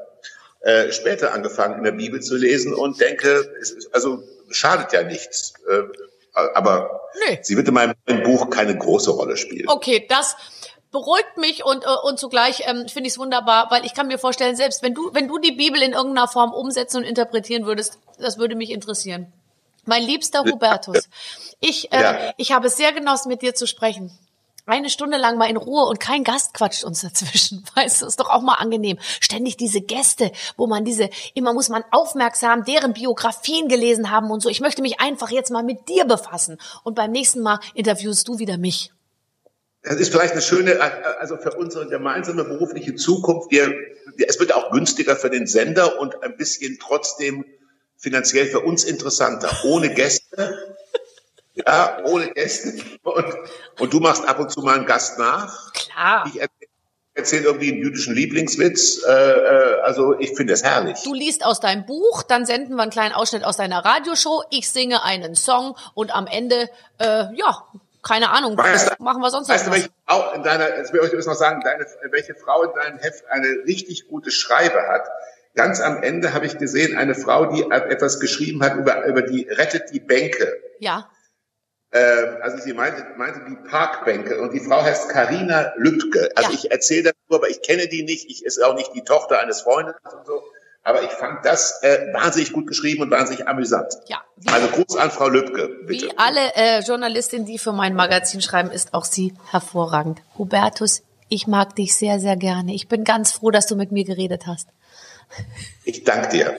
äh, 0.60 0.92
später 0.92 1.34
angefangen 1.34 1.78
in 1.78 1.84
der 1.84 1.92
Bibel 1.92 2.22
zu 2.22 2.36
lesen 2.36 2.72
und 2.72 3.00
denke, 3.00 3.52
es, 3.60 3.92
also 3.92 4.22
schadet 4.50 4.92
ja 4.92 5.02
nichts. 5.02 5.54
Äh, 5.68 5.82
aber 6.32 7.02
nee. 7.28 7.40
sie 7.42 7.56
wird 7.56 7.66
in 7.66 7.74
meinem 7.74 7.94
Buch 8.22 8.48
keine 8.50 8.78
große 8.78 9.10
Rolle 9.10 9.36
spielen. 9.36 9.68
Okay, 9.68 10.06
das 10.08 10.36
beruhigt 10.94 11.36
mich 11.36 11.64
und, 11.64 11.84
äh, 11.84 11.88
und 12.04 12.18
zugleich 12.18 12.62
ähm, 12.66 12.88
finde 12.88 13.08
ich 13.08 13.14
es 13.14 13.18
wunderbar, 13.18 13.70
weil 13.70 13.84
ich 13.84 13.94
kann 13.94 14.06
mir 14.06 14.16
vorstellen, 14.16 14.54
selbst 14.54 14.80
wenn 14.82 14.94
du, 14.94 15.10
wenn 15.12 15.26
du 15.26 15.38
die 15.38 15.50
Bibel 15.50 15.82
in 15.82 15.92
irgendeiner 15.92 16.28
Form 16.28 16.54
umsetzen 16.54 16.98
und 16.98 17.04
interpretieren 17.04 17.66
würdest, 17.66 17.98
das 18.18 18.38
würde 18.38 18.54
mich 18.54 18.70
interessieren. 18.70 19.30
Mein 19.84 20.02
liebster 20.04 20.44
Hubertus, 20.44 21.10
ich, 21.60 21.92
äh, 21.92 22.00
ja. 22.00 22.32
ich 22.38 22.52
habe 22.52 22.68
es 22.68 22.76
sehr 22.76 22.92
genossen, 22.92 23.28
mit 23.28 23.42
dir 23.42 23.54
zu 23.54 23.66
sprechen. 23.66 24.16
eine 24.66 24.88
Stunde 24.88 25.18
lang 25.18 25.36
mal 25.36 25.50
in 25.50 25.56
Ruhe 25.56 25.84
und 25.84 25.98
kein 25.98 26.22
Gast 26.22 26.54
quatscht 26.54 26.84
uns 26.84 27.00
dazwischen. 27.00 27.64
Weißt 27.74 28.00
du, 28.00 28.06
ist 28.06 28.20
doch 28.20 28.30
auch 28.30 28.42
mal 28.42 28.54
angenehm. 28.54 28.98
Ständig 29.20 29.56
diese 29.56 29.80
Gäste, 29.80 30.30
wo 30.56 30.68
man 30.68 30.84
diese, 30.84 31.10
immer 31.34 31.52
muss 31.52 31.70
man 31.70 31.84
aufmerksam 31.90 32.64
deren 32.64 32.92
Biografien 32.92 33.68
gelesen 33.68 34.12
haben 34.12 34.30
und 34.30 34.40
so. 34.40 34.48
Ich 34.48 34.60
möchte 34.60 34.80
mich 34.80 35.00
einfach 35.00 35.30
jetzt 35.30 35.50
mal 35.50 35.64
mit 35.64 35.88
dir 35.88 36.04
befassen. 36.04 36.56
Und 36.84 36.94
beim 36.94 37.10
nächsten 37.10 37.42
Mal 37.42 37.58
interviewst 37.74 38.28
du 38.28 38.38
wieder 38.38 38.58
mich. 38.58 38.93
Das 39.84 39.96
ist 39.96 40.10
vielleicht 40.10 40.32
eine 40.32 40.42
schöne, 40.42 40.80
also 41.20 41.36
für 41.36 41.52
unsere 41.52 41.86
gemeinsame 41.88 42.44
berufliche 42.44 42.94
Zukunft. 42.94 43.50
Wir, 43.50 43.72
es 44.26 44.40
wird 44.40 44.54
auch 44.54 44.70
günstiger 44.70 45.14
für 45.14 45.30
den 45.30 45.46
Sender 45.46 46.00
und 46.00 46.22
ein 46.22 46.36
bisschen 46.36 46.78
trotzdem 46.80 47.44
finanziell 47.96 48.46
für 48.46 48.60
uns 48.60 48.84
interessanter. 48.84 49.50
Ohne 49.64 49.92
Gäste 49.92 50.74
ja, 51.54 51.98
ohne 52.04 52.30
Gäste. 52.32 52.82
Und, 53.02 53.26
und 53.78 53.92
du 53.92 54.00
machst 54.00 54.26
ab 54.26 54.38
und 54.40 54.50
zu 54.50 54.60
mal 54.60 54.76
einen 54.76 54.86
Gast 54.86 55.18
nach. 55.18 55.72
Klar. 55.72 56.26
Ich 56.26 56.40
erzähle 56.40 56.70
erzähl 57.16 57.44
irgendwie 57.44 57.70
einen 57.70 57.80
jüdischen 57.80 58.12
Lieblingswitz. 58.12 59.04
Äh, 59.04 59.12
äh, 59.12 59.80
also 59.82 60.18
ich 60.18 60.34
finde 60.36 60.52
es 60.52 60.64
herrlich. 60.64 60.98
Du 61.04 61.14
liest 61.14 61.44
aus 61.44 61.60
deinem 61.60 61.86
Buch, 61.86 62.24
dann 62.24 62.44
senden 62.44 62.74
wir 62.74 62.82
einen 62.82 62.90
kleinen 62.90 63.14
Ausschnitt 63.14 63.44
aus 63.44 63.56
deiner 63.56 63.84
Radioshow. 63.84 64.42
Ich 64.50 64.68
singe 64.68 65.04
einen 65.04 65.36
Song 65.36 65.76
und 65.94 66.12
am 66.12 66.26
Ende, 66.26 66.68
äh, 66.98 67.26
ja, 67.36 67.64
keine 68.04 68.30
Ahnung, 68.30 68.56
weißt 68.56 69.00
machen 69.00 69.20
wir 69.22 69.30
sonst 69.30 69.48
weißt 69.48 69.66
noch 69.66 69.74
welche 69.74 69.88
Frau 70.06 70.32
in 70.32 70.42
deiner, 70.42 70.76
jetzt 70.76 70.92
will 70.92 71.00
ich 71.04 71.12
euch 71.12 71.26
noch 71.26 71.34
sagen, 71.34 71.60
deine, 71.64 71.86
welche 72.10 72.34
Frau 72.34 72.62
in 72.62 72.72
deinem 72.74 72.98
Heft 72.98 73.24
eine 73.28 73.48
richtig 73.66 74.06
gute 74.08 74.30
Schreibe 74.30 74.80
hat. 74.88 75.08
Ganz 75.54 75.80
am 75.80 76.02
Ende 76.02 76.34
habe 76.34 76.46
ich 76.46 76.58
gesehen, 76.58 76.96
eine 76.96 77.14
Frau, 77.14 77.46
die 77.46 77.62
etwas 77.70 78.20
geschrieben 78.20 78.62
hat 78.62 78.76
über, 78.76 79.04
über 79.06 79.22
die 79.22 79.48
rettet 79.48 79.92
die 79.92 80.00
Bänke. 80.00 80.52
Ja. 80.80 81.10
Ähm, 81.92 82.38
also 82.42 82.58
sie 82.58 82.72
meinte, 82.72 83.06
meinte 83.16 83.40
die 83.48 83.56
Parkbänke 83.68 84.40
und 84.40 84.52
die 84.52 84.60
Frau 84.60 84.82
heißt 84.82 85.08
Karina 85.10 85.72
Lübke. 85.76 86.30
Also 86.34 86.50
ja. 86.50 86.56
ich 86.56 86.70
erzähle 86.72 87.12
darüber, 87.12 87.44
aber 87.44 87.50
ich 87.50 87.62
kenne 87.62 87.86
die 87.86 88.02
nicht. 88.02 88.28
Ich 88.28 88.44
ist 88.44 88.62
auch 88.62 88.74
nicht 88.74 88.92
die 88.94 89.04
Tochter 89.04 89.38
eines 89.38 89.62
Freundes 89.62 89.94
und 90.12 90.26
so. 90.26 90.42
Aber 90.84 91.02
ich 91.02 91.10
fand 91.10 91.44
das 91.46 91.82
äh, 91.82 92.12
wahnsinnig 92.12 92.52
gut 92.52 92.66
geschrieben 92.66 93.02
und 93.02 93.10
wahnsinnig 93.10 93.48
amüsant. 93.48 93.94
Ja. 94.06 94.22
Also 94.46 94.68
Gruß 94.68 94.96
an 94.96 95.10
Frau 95.10 95.28
Lübke. 95.28 95.68
Bitte. 95.86 96.06
Wie 96.06 96.18
alle 96.18 96.54
äh, 96.54 96.80
Journalistinnen, 96.80 97.46
die 97.46 97.58
für 97.58 97.72
mein 97.72 97.94
Magazin 97.94 98.42
schreiben, 98.42 98.70
ist 98.70 98.92
auch 98.92 99.06
sie 99.06 99.34
hervorragend. 99.50 100.20
Hubertus, 100.36 101.02
ich 101.30 101.46
mag 101.46 101.74
dich 101.74 101.96
sehr, 101.96 102.20
sehr 102.20 102.36
gerne. 102.36 102.74
Ich 102.74 102.86
bin 102.86 103.02
ganz 103.02 103.32
froh, 103.32 103.50
dass 103.50 103.66
du 103.66 103.76
mit 103.76 103.92
mir 103.92 104.04
geredet 104.04 104.46
hast. 104.46 104.68
Ich 105.84 106.04
danke 106.04 106.28
dir. 106.28 106.58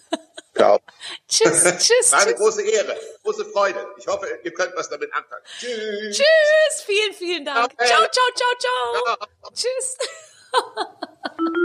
Ciao. 0.55 0.79
tschüss, 1.27 1.63
tschüss. 1.77 2.11
War 2.11 2.21
eine 2.21 2.31
tschüss. 2.31 2.39
große 2.39 2.61
Ehre, 2.63 2.97
große 3.23 3.45
Freude. 3.45 3.85
Ich 3.97 4.07
hoffe, 4.07 4.27
ihr 4.43 4.53
könnt 4.53 4.71
was 4.75 4.89
damit 4.89 5.13
anfangen. 5.13 5.43
Tschüss. 5.59 6.17
Tschüss, 6.17 6.81
vielen, 6.83 7.13
vielen 7.13 7.45
Dank. 7.45 7.73
Okay. 7.73 7.85
Ciao, 7.85 8.01
ciao, 8.11 8.25
ciao, 8.35 9.15
ciao. 9.19 9.51
Tschüss. 9.53 9.97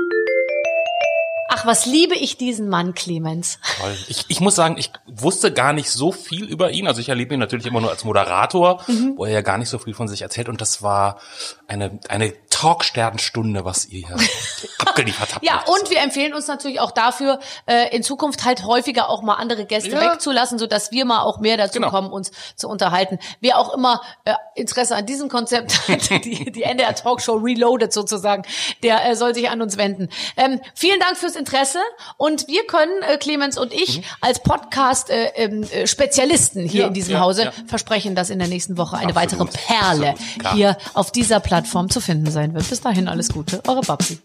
Ach, 1.52 1.66
was 1.66 1.84
liebe 1.84 2.14
ich 2.14 2.36
diesen 2.36 2.68
Mann, 2.68 2.94
Clemens. 2.94 3.58
Toll. 3.80 3.96
Ich, 4.08 4.24
ich 4.28 4.40
muss 4.40 4.54
sagen, 4.54 4.76
ich 4.78 4.90
wusste 5.06 5.52
gar 5.52 5.72
nicht 5.72 5.90
so 5.90 6.12
viel 6.12 6.44
über 6.44 6.70
ihn. 6.70 6.86
Also 6.86 7.00
ich 7.00 7.08
erlebe 7.08 7.34
ihn 7.34 7.40
natürlich 7.40 7.66
immer 7.66 7.80
nur 7.80 7.90
als 7.90 8.04
Moderator, 8.04 8.82
Mhm. 8.86 9.14
wo 9.16 9.24
er 9.24 9.32
ja 9.32 9.40
gar 9.42 9.58
nicht 9.58 9.68
so 9.68 9.78
viel 9.78 9.92
von 9.94 10.06
sich 10.06 10.22
erzählt. 10.22 10.48
Und 10.48 10.60
das 10.60 10.82
war 10.82 11.18
eine, 11.66 11.98
eine 12.08 12.32
Talksternstunde, 12.60 13.64
was 13.64 13.86
ihr 13.86 14.06
hier 14.06 14.16
abgeliefert 14.78 15.34
habt. 15.34 15.42
Ja, 15.44 15.62
und 15.66 15.88
wir 15.90 15.98
empfehlen 16.00 16.34
uns 16.34 16.46
natürlich 16.46 16.78
auch 16.80 16.90
dafür, 16.90 17.38
äh, 17.66 17.94
in 17.96 18.02
Zukunft 18.02 18.44
halt 18.44 18.64
häufiger 18.64 19.08
auch 19.08 19.22
mal 19.22 19.36
andere 19.36 19.64
Gäste 19.64 19.88
Ja. 19.90 20.12
wegzulassen, 20.12 20.58
so 20.58 20.66
dass 20.66 20.90
wir 20.92 21.06
mal 21.06 21.22
auch 21.22 21.38
mehr 21.40 21.56
dazu 21.56 21.78
Genau. 21.78 21.88
kommen, 21.90 22.12
uns 22.12 22.30
zu 22.56 22.68
unterhalten. 22.68 23.18
Wer 23.40 23.58
auch 23.58 23.72
immer 23.72 24.02
äh, 24.24 24.34
Interesse 24.54 24.94
an 24.94 25.06
diesem 25.06 25.30
Konzept 25.30 25.72
hat, 25.88 26.10
die, 26.24 26.52
die 26.52 26.62
NDR 26.64 26.94
Talkshow 26.94 27.36
Reloaded 27.36 27.92
sozusagen, 27.94 28.42
der 28.82 29.08
äh, 29.08 29.16
soll 29.16 29.34
sich 29.34 29.48
an 29.48 29.62
uns 29.62 29.78
wenden. 29.78 30.10
Ähm, 30.36 30.60
vielen 30.74 31.00
Dank 31.00 31.16
fürs 31.16 31.36
Interesse 31.36 31.78
und 32.18 32.46
wir 32.48 32.66
können, 32.66 33.00
äh, 33.02 33.16
Clemens 33.16 33.56
und 33.58 33.72
ich, 33.72 34.02
als 34.20 34.42
Podcast-Spezialisten 34.42 36.66
hier 36.66 36.70
Mhm. 36.70 36.80
Ja, 36.80 36.86
in 36.88 36.94
diesem 36.94 37.14
ja, 37.14 37.20
Hause 37.20 37.52
versprechen, 37.66 38.14
dass 38.14 38.30
in 38.30 38.38
der 38.38 38.48
nächsten 38.48 38.76
Woche 38.76 38.96
eine 38.96 39.14
Absolut, 39.16 39.48
weitere 39.52 39.66
Perle 39.66 40.10
absolut, 40.10 40.52
hier 40.54 40.76
auf 40.94 41.10
dieser 41.12 41.40
Plattform 41.40 41.88
zu 41.90 42.00
finden 42.00 42.30
sein 42.50 42.54
wird. 42.54 42.68
Bis 42.68 42.80
dahin 42.80 43.08
alles 43.08 43.28
Gute, 43.28 43.60
eure 43.66 43.80
Babsi. 43.82 44.18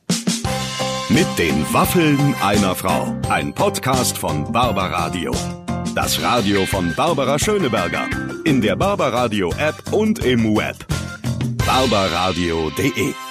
Mit 1.10 1.28
den 1.38 1.66
Waffeln 1.74 2.36
einer 2.42 2.76
Frau. 2.76 3.16
Ein 3.30 3.54
Podcast 3.54 4.18
von 4.18 4.52
Barbaradio. 4.52 5.32
Das 5.94 6.22
Radio 6.22 6.66
von 6.66 6.94
Barbara 6.96 7.40
Schöneberger. 7.40 8.08
In 8.44 8.62
der 8.62 8.76
Barbaradio 8.76 9.52
App 9.58 9.94
und 9.94 10.20
im 10.20 10.56
Web. 10.56 10.86
barbaradio.de 11.66 13.25